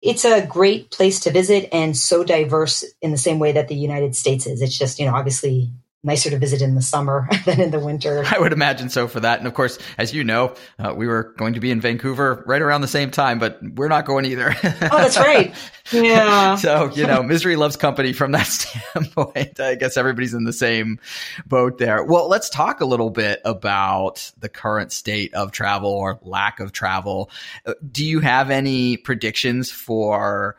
it's 0.00 0.24
a 0.24 0.46
great 0.46 0.90
place 0.90 1.20
to 1.20 1.30
visit 1.30 1.68
and 1.72 1.96
so 1.96 2.24
diverse 2.24 2.84
in 3.02 3.10
the 3.10 3.18
same 3.18 3.38
way 3.38 3.52
that 3.52 3.68
the 3.68 3.74
United 3.74 4.16
States 4.16 4.46
is. 4.46 4.62
It's 4.62 4.78
just, 4.78 4.98
you 4.98 5.06
know, 5.06 5.14
obviously 5.14 5.70
nicer 6.06 6.30
to 6.30 6.38
visit 6.38 6.62
in 6.62 6.76
the 6.76 6.82
summer 6.82 7.28
than 7.44 7.60
in 7.60 7.70
the 7.72 7.80
winter. 7.80 8.24
I 8.30 8.38
would 8.38 8.52
imagine 8.52 8.88
so 8.88 9.08
for 9.08 9.20
that. 9.20 9.38
And 9.38 9.46
of 9.46 9.54
course, 9.54 9.78
as 9.98 10.14
you 10.14 10.24
know, 10.24 10.54
uh, 10.78 10.94
we 10.96 11.06
were 11.06 11.34
going 11.36 11.54
to 11.54 11.60
be 11.60 11.70
in 11.70 11.80
Vancouver 11.80 12.44
right 12.46 12.62
around 12.62 12.80
the 12.80 12.88
same 12.88 13.10
time, 13.10 13.38
but 13.38 13.58
we're 13.74 13.88
not 13.88 14.06
going 14.06 14.24
either. 14.24 14.54
oh, 14.64 14.70
that's 14.70 15.18
right. 15.18 15.54
Yeah. 15.92 16.56
so, 16.56 16.90
you 16.94 17.06
know, 17.06 17.22
misery 17.22 17.56
loves 17.56 17.76
company 17.76 18.12
from 18.12 18.32
that 18.32 18.46
standpoint. 18.46 19.60
I 19.60 19.74
guess 19.74 19.96
everybody's 19.96 20.34
in 20.34 20.44
the 20.44 20.52
same 20.52 20.98
boat 21.46 21.78
there. 21.78 22.04
Well, 22.04 22.28
let's 22.28 22.48
talk 22.48 22.80
a 22.80 22.86
little 22.86 23.10
bit 23.10 23.40
about 23.44 24.32
the 24.38 24.48
current 24.48 24.92
state 24.92 25.34
of 25.34 25.52
travel 25.52 25.90
or 25.90 26.18
lack 26.22 26.60
of 26.60 26.72
travel. 26.72 27.30
Uh, 27.66 27.74
do 27.90 28.04
you 28.04 28.20
have 28.20 28.50
any 28.50 28.96
predictions 28.96 29.70
for 29.70 30.56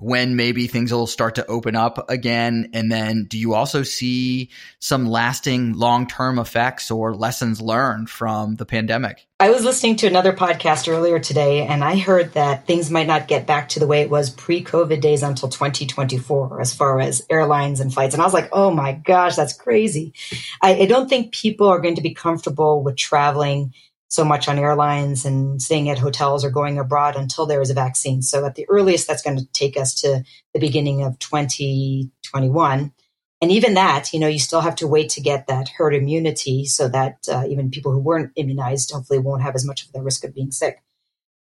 when 0.00 0.34
maybe 0.34 0.66
things 0.66 0.92
will 0.92 1.06
start 1.06 1.36
to 1.36 1.46
open 1.46 1.76
up 1.76 2.10
again? 2.10 2.70
And 2.72 2.90
then 2.90 3.26
do 3.28 3.38
you 3.38 3.54
also 3.54 3.82
see 3.82 4.50
some 4.78 5.06
lasting 5.06 5.74
long 5.74 6.06
term 6.06 6.38
effects 6.38 6.90
or 6.90 7.14
lessons 7.14 7.60
learned 7.60 8.10
from 8.10 8.56
the 8.56 8.66
pandemic? 8.66 9.26
I 9.38 9.50
was 9.50 9.64
listening 9.64 9.96
to 9.96 10.06
another 10.06 10.32
podcast 10.32 10.86
earlier 10.86 11.18
today 11.18 11.66
and 11.66 11.84
I 11.84 11.96
heard 11.96 12.34
that 12.34 12.66
things 12.66 12.90
might 12.90 13.06
not 13.06 13.28
get 13.28 13.46
back 13.46 13.70
to 13.70 13.80
the 13.80 13.86
way 13.86 14.00
it 14.02 14.10
was 14.10 14.28
pre 14.30 14.64
COVID 14.64 15.00
days 15.00 15.22
until 15.22 15.48
2024 15.48 16.60
as 16.60 16.74
far 16.74 17.00
as 17.00 17.24
airlines 17.30 17.80
and 17.80 17.92
flights. 17.92 18.14
And 18.14 18.22
I 18.22 18.26
was 18.26 18.34
like, 18.34 18.48
oh 18.52 18.70
my 18.70 18.92
gosh, 18.92 19.36
that's 19.36 19.54
crazy. 19.54 20.14
I, 20.60 20.80
I 20.80 20.86
don't 20.86 21.08
think 21.08 21.32
people 21.32 21.68
are 21.68 21.80
going 21.80 21.94
to 21.94 22.02
be 22.02 22.14
comfortable 22.14 22.82
with 22.82 22.96
traveling 22.96 23.72
so 24.10 24.24
much 24.24 24.48
on 24.48 24.58
airlines 24.58 25.24
and 25.24 25.62
staying 25.62 25.88
at 25.88 25.98
hotels 25.98 26.44
or 26.44 26.50
going 26.50 26.78
abroad 26.78 27.14
until 27.14 27.46
there 27.46 27.62
is 27.62 27.70
a 27.70 27.74
vaccine. 27.74 28.22
So 28.22 28.44
at 28.44 28.56
the 28.56 28.68
earliest, 28.68 29.06
that's 29.06 29.22
going 29.22 29.38
to 29.38 29.46
take 29.52 29.76
us 29.76 29.94
to 30.02 30.24
the 30.52 30.58
beginning 30.58 31.02
of 31.04 31.18
2021. 31.20 32.92
And 33.40 33.52
even 33.52 33.74
that, 33.74 34.12
you 34.12 34.18
know, 34.18 34.26
you 34.26 34.40
still 34.40 34.60
have 34.60 34.74
to 34.76 34.88
wait 34.88 35.10
to 35.10 35.20
get 35.20 35.46
that 35.46 35.68
herd 35.68 35.94
immunity 35.94 36.66
so 36.66 36.88
that 36.88 37.18
uh, 37.30 37.44
even 37.48 37.70
people 37.70 37.92
who 37.92 38.00
weren't 38.00 38.32
immunized 38.34 38.90
hopefully 38.90 39.20
won't 39.20 39.42
have 39.42 39.54
as 39.54 39.64
much 39.64 39.86
of 39.86 39.92
the 39.92 40.02
risk 40.02 40.24
of 40.24 40.34
being 40.34 40.50
sick. 40.50 40.82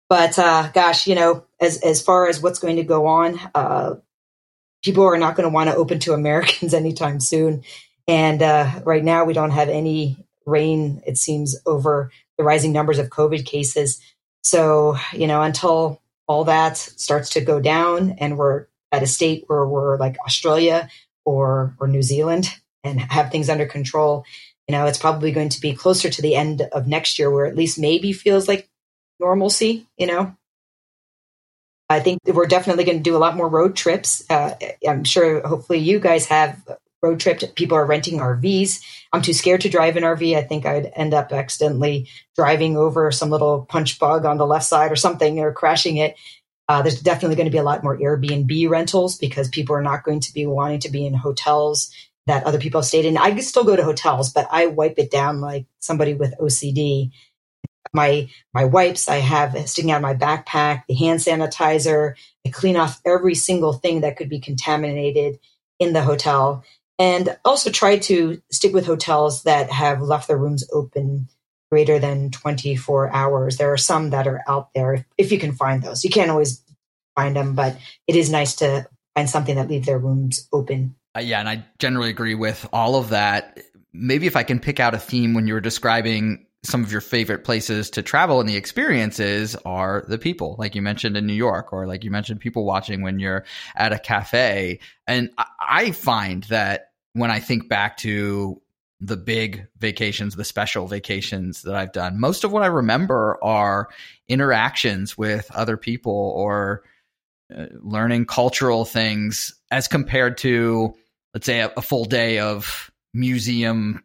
But 0.07 0.38
uh, 0.38 0.70
gosh, 0.72 1.07
you 1.07 1.16
know, 1.16 1.45
as 1.59 1.80
as 1.82 2.01
far 2.01 2.28
as 2.28 2.41
what's 2.41 2.59
going 2.59 2.76
to 2.76 2.84
go 2.84 3.07
on, 3.07 3.39
uh, 3.55 3.95
people 4.84 5.03
are 5.05 5.18
not 5.18 5.36
going 5.36 5.49
to 5.49 5.53
want 5.53 5.70
to 5.70 5.76
open 5.76 5.99
to 5.99 6.14
Americans 6.14 6.74
anytime 6.76 7.20
soon. 7.20 7.64
And 8.07 8.41
uh, 8.41 8.82
right 8.84 9.03
now, 9.03 9.26
we 9.26 9.34
don't 9.34 9.51
have 9.51 9.70
any 9.70 10.26
rein, 10.45 11.01
it 11.05 11.18
seems, 11.18 11.55
over 11.66 12.12
the 12.38 12.43
rising 12.43 12.71
numbers 12.71 12.99
of 12.99 13.09
COVID 13.09 13.45
cases. 13.45 14.01
So, 14.43 14.97
you 15.13 15.27
know, 15.27 15.41
until 15.41 16.01
all 16.27 16.45
that 16.45 16.77
starts 16.77 17.32
to 17.32 17.41
go 17.41 17.59
down 17.59 18.15
and 18.19 18.38
we're 18.38 18.67
at 18.91 19.03
a 19.03 19.07
state 19.07 19.45
where 19.47 19.65
we're 19.65 19.97
like 19.97 20.17
Australia 20.25 20.89
or 21.25 21.75
or 21.79 21.88
New 21.88 22.01
Zealand 22.01 22.49
and 22.84 22.99
have 22.99 23.32
things 23.32 23.49
under 23.49 23.65
control, 23.65 24.25
you 24.67 24.71
know, 24.73 24.86
it's 24.86 24.97
probably 24.97 25.32
going 25.32 25.49
to 25.49 25.61
be 25.61 25.73
closer 25.73 26.09
to 26.09 26.21
the 26.21 26.36
end 26.36 26.61
of 26.61 26.88
next 26.88 27.19
year 27.19 27.29
where 27.29 27.45
at 27.45 27.55
least 27.55 27.79
maybe 27.79 28.13
feels 28.13 28.47
like 28.47 28.69
normalcy, 29.19 29.88
you 29.97 30.07
know. 30.07 30.36
I 31.89 31.99
think 31.99 32.19
we're 32.25 32.45
definitely 32.45 32.86
going 32.86 32.99
to 32.99 33.03
do 33.03 33.17
a 33.17 33.19
lot 33.19 33.36
more 33.36 33.49
road 33.49 33.75
trips. 33.75 34.23
Uh, 34.29 34.55
I'm 34.88 35.03
sure, 35.03 35.45
hopefully, 35.45 35.79
you 35.79 35.99
guys 35.99 36.27
have 36.27 36.57
road 37.02 37.20
trip. 37.20 37.41
People 37.56 37.78
are 37.78 37.86
renting 37.86 38.20
RVs. 38.20 38.82
I'm 39.14 39.22
too 39.22 39.34
scared 39.34 39.62
to 39.62 39.70
drive 39.70 39.97
an 39.97 40.04
RV. 40.04 40.36
I 40.36 40.43
think 40.43 40.66
I'd 40.66 40.91
end 40.95 41.14
up 41.14 41.32
accidentally 41.32 42.10
driving 42.36 42.78
over 42.78 43.12
some 43.12 43.30
little 43.30 43.66
punch 43.66 43.99
bug 43.99 44.26
on 44.26 44.38
the 44.38 44.45
left 44.45 44.66
side 44.66 44.91
or 44.91 44.95
something 44.95 45.39
or 45.39 45.52
crashing 45.52 45.97
it. 45.97 46.16
Uh, 46.70 46.82
there's 46.82 47.02
definitely 47.02 47.36
going 47.36 47.47
to 47.47 47.52
be 47.52 47.58
a 47.58 47.64
lot 47.64 47.84
more 47.84 47.97
Airbnb 47.97 48.70
rentals 48.70 49.18
because 49.18 49.49
people 49.49 49.76
are 49.76 49.82
not 49.82 50.04
going 50.04 50.22
to 50.22 50.34
be 50.34 50.45
wanting 50.45 50.80
to 50.80 50.89
be 50.89 51.06
in 51.06 51.14
hotels 51.14 51.91
that 52.28 52.45
other 52.45 52.60
people 52.60 52.80
have 52.80 52.88
stayed 52.88 53.06
in. 53.06 53.18
I 53.18 53.36
still 53.39 53.64
go 53.64 53.76
to 53.76 53.84
hotels, 53.84 54.32
but 54.32 54.47
I 54.52 54.68
wipe 54.68 54.97
it 54.97 55.12
down 55.12 55.41
like 55.41 55.66
somebody 55.80 56.14
with 56.14 56.38
OCD. 56.39 57.12
My 57.93 58.30
my 58.54 58.64
wipes 58.64 59.10
I 59.10 59.18
have 59.18 59.58
sticking 59.68 59.91
out 59.91 59.97
of 59.97 60.02
my 60.04 60.14
backpack, 60.14 60.84
the 60.88 60.93
hand 60.93 61.20
sanitizer. 61.20 62.14
I 62.45 62.49
clean 62.52 62.78
off 62.78 63.02
every 63.06 63.36
single 63.36 63.74
thing 63.74 64.02
that 64.02 64.16
could 64.16 64.30
be 64.30 64.39
contaminated 64.39 65.39
in 65.80 65.91
the 65.91 66.04
hotel 66.04 66.64
and 67.02 67.36
also 67.43 67.72
try 67.72 67.97
to 67.97 68.39
stick 68.52 68.76
with 68.76 68.86
hotels 68.86 69.41
that 69.41 69.72
have 69.72 70.04
left 70.04 70.28
their 70.28 70.38
rooms 70.38 70.64
open 70.72 71.28
greater 71.72 71.97
than 71.97 72.30
24 72.30 73.12
hours. 73.12 73.58
There 73.58 73.74
are 73.74 73.78
some 73.78 74.12
that 74.12 74.28
are 74.28 74.43
out 74.47 74.70
there 74.76 75.04
if 75.18 75.32
you 75.32 75.39
can 75.39 75.54
find 75.54 75.82
those. 75.82 76.04
You 76.04 76.12
can't 76.12 76.30
always 76.30 76.64
find 77.16 77.36
them, 77.36 77.56
but 77.56 77.76
it 78.06 78.16
is 78.16 78.30
nice 78.30 78.56
to 78.58 78.88
find 79.16 79.28
something 79.28 79.56
that 79.56 79.68
leave 79.68 79.88
their 79.88 79.97
rooms 79.97 80.47
open. 80.54 80.95
Uh, 81.16 81.22
yeah, 81.22 81.39
and 81.39 81.49
I 81.49 81.66
generally 81.80 82.12
agree 82.12 82.36
with 82.36 82.70
all 82.72 82.95
of 82.95 83.10
that. 83.10 83.60
Maybe 83.91 84.28
if 84.28 84.36
I 84.36 84.43
can 84.43 84.60
pick 84.60 84.80
out 84.80 84.93
a 84.93 84.99
theme 84.99 85.34
when 85.34 85.47
you 85.47 85.56
were 85.56 85.60
describing 85.60 86.45
some 86.64 86.84
of 86.84 86.91
your 86.91 87.02
favorite 87.02 87.43
places 87.43 87.89
to 87.89 88.04
travel 88.04 88.39
and 88.39 88.47
the 88.47 88.56
experiences 88.56 89.56
are 89.66 90.06
the 90.08 90.20
people, 90.20 90.56
like 90.60 90.76
you 90.76 90.84
mentioned 90.84 91.18
in 91.18 91.26
New 91.26 91.34
York, 91.34 91.74
or 91.74 91.88
like 91.88 92.04
you 92.04 92.12
mentioned 92.12 92.39
people 92.39 92.64
watching 92.64 93.02
when 93.02 93.20
you're 93.20 93.43
at 93.76 93.91
a 93.91 93.97
cafe. 93.97 94.80
And 95.08 95.32
I 95.60 95.91
find 95.91 96.43
that 96.43 96.91
when 97.14 97.32
I 97.32 97.39
think 97.39 97.68
back 97.68 97.97
to 97.97 98.62
the 98.99 99.18
big 99.18 99.68
vacations, 99.80 100.36
the 100.36 100.45
special 100.45 100.88
vacations 100.88 101.64
that 101.64 101.76
I've 101.76 101.91
done, 101.91 102.20
most 102.20 102.43
of 102.43 102.51
what 102.51 102.64
I 102.64 102.68
remember 102.68 103.38
are 103.43 103.89
interactions 104.28 105.18
with 105.18 105.49
other 105.53 105.76
people 105.76 106.34
or 106.36 106.84
uh, 107.55 107.66
learning 107.82 108.26
cultural 108.26 108.86
things 108.86 109.53
as 109.72 109.88
compared 109.88 110.38
to, 110.39 110.95
let's 111.34 111.45
say, 111.45 111.62
a, 111.62 111.72
a 111.76 111.82
full 111.82 112.05
day 112.05 112.39
of 112.39 112.91
museum 113.14 114.03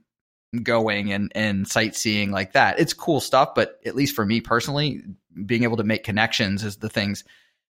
going 0.63 1.13
and, 1.13 1.31
and 1.35 1.69
sightseeing 1.69 2.31
like 2.31 2.53
that. 2.53 2.81
It's 2.81 2.93
cool 2.93 3.21
stuff, 3.21 3.55
but 3.55 3.79
at 3.85 3.95
least 3.95 4.17
for 4.17 4.25
me 4.25 4.41
personally, 4.41 5.03
being 5.45 5.65
able 5.65 5.77
to 5.77 5.85
make 5.85 6.05
connections 6.05 6.65
is 6.65 6.77
the 6.77 6.89
things 6.89 7.25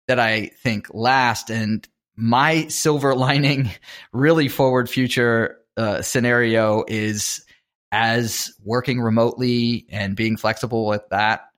that 0.08 0.20
I 0.20 0.48
think 0.62 0.94
last. 0.94 1.50
And 1.50 1.88
my 2.16 2.68
silver 2.68 3.16
lining, 3.16 3.70
really 4.14 4.48
forward 4.48 4.90
future 4.90 5.60
uh, 5.78 6.02
scenario 6.02 6.84
is 6.88 7.46
as 7.92 8.54
working 8.64 9.00
remotely 9.00 9.86
and 9.90 10.16
being 10.16 10.38
flexible 10.38 10.86
with 10.86 11.08
that 11.10 11.50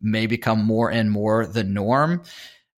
may 0.00 0.26
become 0.26 0.64
more 0.64 0.90
and 0.90 1.10
more 1.10 1.46
the 1.46 1.64
norm. 1.64 2.22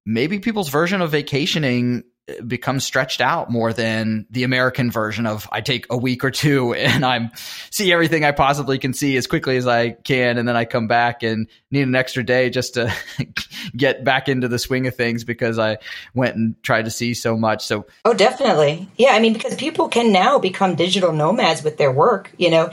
Maybe 0.04 0.38
people's 0.38 0.70
version 0.70 1.00
of 1.00 1.10
vacationing 1.10 2.04
becomes 2.46 2.84
stretched 2.84 3.20
out 3.20 3.50
more 3.50 3.72
than 3.72 4.26
the 4.30 4.44
American 4.44 4.90
version 4.90 5.26
of 5.26 5.48
I 5.52 5.60
take 5.60 5.86
a 5.90 5.96
week 5.96 6.24
or 6.24 6.30
two 6.30 6.74
and 6.74 7.04
I'm 7.04 7.30
see 7.70 7.92
everything 7.92 8.24
I 8.24 8.32
possibly 8.32 8.78
can 8.78 8.92
see 8.92 9.16
as 9.16 9.26
quickly 9.26 9.56
as 9.56 9.66
I 9.66 9.90
can 9.90 10.38
and 10.38 10.46
then 10.46 10.56
I 10.56 10.64
come 10.64 10.86
back 10.86 11.22
and 11.22 11.48
need 11.70 11.82
an 11.82 11.94
extra 11.94 12.24
day 12.24 12.50
just 12.50 12.74
to 12.74 12.92
get 13.76 14.04
back 14.04 14.28
into 14.28 14.48
the 14.48 14.58
swing 14.58 14.86
of 14.86 14.94
things 14.94 15.24
because 15.24 15.58
I 15.58 15.78
went 16.14 16.36
and 16.36 16.62
tried 16.62 16.86
to 16.86 16.90
see 16.90 17.14
so 17.14 17.36
much. 17.36 17.64
So 17.64 17.86
Oh, 18.04 18.14
definitely. 18.14 18.88
Yeah, 18.96 19.10
I 19.10 19.20
mean 19.20 19.32
because 19.32 19.54
people 19.56 19.88
can 19.88 20.12
now 20.12 20.38
become 20.38 20.74
digital 20.74 21.12
nomads 21.12 21.62
with 21.62 21.76
their 21.76 21.92
work, 21.92 22.32
you 22.38 22.50
know. 22.50 22.70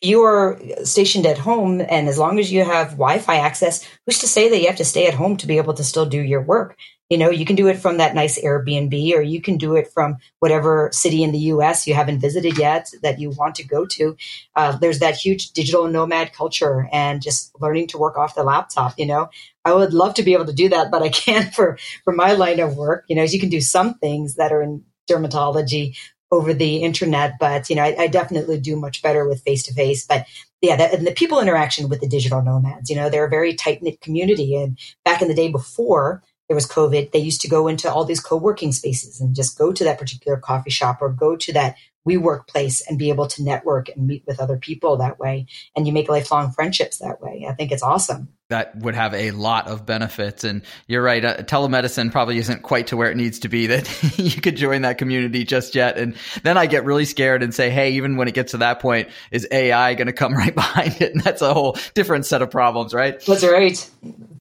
You 0.00 0.22
are 0.22 0.60
stationed 0.84 1.26
at 1.26 1.38
home, 1.38 1.80
and 1.80 2.08
as 2.08 2.18
long 2.18 2.38
as 2.38 2.52
you 2.52 2.64
have 2.64 2.92
Wi 2.92 3.18
Fi 3.18 3.38
access, 3.38 3.84
who's 4.06 4.20
to 4.20 4.28
say 4.28 4.48
that 4.48 4.60
you 4.60 4.68
have 4.68 4.76
to 4.76 4.84
stay 4.84 5.08
at 5.08 5.14
home 5.14 5.36
to 5.38 5.46
be 5.48 5.56
able 5.56 5.74
to 5.74 5.82
still 5.82 6.06
do 6.06 6.20
your 6.20 6.40
work? 6.40 6.76
You 7.10 7.16
know, 7.16 7.30
you 7.30 7.44
can 7.46 7.56
do 7.56 7.68
it 7.68 7.78
from 7.78 7.96
that 7.98 8.14
nice 8.14 8.38
Airbnb 8.40 9.14
or 9.14 9.22
you 9.22 9.40
can 9.40 9.56
do 9.56 9.76
it 9.76 9.90
from 9.92 10.18
whatever 10.40 10.90
city 10.92 11.22
in 11.22 11.32
the 11.32 11.38
US 11.38 11.86
you 11.86 11.94
haven't 11.94 12.20
visited 12.20 12.58
yet 12.58 12.90
that 13.02 13.18
you 13.18 13.30
want 13.30 13.54
to 13.56 13.66
go 13.66 13.86
to. 13.86 14.16
Uh, 14.54 14.76
there's 14.76 14.98
that 14.98 15.16
huge 15.16 15.52
digital 15.52 15.88
nomad 15.88 16.32
culture 16.32 16.88
and 16.92 17.22
just 17.22 17.50
learning 17.60 17.86
to 17.88 17.98
work 17.98 18.18
off 18.18 18.34
the 18.34 18.42
laptop, 18.42 18.94
you 18.98 19.06
know. 19.06 19.30
I 19.64 19.72
would 19.72 19.94
love 19.94 20.14
to 20.14 20.22
be 20.22 20.34
able 20.34 20.46
to 20.46 20.52
do 20.52 20.68
that, 20.68 20.90
but 20.90 21.02
I 21.02 21.08
can't 21.24 21.54
for, 21.54 21.78
for 22.04 22.12
my 22.12 22.32
line 22.32 22.60
of 22.60 22.76
work. 22.76 23.04
You 23.08 23.16
know, 23.16 23.22
you 23.22 23.40
can 23.40 23.48
do 23.48 23.60
some 23.60 23.94
things 23.94 24.34
that 24.34 24.52
are 24.52 24.62
in 24.62 24.84
dermatology 25.10 25.96
over 26.30 26.52
the 26.52 26.78
internet, 26.78 27.34
but 27.40 27.70
you 27.70 27.76
know, 27.76 27.82
I, 27.82 27.96
I 27.98 28.06
definitely 28.06 28.60
do 28.60 28.76
much 28.76 29.02
better 29.02 29.26
with 29.26 29.42
face 29.42 29.62
to 29.64 29.72
face. 29.72 30.06
But 30.06 30.26
yeah, 30.60 30.76
that, 30.76 30.94
and 30.94 31.06
the 31.06 31.12
people 31.12 31.40
interaction 31.40 31.88
with 31.88 32.00
the 32.00 32.08
digital 32.08 32.42
nomads, 32.42 32.90
you 32.90 32.96
know, 32.96 33.08
they're 33.08 33.26
a 33.26 33.30
very 33.30 33.54
tight 33.54 33.82
knit 33.82 34.00
community. 34.00 34.56
And 34.56 34.78
back 35.04 35.22
in 35.22 35.28
the 35.28 35.34
day 35.34 35.50
before, 35.50 36.22
there 36.48 36.54
was 36.54 36.66
COVID, 36.66 37.12
they 37.12 37.18
used 37.18 37.42
to 37.42 37.48
go 37.48 37.68
into 37.68 37.92
all 37.92 38.04
these 38.04 38.20
co-working 38.20 38.72
spaces 38.72 39.20
and 39.20 39.36
just 39.36 39.58
go 39.58 39.72
to 39.72 39.84
that 39.84 39.98
particular 39.98 40.38
coffee 40.38 40.70
shop 40.70 40.98
or 41.00 41.10
go 41.10 41.36
to 41.36 41.52
that 41.52 41.76
WeWork 42.08 42.46
place 42.48 42.82
and 42.88 42.98
be 42.98 43.10
able 43.10 43.26
to 43.28 43.42
network 43.42 43.90
and 43.90 44.06
meet 44.06 44.24
with 44.26 44.40
other 44.40 44.56
people 44.56 44.96
that 44.96 45.18
way. 45.18 45.46
And 45.76 45.86
you 45.86 45.92
make 45.92 46.08
lifelong 46.08 46.50
friendships 46.52 46.98
that 46.98 47.20
way. 47.20 47.46
I 47.48 47.52
think 47.52 47.70
it's 47.70 47.82
awesome. 47.82 48.28
That 48.48 48.74
would 48.76 48.94
have 48.94 49.12
a 49.12 49.30
lot 49.32 49.68
of 49.68 49.84
benefits. 49.84 50.42
And 50.42 50.62
you're 50.86 51.02
right, 51.02 51.22
uh, 51.22 51.36
telemedicine 51.38 52.10
probably 52.10 52.38
isn't 52.38 52.62
quite 52.62 52.88
to 52.88 52.96
where 52.96 53.10
it 53.10 53.16
needs 53.16 53.40
to 53.40 53.48
be 53.48 53.66
that 53.66 54.18
you 54.18 54.40
could 54.40 54.56
join 54.56 54.82
that 54.82 54.96
community 54.96 55.44
just 55.44 55.74
yet. 55.74 55.98
And 55.98 56.16
then 56.42 56.56
I 56.56 56.66
get 56.66 56.84
really 56.84 57.04
scared 57.04 57.42
and 57.42 57.54
say, 57.54 57.68
hey, 57.68 57.92
even 57.92 58.16
when 58.16 58.26
it 58.26 58.32
gets 58.34 58.52
to 58.52 58.58
that 58.58 58.80
point, 58.80 59.08
is 59.30 59.46
AI 59.50 59.94
going 59.94 60.06
to 60.06 60.14
come 60.14 60.34
right 60.36 60.54
behind 60.54 61.00
it? 61.02 61.12
And 61.12 61.22
that's 61.22 61.42
a 61.42 61.52
whole 61.52 61.76
different 61.94 62.24
set 62.24 62.40
of 62.40 62.50
problems, 62.50 62.94
right? 62.94 63.20
That's 63.20 63.44
right. 63.44 63.90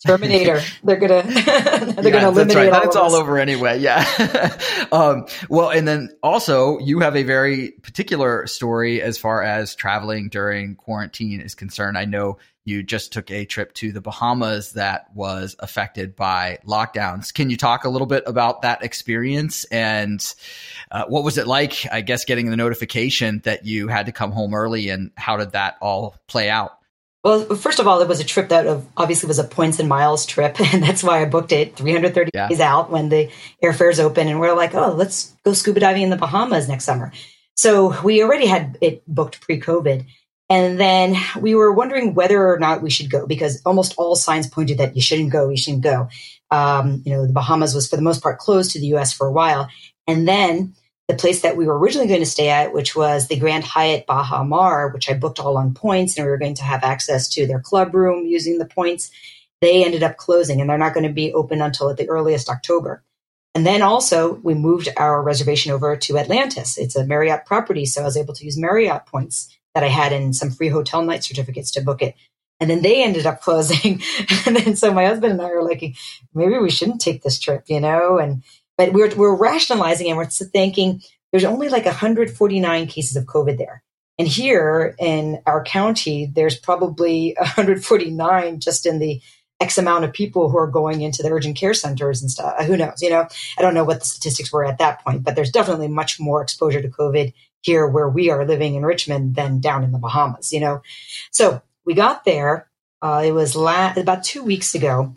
Terminator. 0.06 0.62
they're 0.84 0.96
gonna 0.96 1.24
they're 1.24 2.06
yeah, 2.06 2.10
gonna 2.12 2.30
eliminate 2.30 2.56
that's 2.56 2.56
right. 2.56 2.74
all 2.74 2.84
It's 2.84 2.96
all 2.96 3.16
over 3.16 3.38
anyway. 3.40 3.80
Yeah. 3.80 4.58
um, 4.92 5.26
well, 5.50 5.70
and 5.70 5.88
then 5.88 6.10
also 6.24 6.78
you 6.80 7.00
have 7.00 7.16
a 7.16 7.24
very 7.24 7.72
particular 7.82 8.48
story 8.48 9.02
as 9.02 9.18
far 9.18 9.42
as 9.44 9.76
traveling 9.76 10.30
during 10.30 10.76
quarantine 10.76 11.42
is 11.42 11.56
concerned. 11.56 11.98
I 11.98 12.06
know 12.06 12.38
you 12.68 12.84
just 12.84 13.14
took 13.14 13.32
a 13.32 13.46
trip 13.46 13.74
to 13.76 13.94
the 13.94 14.02
Bahamas 14.02 14.74
that 14.74 15.08
was 15.16 15.56
affected 15.60 16.16
by 16.16 16.60
lockdowns. 16.68 17.34
Can 17.34 17.50
you 17.50 17.56
talk 17.56 17.86
a 17.86 17.90
little 17.90 18.08
bit 18.08 18.24
about 18.28 18.64
that 18.64 18.84
experience 18.84 19.64
and 19.66 20.22
uh, 20.92 21.06
what 21.06 21.24
was 21.24 21.38
it 21.38 21.48
like? 21.48 21.88
I 21.90 22.02
guess 22.02 22.26
getting 22.26 22.50
the 22.50 22.58
notification 22.58 23.42
that 23.46 23.66
you 23.66 23.88
had 23.88 24.08
to 24.08 24.12
come 24.12 24.32
home 24.32 24.54
early 24.54 24.90
and 24.90 25.12
how 25.16 25.38
did 25.38 25.54
that 25.54 25.78
all 25.82 26.18
play 26.28 26.50
out? 26.50 26.78
Well, 27.24 27.56
first 27.56 27.80
of 27.80 27.88
all, 27.88 28.02
it 28.02 28.08
was 28.08 28.20
a 28.20 28.26
trip 28.26 28.50
that 28.50 28.84
obviously 28.96 29.28
was 29.28 29.40
a 29.40 29.44
points 29.44 29.80
and 29.80 29.90
miles 29.90 30.26
trip, 30.26 30.60
and 30.74 30.84
that's 30.84 31.04
why 31.04 31.22
I 31.22 31.26
booked 31.26 31.52
it 31.52 31.76
330 31.76 32.32
yeah. 32.34 32.48
days 32.48 32.60
out 32.60 32.92
when 32.92 33.10
the 33.10 33.30
airfares 33.64 34.00
open, 34.00 34.28
and 34.28 34.40
we're 34.40 34.56
like, 34.56 34.76
oh, 34.76 34.94
let's 34.94 35.36
go 35.44 35.54
scuba 35.54 35.80
diving 35.80 36.04
in 36.04 36.10
the 36.10 36.16
Bahamas 36.16 36.70
next 36.70 36.86
summer. 36.86 37.12
So 37.56 38.00
we 38.02 38.24
already 38.24 38.46
had 38.46 38.78
it 38.82 39.04
booked 39.08 39.42
pre-COVID, 39.42 40.06
and 40.50 40.80
then 40.80 41.16
we 41.40 41.56
were 41.56 41.74
wondering 41.74 42.14
whether 42.14 42.48
or 42.48 42.58
not 42.58 42.82
we 42.82 42.90
should 42.90 43.10
go 43.10 43.26
because 43.26 43.62
almost 43.66 43.96
all 43.98 44.16
signs 44.16 44.48
pointed 44.48 44.78
that 44.78 44.96
you 44.96 45.02
shouldn't 45.02 45.32
go, 45.32 45.50
you 45.50 45.58
shouldn't 45.58 45.84
go. 45.84 46.08
Um, 46.52 47.02
you 47.06 47.14
know, 47.14 47.26
the 47.28 47.34
Bahamas 47.34 47.76
was 47.76 47.90
for 47.90 47.98
the 47.98 48.02
most 48.02 48.24
part 48.24 48.40
closed 48.40 48.72
to 48.72 48.80
the 48.80 48.88
US 48.96 49.12
for 49.12 49.28
a 49.28 49.32
while. 49.32 49.68
And 50.08 50.28
then 50.28 50.74
the 51.10 51.16
place 51.16 51.42
that 51.42 51.58
we 51.58 51.66
were 51.66 51.78
originally 51.78 52.08
going 52.08 52.22
to 52.22 52.26
stay 52.26 52.50
at, 52.50 52.74
which 52.74 52.96
was 52.96 53.28
the 53.28 53.38
Grand 53.38 53.66
Hyatt 53.66 54.06
Baha 54.08 54.46
Mar, 54.46 54.90
which 54.90 55.10
I 55.10 55.14
booked 55.14 55.40
all 55.40 55.58
on 55.58 55.74
points, 55.74 56.18
and 56.18 56.26
we 56.26 56.32
were 56.32 56.38
going 56.38 56.56
to 56.56 56.64
have 56.64 56.84
access 56.84 57.28
to 57.30 57.46
their 57.46 57.60
club 57.60 57.94
room 57.94 58.26
using 58.26 58.58
the 58.58 58.66
points. 58.66 59.12
They 59.60 59.84
ended 59.84 60.04
up 60.04 60.18
closing 60.18 60.62
and 60.62 60.70
they're 60.70 60.78
not 60.78 60.94
going 60.94 61.08
to 61.08 61.14
be 61.14 61.34
open 61.34 61.62
until 61.62 61.90
at 61.90 61.98
the 61.98 62.10
earliest 62.10 62.50
October. 62.50 63.04
And 63.56 63.66
then 63.66 63.82
also 63.82 64.36
we 64.36 64.54
moved 64.54 64.88
our 64.98 65.22
reservation 65.24 65.72
over 65.72 65.96
to 65.98 66.18
Atlantis. 66.18 66.78
It's 66.78 66.96
a 66.96 67.06
Marriott 67.06 67.46
property, 67.46 67.86
so 67.86 68.02
I 68.02 68.06
was 68.06 68.16
able 68.16 68.36
to 68.36 68.46
use 68.46 68.58
Marriott 68.58 69.08
points 69.08 69.57
that 69.78 69.84
I 69.84 69.90
had 69.90 70.12
and 70.12 70.36
some 70.36 70.50
free 70.50 70.70
hotel 70.70 71.04
night 71.04 71.24
certificates 71.24 71.70
to 71.74 71.82
book 71.82 72.02
it. 72.02 72.16
And 72.60 72.68
then 72.68 72.82
they 72.82 73.04
ended 73.04 73.28
up 73.28 73.42
closing. 73.44 74.02
and 74.48 74.56
then 74.56 74.76
so 74.76 74.92
my 74.92 75.06
husband 75.06 75.34
and 75.34 75.42
I 75.42 75.52
were 75.52 75.62
like, 75.62 75.96
maybe 76.34 76.58
we 76.58 76.72
shouldn't 76.72 77.00
take 77.00 77.22
this 77.22 77.38
trip, 77.38 77.66
you 77.68 77.80
know? 77.80 78.18
And, 78.18 78.42
but 78.76 78.92
we're, 78.92 79.14
we're 79.14 79.36
rationalizing 79.36 80.08
and 80.08 80.18
we're 80.18 80.26
thinking 80.26 81.02
there's 81.32 81.44
only 81.44 81.70
like 81.70 81.86
149 81.86 82.88
cases 82.88 83.16
of 83.16 83.26
COVID 83.26 83.60
there. 83.60 83.84
And 84.18 84.28
here 84.28 84.96
in 84.98 85.44
our 85.46 85.64
county, 85.64 86.26
there's 86.26 86.58
probably 86.58 87.36
149 87.38 88.60
just 88.60 88.88
in 88.88 88.98
the 88.98 89.22
X 89.60 89.78
amount 89.78 90.06
of 90.06 90.14
people 90.14 90.50
who 90.50 90.58
are 90.58 90.68
going 90.68 91.02
into 91.02 91.22
the 91.22 91.30
urgent 91.30 91.56
care 91.56 91.76
centers 91.76 92.24
and 92.24 92.32
stuff. 92.32 92.64
Who 92.66 92.78
knows? 92.78 93.00
You 93.00 93.12
know, 93.12 93.28
I 93.60 93.62
don't 93.62 93.76
know 93.76 93.84
what 93.84 94.00
the 94.00 94.06
statistics 94.06 94.52
were 94.52 94.66
at 94.66 94.80
that 94.80 95.04
point, 95.04 95.24
but 95.24 95.36
there's 95.36 95.52
definitely 95.52 95.88
much 95.88 96.20
more 96.20 96.42
exposure 96.42 96.82
to 96.82 96.90
COVID 96.90 97.32
here 97.62 97.88
where 97.88 98.10
we 98.10 98.30
are 98.30 98.46
living 98.46 98.76
in 98.76 98.86
Richmond 98.86 99.36
than 99.36 99.60
down 99.60 99.84
in 99.84 99.92
the 99.92 100.00
Bahamas, 100.00 100.52
you 100.52 100.60
know? 100.60 100.82
So 101.32 101.62
we 101.86 101.94
got 101.94 102.26
there. 102.26 102.70
Uh, 103.02 103.24
it 103.26 103.32
was 103.32 103.56
la- 103.56 103.94
about 103.96 104.24
two 104.24 104.44
weeks 104.44 104.76
ago. 104.76 105.16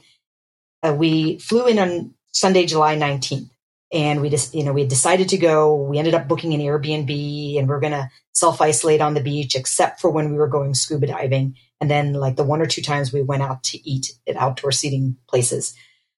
Uh, 0.82 0.94
we 0.96 1.38
flew 1.38 1.66
in 1.66 1.78
on 1.78 2.14
Sunday, 2.32 2.66
July 2.66 2.96
19th. 2.96 3.50
And 3.92 4.20
we 4.20 4.30
just, 4.30 4.54
you 4.54 4.62
know, 4.62 4.72
we 4.72 4.86
decided 4.86 5.30
to 5.30 5.36
go. 5.36 5.74
We 5.74 5.98
ended 5.98 6.14
up 6.14 6.28
booking 6.28 6.54
an 6.54 6.60
Airbnb 6.60 7.58
and 7.58 7.68
we're 7.68 7.80
going 7.80 7.92
to 7.92 8.08
self 8.32 8.60
isolate 8.60 9.00
on 9.00 9.14
the 9.14 9.20
beach, 9.20 9.56
except 9.56 10.00
for 10.00 10.10
when 10.10 10.30
we 10.30 10.38
were 10.38 10.46
going 10.46 10.74
scuba 10.74 11.08
diving. 11.08 11.56
And 11.80 11.90
then, 11.90 12.12
like 12.12 12.36
the 12.36 12.44
one 12.44 12.60
or 12.60 12.66
two 12.66 12.82
times 12.82 13.12
we 13.12 13.22
went 13.22 13.42
out 13.42 13.64
to 13.64 13.88
eat 13.88 14.12
at 14.28 14.36
outdoor 14.36 14.70
seating 14.70 15.16
places. 15.28 15.74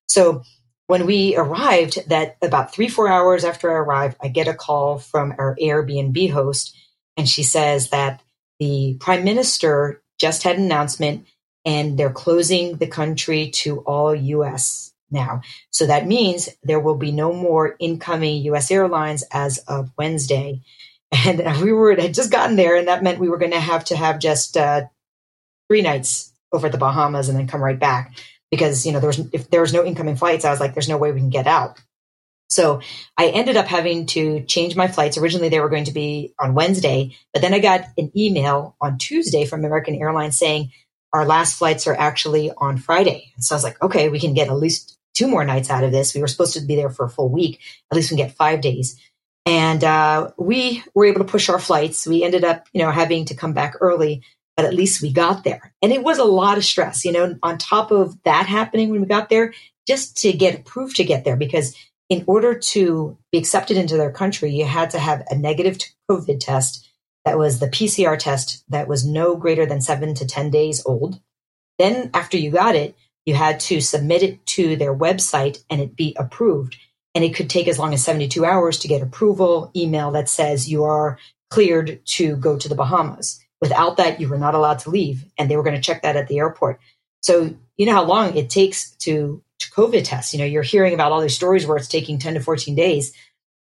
So 0.06 0.42
when 0.92 1.06
we 1.06 1.34
arrived, 1.36 2.06
that 2.10 2.36
about 2.42 2.74
three, 2.74 2.86
four 2.86 3.08
hours 3.08 3.46
after 3.46 3.70
I 3.70 3.76
arrived, 3.76 4.18
I 4.20 4.28
get 4.28 4.46
a 4.46 4.52
call 4.52 4.98
from 4.98 5.34
our 5.38 5.56
Airbnb 5.56 6.30
host, 6.30 6.76
and 7.16 7.26
she 7.26 7.42
says 7.42 7.88
that 7.88 8.20
the 8.60 8.98
prime 9.00 9.24
minister 9.24 10.02
just 10.20 10.42
had 10.42 10.58
an 10.58 10.64
announcement 10.66 11.26
and 11.64 11.98
they're 11.98 12.12
closing 12.12 12.76
the 12.76 12.86
country 12.86 13.48
to 13.62 13.78
all 13.78 14.14
US 14.14 14.92
now. 15.10 15.40
So 15.70 15.86
that 15.86 16.06
means 16.06 16.50
there 16.62 16.78
will 16.80 16.96
be 16.96 17.10
no 17.10 17.32
more 17.32 17.74
incoming 17.78 18.42
US 18.52 18.70
airlines 18.70 19.24
as 19.32 19.56
of 19.66 19.90
Wednesday. 19.96 20.60
And 21.24 21.40
we 21.62 21.72
were 21.72 21.98
had 21.98 22.12
just 22.12 22.30
gotten 22.30 22.56
there, 22.56 22.76
and 22.76 22.88
that 22.88 23.02
meant 23.02 23.18
we 23.18 23.30
were 23.30 23.38
going 23.38 23.52
to 23.52 23.60
have 23.60 23.84
to 23.86 23.96
have 23.96 24.18
just 24.18 24.58
uh, 24.58 24.82
three 25.68 25.80
nights 25.80 26.34
over 26.52 26.66
at 26.66 26.72
the 26.72 26.76
Bahamas 26.76 27.30
and 27.30 27.38
then 27.38 27.46
come 27.46 27.64
right 27.64 27.78
back 27.78 28.14
because 28.52 28.86
you 28.86 28.92
know 28.92 29.00
there 29.00 29.08
was 29.08 29.18
if 29.32 29.50
there 29.50 29.62
was 29.62 29.72
no 29.72 29.84
incoming 29.84 30.14
flights, 30.14 30.44
I 30.44 30.50
was 30.50 30.60
like, 30.60 30.74
there's 30.74 30.88
no 30.88 30.98
way 30.98 31.10
we 31.10 31.18
can 31.18 31.30
get 31.30 31.48
out. 31.48 31.80
So 32.48 32.82
I 33.16 33.28
ended 33.28 33.56
up 33.56 33.66
having 33.66 34.04
to 34.08 34.42
change 34.42 34.76
my 34.76 34.86
flights. 34.86 35.16
Originally, 35.16 35.48
they 35.48 35.58
were 35.58 35.70
going 35.70 35.84
to 35.84 35.92
be 35.92 36.34
on 36.38 36.54
Wednesday, 36.54 37.16
but 37.32 37.40
then 37.40 37.54
I 37.54 37.58
got 37.58 37.86
an 37.96 38.12
email 38.14 38.76
on 38.80 38.98
Tuesday 38.98 39.46
from 39.46 39.64
American 39.64 39.94
Airlines 39.94 40.38
saying 40.38 40.70
our 41.14 41.24
last 41.24 41.56
flights 41.56 41.86
are 41.86 41.94
actually 41.94 42.52
on 42.56 42.76
Friday. 42.76 43.32
And 43.34 43.42
so 43.42 43.54
I 43.54 43.56
was 43.56 43.64
like, 43.64 43.82
okay, 43.82 44.10
we 44.10 44.20
can 44.20 44.34
get 44.34 44.48
at 44.48 44.54
least 44.54 44.98
two 45.14 45.28
more 45.28 45.44
nights 45.44 45.70
out 45.70 45.82
of 45.82 45.92
this. 45.92 46.14
We 46.14 46.20
were 46.20 46.28
supposed 46.28 46.54
to 46.54 46.60
be 46.60 46.76
there 46.76 46.90
for 46.90 47.06
a 47.06 47.10
full 47.10 47.30
week. 47.30 47.58
At 47.90 47.96
least 47.96 48.10
we 48.10 48.16
can 48.18 48.26
get 48.26 48.36
five 48.36 48.60
days. 48.60 49.00
And 49.46 49.82
uh, 49.82 50.30
we 50.38 50.84
were 50.94 51.06
able 51.06 51.20
to 51.20 51.30
push 51.30 51.48
our 51.48 51.58
flights. 51.58 52.06
We 52.06 52.22
ended 52.22 52.44
up, 52.44 52.66
you 52.72 52.82
know, 52.82 52.90
having 52.90 53.24
to 53.26 53.34
come 53.34 53.54
back 53.54 53.76
early 53.80 54.22
but 54.62 54.68
at 54.68 54.76
least 54.76 55.02
we 55.02 55.12
got 55.12 55.42
there. 55.42 55.74
And 55.82 55.92
it 55.92 56.04
was 56.04 56.18
a 56.18 56.24
lot 56.24 56.56
of 56.56 56.64
stress, 56.64 57.04
you 57.04 57.10
know, 57.10 57.36
on 57.42 57.58
top 57.58 57.90
of 57.90 58.16
that 58.22 58.46
happening 58.46 58.90
when 58.90 59.00
we 59.00 59.08
got 59.08 59.28
there, 59.28 59.52
just 59.88 60.16
to 60.18 60.32
get 60.32 60.54
approved 60.54 60.94
to 60.96 61.04
get 61.04 61.24
there, 61.24 61.36
because 61.36 61.74
in 62.08 62.22
order 62.28 62.56
to 62.56 63.18
be 63.32 63.38
accepted 63.38 63.76
into 63.76 63.96
their 63.96 64.12
country, 64.12 64.52
you 64.52 64.64
had 64.64 64.90
to 64.90 65.00
have 65.00 65.24
a 65.28 65.36
negative 65.36 65.78
COVID 66.08 66.38
test 66.38 66.88
that 67.24 67.38
was 67.38 67.58
the 67.58 67.66
PCR 67.66 68.16
test 68.16 68.62
that 68.68 68.86
was 68.86 69.04
no 69.04 69.34
greater 69.34 69.66
than 69.66 69.80
seven 69.80 70.14
to 70.14 70.26
10 70.26 70.50
days 70.50 70.80
old. 70.86 71.20
Then, 71.80 72.10
after 72.14 72.36
you 72.36 72.52
got 72.52 72.76
it, 72.76 72.96
you 73.26 73.34
had 73.34 73.58
to 73.60 73.80
submit 73.80 74.22
it 74.22 74.46
to 74.46 74.76
their 74.76 74.94
website 74.94 75.64
and 75.70 75.80
it 75.80 75.96
be 75.96 76.14
approved. 76.16 76.76
And 77.16 77.24
it 77.24 77.34
could 77.34 77.50
take 77.50 77.66
as 77.66 77.80
long 77.80 77.92
as 77.94 78.04
72 78.04 78.44
hours 78.44 78.78
to 78.78 78.88
get 78.88 79.02
approval 79.02 79.72
email 79.74 80.12
that 80.12 80.28
says 80.28 80.70
you 80.70 80.84
are 80.84 81.18
cleared 81.50 82.00
to 82.06 82.36
go 82.36 82.56
to 82.56 82.68
the 82.68 82.76
Bahamas. 82.76 83.41
Without 83.62 83.96
that, 83.96 84.20
you 84.20 84.28
were 84.28 84.38
not 84.38 84.54
allowed 84.54 84.80
to 84.80 84.90
leave, 84.90 85.24
and 85.38 85.50
they 85.50 85.56
were 85.56 85.62
going 85.62 85.76
to 85.76 85.80
check 85.80 86.02
that 86.02 86.16
at 86.16 86.28
the 86.28 86.38
airport. 86.38 86.80
So 87.22 87.54
you 87.76 87.86
know 87.86 87.92
how 87.92 88.04
long 88.04 88.36
it 88.36 88.50
takes 88.50 88.90
to, 88.96 89.42
to 89.60 89.70
COVID 89.70 90.04
test. 90.04 90.34
You 90.34 90.40
know, 90.40 90.44
you're 90.44 90.62
hearing 90.62 90.92
about 90.92 91.12
all 91.12 91.20
these 91.20 91.36
stories 91.36 91.64
where 91.66 91.76
it's 91.76 91.88
taking 91.88 92.18
10 92.18 92.34
to 92.34 92.40
14 92.40 92.74
days. 92.74 93.14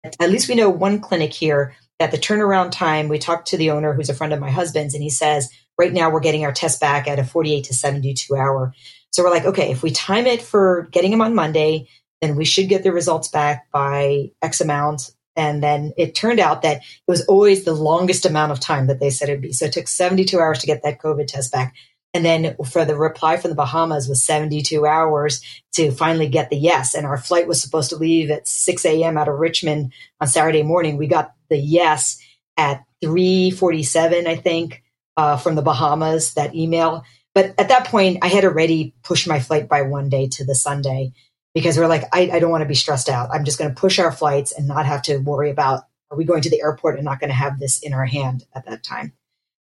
At 0.04 0.30
least 0.30 0.48
we 0.48 0.56
know 0.56 0.70
one 0.70 1.00
clinic 1.00 1.34
here 1.34 1.76
that 1.98 2.12
the 2.12 2.18
turnaround 2.18 2.72
time. 2.72 3.10
We 3.10 3.18
talked 3.18 3.50
to 3.50 3.58
the 3.58 3.72
owner, 3.72 3.94
who's 3.94 4.10
a 4.10 4.14
friend 4.14 4.32
of 4.32 4.40
my 4.40 4.52
husband's, 4.52 4.94
and 4.94 5.04
he 5.04 5.10
says 5.10 5.50
right 5.78 5.92
now 5.92 6.10
we're 6.10 6.22
getting 6.22 6.46
our 6.46 6.54
test 6.54 6.80
back 6.80 7.08
at 7.08 7.20
a 7.20 7.24
48 7.24 7.66
to 7.66 7.74
72 7.74 8.36
hour. 8.36 8.74
So 9.12 9.24
we're 9.24 9.32
like, 9.32 9.46
okay, 9.46 9.72
if 9.72 9.82
we 9.82 9.92
time 9.92 10.28
it 10.28 10.42
for 10.42 10.88
getting 10.92 11.12
them 11.12 11.22
on 11.22 11.36
Monday, 11.36 11.88
then 12.22 12.36
we 12.36 12.46
should 12.46 12.70
get 12.70 12.84
the 12.84 12.92
results 12.92 13.28
back 13.28 13.72
by 13.72 14.32
X 14.42 14.62
amount 14.62 15.12
and 15.36 15.64
then 15.64 15.94
it 15.98 16.16
turned 16.16 16.40
out 16.40 16.64
that 16.64 16.78
it 16.78 16.84
was 17.08 17.26
always 17.26 17.64
the 17.64 17.74
longest 17.74 18.26
amount 18.26 18.52
of 18.52 18.60
time 18.60 18.88
that 18.88 19.00
they 19.00 19.10
said 19.10 19.30
it'd 19.30 19.42
be. 19.42 19.54
So 19.54 19.66
it 19.66 19.74
took 19.74 19.88
72 19.88 20.38
hours 20.40 20.60
to 20.60 20.68
get 20.68 20.84
that 20.84 21.02
COVID 21.02 21.28
test 21.28 21.52
back. 21.52 21.76
And 22.14 22.26
then 22.26 22.56
for 22.66 22.86
the 22.86 22.98
reply 22.98 23.38
from 23.38 23.52
the 23.52 23.56
Bahamas 23.56 24.10
was 24.10 24.24
72 24.24 24.86
hours 24.86 25.42
to 25.74 25.92
finally 25.92 26.28
get 26.28 26.50
the 26.50 26.58
yes. 26.58 26.96
And 26.96 27.06
our 27.06 27.18
flight 27.18 27.48
was 27.48 27.62
supposed 27.62 27.92
to 27.92 27.98
leave 27.98 28.32
at 28.32 28.48
6 28.48 28.86
a.m. 28.86 29.18
out 29.18 29.28
of 29.28 29.40
Richmond 29.40 29.94
on 30.20 30.28
Saturday 30.28 30.64
morning. 30.64 30.98
We 30.98 31.08
got 31.08 31.34
the 31.50 31.58
yes 31.58 32.20
at 32.58 32.84
347, 33.02 34.28
I 34.28 34.36
think, 34.36 34.84
uh, 35.16 35.38
from 35.38 35.56
the 35.56 35.62
Bahamas, 35.62 36.34
that 36.34 36.56
email. 36.56 37.04
But 37.36 37.54
at 37.60 37.70
that 37.70 37.86
point, 37.86 38.20
I 38.24 38.28
had 38.28 38.44
already 38.44 38.96
pushed 39.04 39.28
my 39.28 39.40
flight 39.40 39.70
by 39.70 39.84
one 39.84 40.10
day 40.10 40.28
to 40.30 40.44
the 40.44 40.56
Sunday 40.56 41.14
because 41.60 41.78
we're 41.78 41.88
like, 41.88 42.06
I, 42.14 42.30
I 42.32 42.40
don't 42.40 42.52
want 42.52 42.62
to 42.62 42.68
be 42.68 42.76
stressed 42.76 43.10
out. 43.10 43.30
I'm 43.34 43.44
just 43.44 43.60
going 43.60 43.70
to 43.70 43.80
push 43.80 44.00
our 44.00 44.14
flights 44.14 44.54
and 44.54 44.66
not 44.66 44.86
have 44.86 45.02
to 45.04 45.18
worry 45.18 45.50
about 45.50 45.84
are 46.10 46.18
we 46.18 46.24
going 46.24 46.42
to 46.42 46.50
the 46.50 46.62
airport 46.62 46.96
and 46.96 47.04
not 47.04 47.20
going 47.20 47.30
to 47.30 47.36
have 47.36 47.60
this 47.60 47.80
in 47.80 47.94
our 47.94 48.06
hand 48.06 48.46
at 48.56 48.66
that 48.66 48.82
time. 48.82 49.12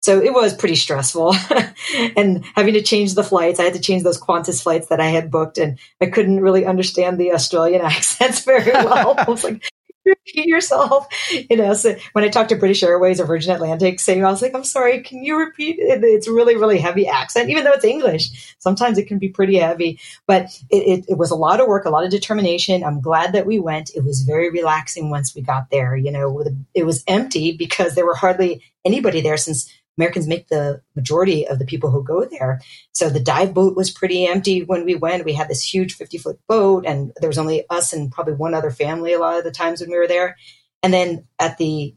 So 0.02 0.22
it 0.22 0.32
was 0.32 0.54
pretty 0.54 0.76
stressful 0.76 1.36
and 2.16 2.46
having 2.56 2.76
to 2.76 2.84
change 2.84 3.16
the 3.16 3.24
flights. 3.24 3.60
I 3.60 3.64
had 3.64 3.74
to 3.74 3.82
change 3.82 4.04
those 4.04 4.22
Qantas 4.22 4.62
flights 4.62 4.88
that 4.88 5.02
I 5.02 5.08
had 5.08 5.32
booked 5.32 5.58
and 5.58 5.80
I 6.00 6.06
couldn't 6.06 6.40
really 6.40 6.66
understand 6.66 7.18
the 7.18 7.34
Australian 7.34 7.82
accents 7.86 8.46
very 8.46 8.72
well. 8.72 9.16
I 9.18 9.30
was 9.30 9.44
like, 9.44 9.68
repeat 10.08 10.46
yourself? 10.48 11.08
You 11.50 11.58
know, 11.58 11.74
so 11.74 11.96
when 12.14 12.24
I 12.24 12.30
talked 12.30 12.50
to 12.50 12.56
British 12.56 12.84
Airways 12.84 13.20
or 13.20 13.26
Virgin 13.26 13.54
Atlantic, 13.54 14.00
saying, 14.00 14.26
I 14.26 14.30
was 14.30 14.42
like, 14.42 14.56
I'm 14.56 14.64
sorry, 14.64 15.02
can 15.02 15.24
you 15.24 15.38
repeat 15.38 15.78
it? 15.80 16.04
It's 16.04 16.28
really, 16.28 16.56
really 16.56 16.80
heavy 16.80 17.08
accent, 17.08 17.50
even 17.50 17.64
though 17.64 17.74
it's 17.74 17.86
English. 17.86 18.56
Sometimes 18.60 18.98
it 18.98 19.08
can 19.08 19.20
be 19.20 19.30
pretty 19.30 19.58
heavy, 19.58 20.00
but 20.26 20.46
it, 20.70 21.00
it, 21.00 21.06
it 21.10 21.18
was 21.18 21.32
a 21.32 21.36
lot 21.36 21.62
of 21.62 21.68
work, 21.68 21.86
a 21.86 21.90
lot 21.90 22.04
of 22.04 22.12
determination. 22.12 22.84
I'm 22.84 23.02
glad 23.02 23.34
that 23.34 23.46
we 23.46 23.60
went. 23.60 23.92
It 23.96 24.04
was 24.04 24.24
very 24.24 24.50
relaxing 24.50 25.10
once 25.10 25.36
we 25.36 25.42
got 25.42 25.70
there. 25.72 25.96
You 25.96 26.12
know, 26.12 26.44
it 26.74 26.84
was 26.84 27.04
empty 27.08 27.56
because 27.56 27.96
there 27.96 28.06
were 28.06 28.16
hardly 28.16 28.64
anybody 28.86 29.22
there 29.22 29.38
since 29.38 29.72
Americans 29.98 30.28
make 30.28 30.48
the 30.48 30.82
majority 30.96 31.48
of 31.48 31.60
the 31.60 31.66
people 31.66 31.92
who 31.92 32.04
go 32.04 32.26
there. 32.26 32.62
So 32.92 33.10
the 33.10 33.20
dive 33.20 33.54
boat 33.54 33.76
was 33.76 33.92
pretty 33.92 34.28
empty 34.28 34.64
when 34.64 34.86
we 34.86 34.96
went. 34.96 35.26
We 35.26 35.34
had 35.34 35.48
this 35.48 35.64
huge 35.64 35.96
50 35.96 36.18
foot 36.18 36.40
boat, 36.48 36.86
and 36.86 37.12
there 37.18 37.30
was 37.30 37.38
only 37.38 37.66
us 37.70 37.94
and 37.94 38.12
probably 38.12 38.34
one 38.34 38.54
other 38.54 38.72
family 38.72 39.14
a 39.14 39.20
lot 39.20 39.38
of 39.38 39.44
the 39.44 39.52
times 39.52 39.82
when 39.82 39.90
we 39.90 39.98
were 39.98 40.08
there. 40.08 40.38
And 40.84 40.94
then 40.94 41.28
at 41.40 41.58
the 41.58 41.96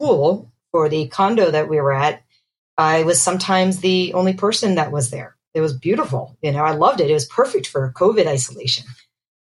pool 0.00 0.52
for 0.72 0.88
the 0.88 1.08
condo 1.08 1.50
that 1.50 1.68
we 1.68 1.80
were 1.80 1.92
at, 1.92 2.22
I 2.78 3.02
was 3.04 3.20
sometimes 3.20 3.78
the 3.78 4.12
only 4.14 4.34
person 4.34 4.74
that 4.74 4.92
was 4.92 5.10
there. 5.10 5.36
It 5.54 5.60
was 5.60 5.72
beautiful. 5.72 6.36
You 6.42 6.52
know, 6.52 6.64
I 6.64 6.72
loved 6.72 7.00
it. 7.00 7.10
It 7.10 7.14
was 7.14 7.24
perfect 7.24 7.66
for 7.66 7.92
COVID 7.96 8.26
isolation. 8.26 8.84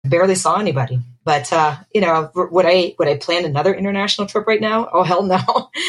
Barely 0.10 0.36
saw 0.36 0.60
anybody. 0.60 1.00
But 1.24 1.52
uh, 1.52 1.76
you 1.94 2.02
know, 2.02 2.32
would 2.36 2.66
I 2.66 2.96
would 2.98 3.08
I 3.08 3.18
plan 3.18 3.46
another 3.46 3.74
international 3.74 4.28
trip 4.28 4.48
right 4.48 4.62
now? 4.62 4.90
Oh 4.92 5.04
hell 5.04 5.24
no! 5.24 5.40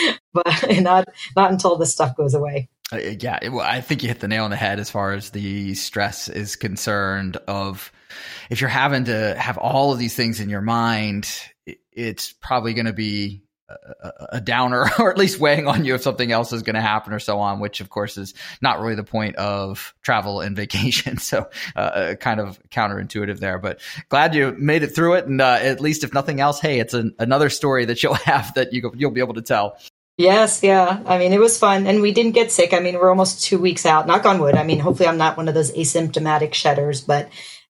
but 0.34 0.64
not 0.80 1.08
not 1.36 1.52
until 1.52 1.76
this 1.76 1.92
stuff 1.92 2.16
goes 2.16 2.34
away. 2.34 2.68
Uh, 2.92 2.96
yeah, 3.20 3.48
well, 3.48 3.66
I 3.66 3.80
think 3.80 4.02
you 4.02 4.08
hit 4.08 4.20
the 4.20 4.28
nail 4.28 4.44
on 4.44 4.50
the 4.50 4.56
head 4.56 4.80
as 4.80 4.90
far 4.90 5.12
as 5.12 5.30
the 5.30 5.74
stress 5.74 6.28
is 6.28 6.56
concerned. 6.56 7.36
Of 7.46 7.92
if 8.50 8.60
you're 8.60 8.70
having 8.70 9.04
to 9.04 9.34
have 9.38 9.58
all 9.58 9.92
of 9.92 9.98
these 9.98 10.16
things 10.16 10.40
in 10.40 10.48
your 10.48 10.62
mind, 10.62 11.30
it's 11.92 12.32
probably 12.32 12.74
going 12.74 12.86
to 12.86 12.92
be 12.92 13.42
a, 14.30 14.40
downer 14.40 14.88
or 14.98 15.10
at 15.10 15.18
least 15.18 15.38
weighing 15.38 15.66
on 15.66 15.84
you 15.84 15.94
if 15.94 16.02
something 16.02 16.32
else 16.32 16.52
is 16.52 16.62
going 16.62 16.74
to 16.74 16.80
happen 16.80 17.12
or 17.12 17.18
so 17.18 17.38
on, 17.38 17.60
which 17.60 17.80
of 17.80 17.90
course 17.90 18.16
is 18.16 18.34
not 18.62 18.80
really 18.80 18.94
the 18.94 19.04
point 19.04 19.36
of 19.36 19.94
travel 20.02 20.40
and 20.40 20.56
vacation. 20.56 21.18
So, 21.18 21.48
uh, 21.76 21.78
uh, 21.78 22.14
kind 22.14 22.40
of 22.40 22.60
counterintuitive 22.70 23.38
there, 23.38 23.58
but 23.58 23.80
glad 24.08 24.34
you 24.34 24.54
made 24.58 24.82
it 24.82 24.94
through 24.94 25.14
it. 25.14 25.26
And, 25.26 25.40
uh, 25.40 25.58
at 25.60 25.80
least 25.80 26.04
if 26.04 26.14
nothing 26.14 26.40
else, 26.40 26.60
hey, 26.60 26.80
it's 26.80 26.94
an, 26.94 27.14
another 27.18 27.50
story 27.50 27.84
that 27.86 28.02
you'll 28.02 28.14
have 28.28 28.54
that 28.54 28.72
you, 28.72 28.90
you'll 28.96 29.10
be 29.10 29.20
able 29.20 29.34
to 29.34 29.42
tell. 29.42 29.78
Yes, 30.16 30.64
yeah. 30.64 31.00
I 31.06 31.18
mean, 31.18 31.32
it 31.32 31.38
was 31.38 31.58
fun 31.58 31.86
and 31.86 32.02
we 32.02 32.12
didn't 32.12 32.32
get 32.32 32.50
sick. 32.50 32.72
I 32.72 32.80
mean, 32.80 32.96
we're 32.96 33.10
almost 33.10 33.44
two 33.44 33.58
weeks 33.58 33.86
out, 33.86 34.08
knock 34.08 34.26
on 34.26 34.40
wood. 34.40 34.56
I 34.56 34.64
mean, 34.64 34.80
hopefully 34.80 35.08
I'm 35.08 35.16
not 35.16 35.36
one 35.36 35.46
of 35.46 35.54
those 35.54 35.70
asymptomatic 35.70 36.54
shedders, 36.54 37.00
but 37.00 37.28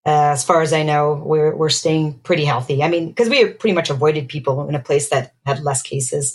uh, 0.09 0.33
as 0.33 0.43
far 0.43 0.63
as 0.63 0.73
I 0.73 0.85
know, 0.85 1.23
we're 1.23 1.55
we're 1.55 1.69
staying 1.69 2.15
pretty 2.21 2.47
healthy. 2.47 2.83
I 2.83 2.89
mean, 2.89 3.09
because 3.09 3.29
we 3.29 3.45
pretty 3.45 3.75
much 3.75 3.91
avoided 3.91 4.27
people 4.27 4.67
in 4.67 4.75
a 4.75 4.81
place 4.81 5.11
that 5.11 5.35
had 5.45 5.61
less 5.61 5.83
cases. 5.83 6.35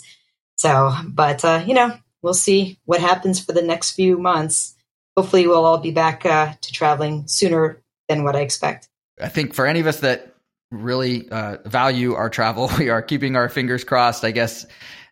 So, 0.56 0.92
but 1.08 1.44
uh, 1.44 1.64
you 1.66 1.74
know, 1.74 1.96
we'll 2.22 2.34
see 2.34 2.78
what 2.84 3.00
happens 3.00 3.44
for 3.44 3.52
the 3.52 3.62
next 3.62 3.96
few 3.96 4.16
months. 4.16 4.76
Hopefully, 5.16 5.48
we'll 5.48 5.64
all 5.64 5.78
be 5.78 5.90
back 5.90 6.24
uh, 6.24 6.52
to 6.60 6.72
traveling 6.72 7.26
sooner 7.26 7.82
than 8.08 8.22
what 8.22 8.36
I 8.36 8.42
expect. 8.42 8.88
I 9.20 9.28
think 9.28 9.54
for 9.54 9.66
any 9.66 9.80
of 9.80 9.88
us 9.88 10.00
that 10.00 10.36
really 10.70 11.28
uh, 11.30 11.56
value 11.64 12.14
our 12.14 12.30
travel, 12.30 12.70
we 12.78 12.90
are 12.90 13.02
keeping 13.02 13.34
our 13.34 13.48
fingers 13.48 13.82
crossed. 13.82 14.24
I 14.24 14.30
guess 14.30 14.64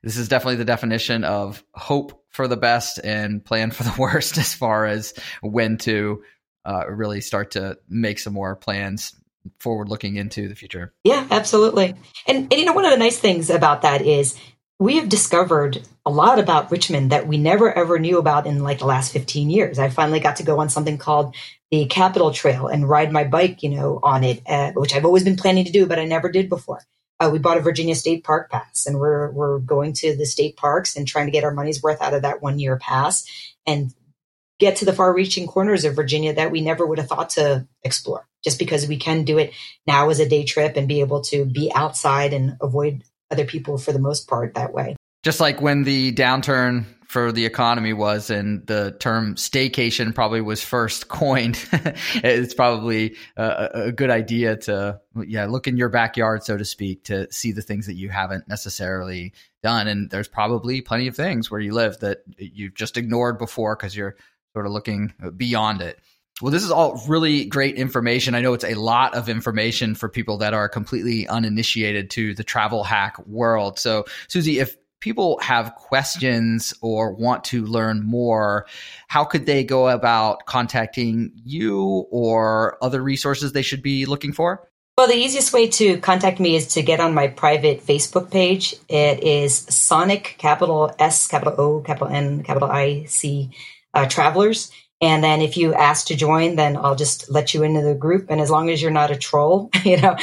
this 0.04 0.16
is 0.16 0.28
definitely 0.28 0.56
the 0.56 0.64
definition 0.64 1.24
of 1.24 1.64
hope 1.74 2.22
for 2.30 2.46
the 2.46 2.56
best 2.56 3.00
and 3.02 3.44
plan 3.44 3.72
for 3.72 3.82
the 3.82 3.94
worst 3.98 4.38
as 4.38 4.54
far 4.54 4.86
as 4.86 5.14
when 5.40 5.78
to 5.78 6.22
uh, 6.64 6.84
really 6.88 7.20
start 7.20 7.52
to 7.52 7.78
make 7.88 8.18
some 8.18 8.32
more 8.32 8.56
plans 8.56 9.14
forward 9.58 9.88
looking 9.88 10.16
into 10.16 10.48
the 10.48 10.54
future. 10.54 10.94
Yeah, 11.04 11.26
absolutely. 11.30 11.94
And, 12.26 12.52
and 12.52 12.52
you 12.52 12.64
know, 12.64 12.72
one 12.72 12.84
of 12.84 12.90
the 12.90 12.96
nice 12.96 13.18
things 13.18 13.50
about 13.50 13.82
that 13.82 14.02
is 14.02 14.38
we 14.78 14.96
have 14.96 15.08
discovered 15.08 15.80
a 16.04 16.10
lot 16.10 16.38
about 16.38 16.70
Richmond 16.70 17.12
that 17.12 17.28
we 17.28 17.38
never 17.38 17.72
ever 17.72 17.98
knew 17.98 18.18
about 18.18 18.46
in 18.46 18.62
like 18.62 18.80
the 18.80 18.86
last 18.86 19.12
15 19.12 19.50
years. 19.50 19.78
I 19.78 19.88
finally 19.88 20.20
got 20.20 20.36
to 20.36 20.42
go 20.42 20.58
on 20.58 20.68
something 20.68 20.98
called 20.98 21.36
the 21.70 21.86
Capital 21.86 22.32
Trail 22.32 22.66
and 22.66 22.88
ride 22.88 23.12
my 23.12 23.24
bike, 23.24 23.62
you 23.62 23.70
know, 23.70 24.00
on 24.02 24.24
it, 24.24 24.42
uh, 24.46 24.72
which 24.72 24.94
I've 24.94 25.04
always 25.04 25.24
been 25.24 25.36
planning 25.36 25.64
to 25.64 25.72
do, 25.72 25.86
but 25.86 25.98
I 25.98 26.04
never 26.04 26.30
did 26.30 26.48
before. 26.48 26.82
Uh, 27.20 27.30
we 27.32 27.38
bought 27.38 27.56
a 27.56 27.60
Virginia 27.60 27.94
State 27.94 28.24
Park 28.24 28.50
pass 28.50 28.86
and 28.86 28.98
we're, 28.98 29.30
we're 29.30 29.58
going 29.60 29.92
to 29.94 30.16
the 30.16 30.26
state 30.26 30.56
parks 30.56 30.96
and 30.96 31.06
trying 31.06 31.26
to 31.26 31.32
get 31.32 31.44
our 31.44 31.54
money's 31.54 31.82
worth 31.82 32.02
out 32.02 32.14
of 32.14 32.22
that 32.22 32.42
one 32.42 32.58
year 32.58 32.76
pass 32.76 33.24
and 33.66 33.94
get 34.62 34.76
to 34.76 34.84
the 34.84 34.92
far 34.92 35.12
reaching 35.12 35.48
corners 35.48 35.84
of 35.84 35.96
Virginia 35.96 36.32
that 36.34 36.52
we 36.52 36.60
never 36.60 36.86
would 36.86 36.98
have 36.98 37.08
thought 37.08 37.30
to 37.30 37.66
explore 37.82 38.28
just 38.44 38.60
because 38.60 38.86
we 38.86 38.96
can 38.96 39.24
do 39.24 39.36
it 39.38 39.52
now 39.88 40.08
as 40.08 40.20
a 40.20 40.28
day 40.28 40.44
trip 40.44 40.76
and 40.76 40.86
be 40.86 41.00
able 41.00 41.20
to 41.20 41.44
be 41.44 41.72
outside 41.74 42.32
and 42.32 42.56
avoid 42.60 43.02
other 43.28 43.44
people 43.44 43.76
for 43.76 43.90
the 43.90 43.98
most 43.98 44.28
part 44.28 44.54
that 44.54 44.72
way. 44.72 44.94
Just 45.24 45.40
like 45.40 45.60
when 45.60 45.82
the 45.82 46.12
downturn 46.12 46.84
for 47.08 47.32
the 47.32 47.44
economy 47.44 47.92
was 47.92 48.30
and 48.30 48.64
the 48.68 48.96
term 49.00 49.34
staycation 49.34 50.14
probably 50.14 50.40
was 50.40 50.62
first 50.62 51.08
coined, 51.20 51.58
it's 52.14 52.54
probably 52.54 53.16
a, 53.36 53.68
a, 53.74 53.92
good 53.92 54.10
idea 54.10 54.56
to, 54.56 55.00
yeah, 55.26 55.46
look 55.46 55.66
in 55.66 55.76
your 55.76 55.88
backyard, 55.88 56.44
so 56.44 56.56
to 56.56 56.64
speak, 56.64 57.04
to 57.04 57.30
see 57.32 57.50
the 57.50 57.62
things 57.62 57.86
that 57.86 57.94
you 57.94 58.10
haven't 58.10 58.48
necessarily 58.48 59.32
done. 59.62 59.88
And 59.88 60.08
there's 60.08 60.28
probably 60.28 60.80
plenty 60.80 61.06
of 61.06 61.14
things 61.14 61.50
where 61.50 61.60
you 61.60 61.74
live 61.74 61.98
that 61.98 62.22
you've 62.38 62.74
just 62.74 62.96
ignored 62.96 63.38
before 63.38 63.76
because 63.76 63.96
you're 63.96 64.16
sort 64.52 64.66
of 64.66 64.72
looking 64.72 65.12
beyond 65.36 65.80
it. 65.80 65.98
Well, 66.40 66.50
this 66.50 66.64
is 66.64 66.70
all 66.70 67.00
really 67.06 67.44
great 67.44 67.76
information. 67.76 68.34
I 68.34 68.40
know 68.40 68.52
it's 68.52 68.64
a 68.64 68.74
lot 68.74 69.14
of 69.14 69.28
information 69.28 69.94
for 69.94 70.08
people 70.08 70.38
that 70.38 70.54
are 70.54 70.68
completely 70.68 71.28
uninitiated 71.28 72.10
to 72.10 72.34
the 72.34 72.42
travel 72.42 72.82
hack 72.82 73.24
world. 73.26 73.78
So, 73.78 74.06
Susie, 74.28 74.58
if 74.58 74.76
people 75.00 75.38
have 75.40 75.74
questions 75.76 76.74
or 76.80 77.12
want 77.12 77.44
to 77.44 77.64
learn 77.64 78.04
more, 78.04 78.66
how 79.08 79.24
could 79.24 79.46
they 79.46 79.62
go 79.62 79.88
about 79.88 80.46
contacting 80.46 81.32
you 81.44 82.06
or 82.10 82.76
other 82.82 83.02
resources 83.02 83.52
they 83.52 83.62
should 83.62 83.82
be 83.82 84.06
looking 84.06 84.32
for? 84.32 84.68
Well, 84.98 85.08
the 85.08 85.14
easiest 85.14 85.52
way 85.52 85.68
to 85.68 85.98
contact 85.98 86.40
me 86.40 86.56
is 86.56 86.66
to 86.74 86.82
get 86.82 87.00
on 87.00 87.14
my 87.14 87.28
private 87.28 87.86
Facebook 87.86 88.30
page. 88.30 88.74
It 88.88 89.22
is 89.22 89.54
Sonic 89.54 90.36
capital 90.38 90.94
S, 90.98 91.28
capital 91.28 91.54
O, 91.58 91.80
capital 91.80 92.08
N, 92.08 92.42
capital 92.42 92.70
I 92.70 93.04
C 93.04 93.50
uh, 93.94 94.06
travelers. 94.06 94.70
And 95.00 95.22
then 95.22 95.42
if 95.42 95.56
you 95.56 95.74
ask 95.74 96.06
to 96.06 96.16
join, 96.16 96.56
then 96.56 96.76
I'll 96.76 96.94
just 96.94 97.30
let 97.30 97.54
you 97.54 97.64
into 97.64 97.82
the 97.82 97.94
group. 97.94 98.26
And 98.28 98.40
as 98.40 98.50
long 98.50 98.70
as 98.70 98.80
you're 98.80 98.90
not 98.90 99.10
a 99.10 99.16
troll, 99.16 99.70
you 99.84 100.00
know, 100.00 100.16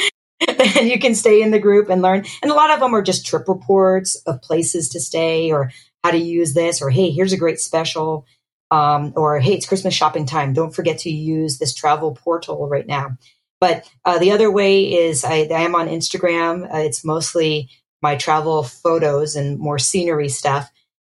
then 0.46 0.88
you 0.88 0.98
can 0.98 1.14
stay 1.14 1.42
in 1.42 1.50
the 1.50 1.58
group 1.58 1.90
and 1.90 2.02
learn. 2.02 2.24
And 2.42 2.50
a 2.50 2.54
lot 2.54 2.70
of 2.70 2.80
them 2.80 2.94
are 2.94 3.02
just 3.02 3.26
trip 3.26 3.46
reports 3.46 4.16
of 4.26 4.42
places 4.42 4.88
to 4.90 5.00
stay 5.00 5.52
or 5.52 5.70
how 6.02 6.12
to 6.12 6.18
use 6.18 6.54
this, 6.54 6.80
or 6.80 6.88
hey, 6.88 7.10
here's 7.10 7.34
a 7.34 7.38
great 7.38 7.60
special. 7.60 8.26
Um, 8.70 9.12
or 9.16 9.38
hey, 9.40 9.54
it's 9.54 9.66
Christmas 9.66 9.94
shopping 9.94 10.26
time. 10.26 10.52
Don't 10.52 10.74
forget 10.74 10.98
to 11.00 11.10
use 11.10 11.58
this 11.58 11.74
travel 11.74 12.12
portal 12.14 12.68
right 12.68 12.86
now. 12.86 13.18
But 13.60 13.90
uh, 14.04 14.18
the 14.18 14.30
other 14.30 14.50
way 14.50 14.94
is 14.94 15.24
I, 15.24 15.48
I 15.50 15.62
am 15.62 15.74
on 15.74 15.88
Instagram. 15.88 16.72
Uh, 16.72 16.78
it's 16.78 17.04
mostly 17.04 17.68
my 18.00 18.16
travel 18.16 18.62
photos 18.62 19.36
and 19.36 19.58
more 19.58 19.78
scenery 19.78 20.28
stuff. 20.28 20.70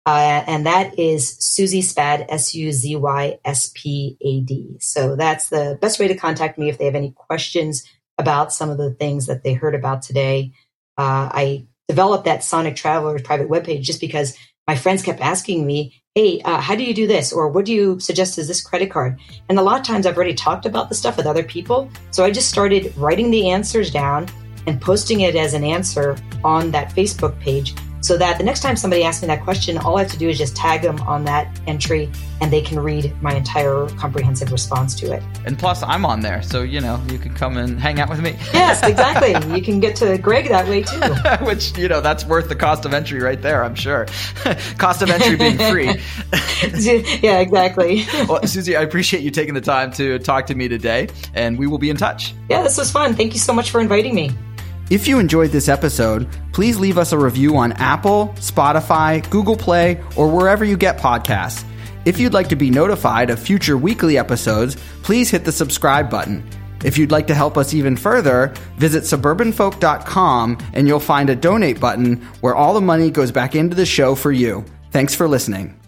Uh, 0.07 0.44
and 0.46 0.66
that 0.66 0.96
is 1.00 1.36
Suzy 1.40 1.82
Spad, 1.82 2.26
S 2.28 2.54
U 2.54 2.70
Z 2.70 2.94
Y 2.94 3.38
S 3.44 3.72
P 3.74 4.16
A 4.20 4.40
D. 4.40 4.76
So 4.78 5.16
that's 5.16 5.48
the 5.48 5.76
best 5.82 5.98
way 5.98 6.07
to 6.07 6.14
contact 6.14 6.59
me 6.59 6.68
if 6.68 6.78
they 6.78 6.84
have 6.84 6.94
any 6.94 7.11
questions 7.11 7.84
about 8.16 8.52
some 8.52 8.70
of 8.70 8.78
the 8.78 8.92
things 8.92 9.26
that 9.26 9.42
they 9.42 9.52
heard 9.52 9.74
about 9.74 10.02
today. 10.02 10.52
Uh, 10.96 11.28
I 11.32 11.66
developed 11.88 12.24
that 12.24 12.44
Sonic 12.44 12.76
Traveler's 12.76 13.22
private 13.22 13.48
webpage 13.48 13.82
just 13.82 14.00
because 14.00 14.36
my 14.68 14.76
friends 14.76 15.02
kept 15.02 15.20
asking 15.20 15.66
me, 15.66 16.00
Hey, 16.14 16.40
uh, 16.42 16.61
how 16.61 16.76
do 16.76 16.84
you 16.84 16.94
do 16.94 17.07
this? 17.07 17.32
Or 17.32 17.48
what 17.48 17.66
do 17.66 17.74
you 17.74 18.00
suggest 18.00 18.38
as 18.38 18.48
this 18.48 18.62
credit 18.62 18.90
card? 18.90 19.18
And 19.48 19.59
a 19.59 19.62
lot 19.62 19.78
of 19.78 19.86
times 19.86 20.07
I've 20.07 20.16
already 20.16 20.34
talked 20.34 20.64
about 20.64 20.88
the 20.88 20.94
stuff 20.94 21.16
with 21.16 21.26
other 21.26 21.42
people. 21.42 21.90
So 22.11 22.24
I 22.24 22.30
just 22.30 22.48
started 22.48 22.96
writing 22.96 23.30
the 23.30 23.50
answers 23.50 23.90
down 23.90 24.28
and 24.66 24.80
posting 24.80 25.20
it 25.20 25.36
as 25.36 25.52
an 25.52 25.62
answer 25.62 26.16
on 26.42 26.70
that 26.70 26.90
Facebook 26.90 27.38
page 27.40 27.74
so 28.01 28.16
that 28.18 28.38
the 28.38 28.44
next 28.44 28.61
time 28.61 28.76
somebody 28.76 29.03
asks 29.03 29.22
me 29.22 29.28
that 29.28 29.42
question, 29.42 29.78
all 29.78 29.97
I 29.97 30.03
have 30.03 30.12
to 30.12 30.18
do 30.18 30.28
is 30.28 30.38
just 30.38 30.57
tag 30.57 30.82
them 30.82 31.01
on 31.03 31.24
that 31.24 31.59
entry 31.66 32.11
and 32.40 32.53
they 32.53 32.61
can 32.61 32.78
read 32.78 33.12
my 33.22 33.34
entire 33.34 33.88
comprehensive 33.99 34.53
response 34.53 34.94
to 34.97 35.12
it. 35.12 35.22
And 35.44 35.59
plus, 35.59 35.82
I'm 35.82 36.05
on 36.05 36.20
there, 36.20 36.42
so 36.42 36.62
you 36.62 36.80
know, 36.80 37.03
you 37.11 37.18
can 37.18 37.34
come 37.34 37.57
and 37.57 37.80
hang 37.80 38.01
out 38.01 38.09
with 38.09 38.20
me. 38.20 38.36
yes, 38.53 38.82
exactly. 38.86 39.32
you 39.57 39.62
can 39.62 39.80
get 39.80 39.97
to 39.97 40.18
Greg 40.18 40.49
that 40.49 40.68
way 40.68 40.82
too. 40.82 41.01
Which, 41.47 41.76
you 41.78 41.88
know, 41.88 42.01
that's 42.01 42.24
worth 42.24 42.49
the 42.49 42.57
cost 42.57 42.84
of 42.84 42.94
entry 42.94 43.20
right 43.20 43.40
there, 43.40 43.64
I'm 43.64 43.74
sure. 43.74 44.07
cost 44.78 45.03
of 45.03 45.11
entry 45.11 45.36
being 45.36 45.59
free. 45.59 46.01
yeah, 47.22 47.40
exactly. 47.40 48.07
well, 48.28 48.47
Susie, 48.47 48.76
I 48.76 48.82
appreciate 48.82 49.22
you 49.22 49.30
taking 49.30 49.55
the 49.55 49.61
time 49.61 49.90
to 49.92 50.18
talk 50.18 50.47
to 50.47 50.55
me 50.55 50.68
today, 50.68 51.09
and 51.34 51.59
we 51.59 51.66
will 51.66 51.78
be 51.78 51.90
in 51.90 51.97
touch. 51.97 52.34
Yeah, 52.49 52.62
this 52.62 52.76
was 52.76 52.90
fun. 52.90 53.14
Thank 53.14 53.32
you 53.32 53.40
so 53.40 53.53
much 53.53 53.70
for 53.70 53.80
inviting 53.80 54.14
me. 54.14 54.30
If 54.89 55.09
you 55.09 55.18
enjoyed 55.18 55.51
this 55.51 55.68
episode, 55.68 56.28
please 56.53 56.78
leave 56.78 56.97
us 56.97 57.11
a 57.11 57.18
review 57.18 57.57
on 57.57 57.72
Apple, 57.72 58.28
Spotify, 58.37 59.28
Google 59.30 59.57
Play, 59.57 60.01
or 60.16 60.28
wherever 60.28 60.64
you 60.64 60.76
get 60.76 60.99
podcasts. 60.99 61.64
If 62.05 62.20
you'd 62.20 62.32
like 62.32 62.49
to 62.51 62.57
be 62.57 62.70
notified 62.70 63.30
of 63.30 63.41
future 63.41 63.76
weekly 63.76 64.16
episodes, 64.16 64.76
please 65.03 65.28
hit 65.28 65.45
the 65.45 65.51
subscribe 65.51 66.09
button. 66.09 66.49
If 66.84 66.99
you'd 66.99 67.11
like 67.11 67.26
to 67.26 67.34
help 67.34 67.59
us 67.59 67.74
even 67.74 67.97
further, 67.97 68.55
visit 68.76 69.03
suburbanfolk.com 69.03 70.59
and 70.72 70.87
you'll 70.87 71.01
find 71.01 71.30
a 71.30 71.37
donate 71.37 71.80
button 71.80 72.16
where 72.41 72.55
all 72.55 72.72
the 72.72 72.80
money 72.80 73.11
goes 73.11 73.32
back 73.32 73.57
into 73.57 73.74
the 73.74 73.87
show 73.87 74.14
for 74.14 74.30
you. 74.30 74.64
Thanks 74.93 75.16
for 75.16 75.26
listening. 75.26 75.80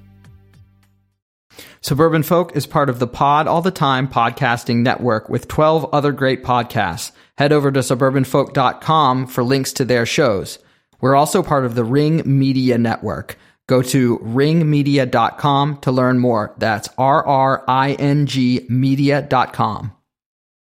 Suburban 1.80 2.22
Folk 2.22 2.56
is 2.56 2.66
part 2.66 2.90
of 2.90 2.98
the 2.98 3.06
Pod 3.06 3.46
All 3.46 3.62
the 3.62 3.70
Time 3.70 4.08
podcasting 4.08 4.78
network 4.78 5.28
with 5.28 5.48
12 5.48 5.88
other 5.92 6.12
great 6.12 6.42
podcasts. 6.42 7.12
Head 7.36 7.52
over 7.52 7.70
to 7.70 7.80
suburbanfolk.com 7.80 9.26
for 9.28 9.44
links 9.44 9.72
to 9.74 9.84
their 9.84 10.04
shows. 10.04 10.58
We're 11.00 11.14
also 11.14 11.42
part 11.42 11.64
of 11.64 11.76
the 11.76 11.84
Ring 11.84 12.22
Media 12.26 12.78
Network. 12.78 13.38
Go 13.68 13.82
to 13.82 14.18
ringmedia.com 14.18 15.78
to 15.82 15.92
learn 15.92 16.18
more. 16.18 16.54
That's 16.58 16.88
R 16.98 17.24
R 17.24 17.64
I 17.68 17.92
N 17.92 18.26
G 18.26 18.66
media.com. 18.68 19.92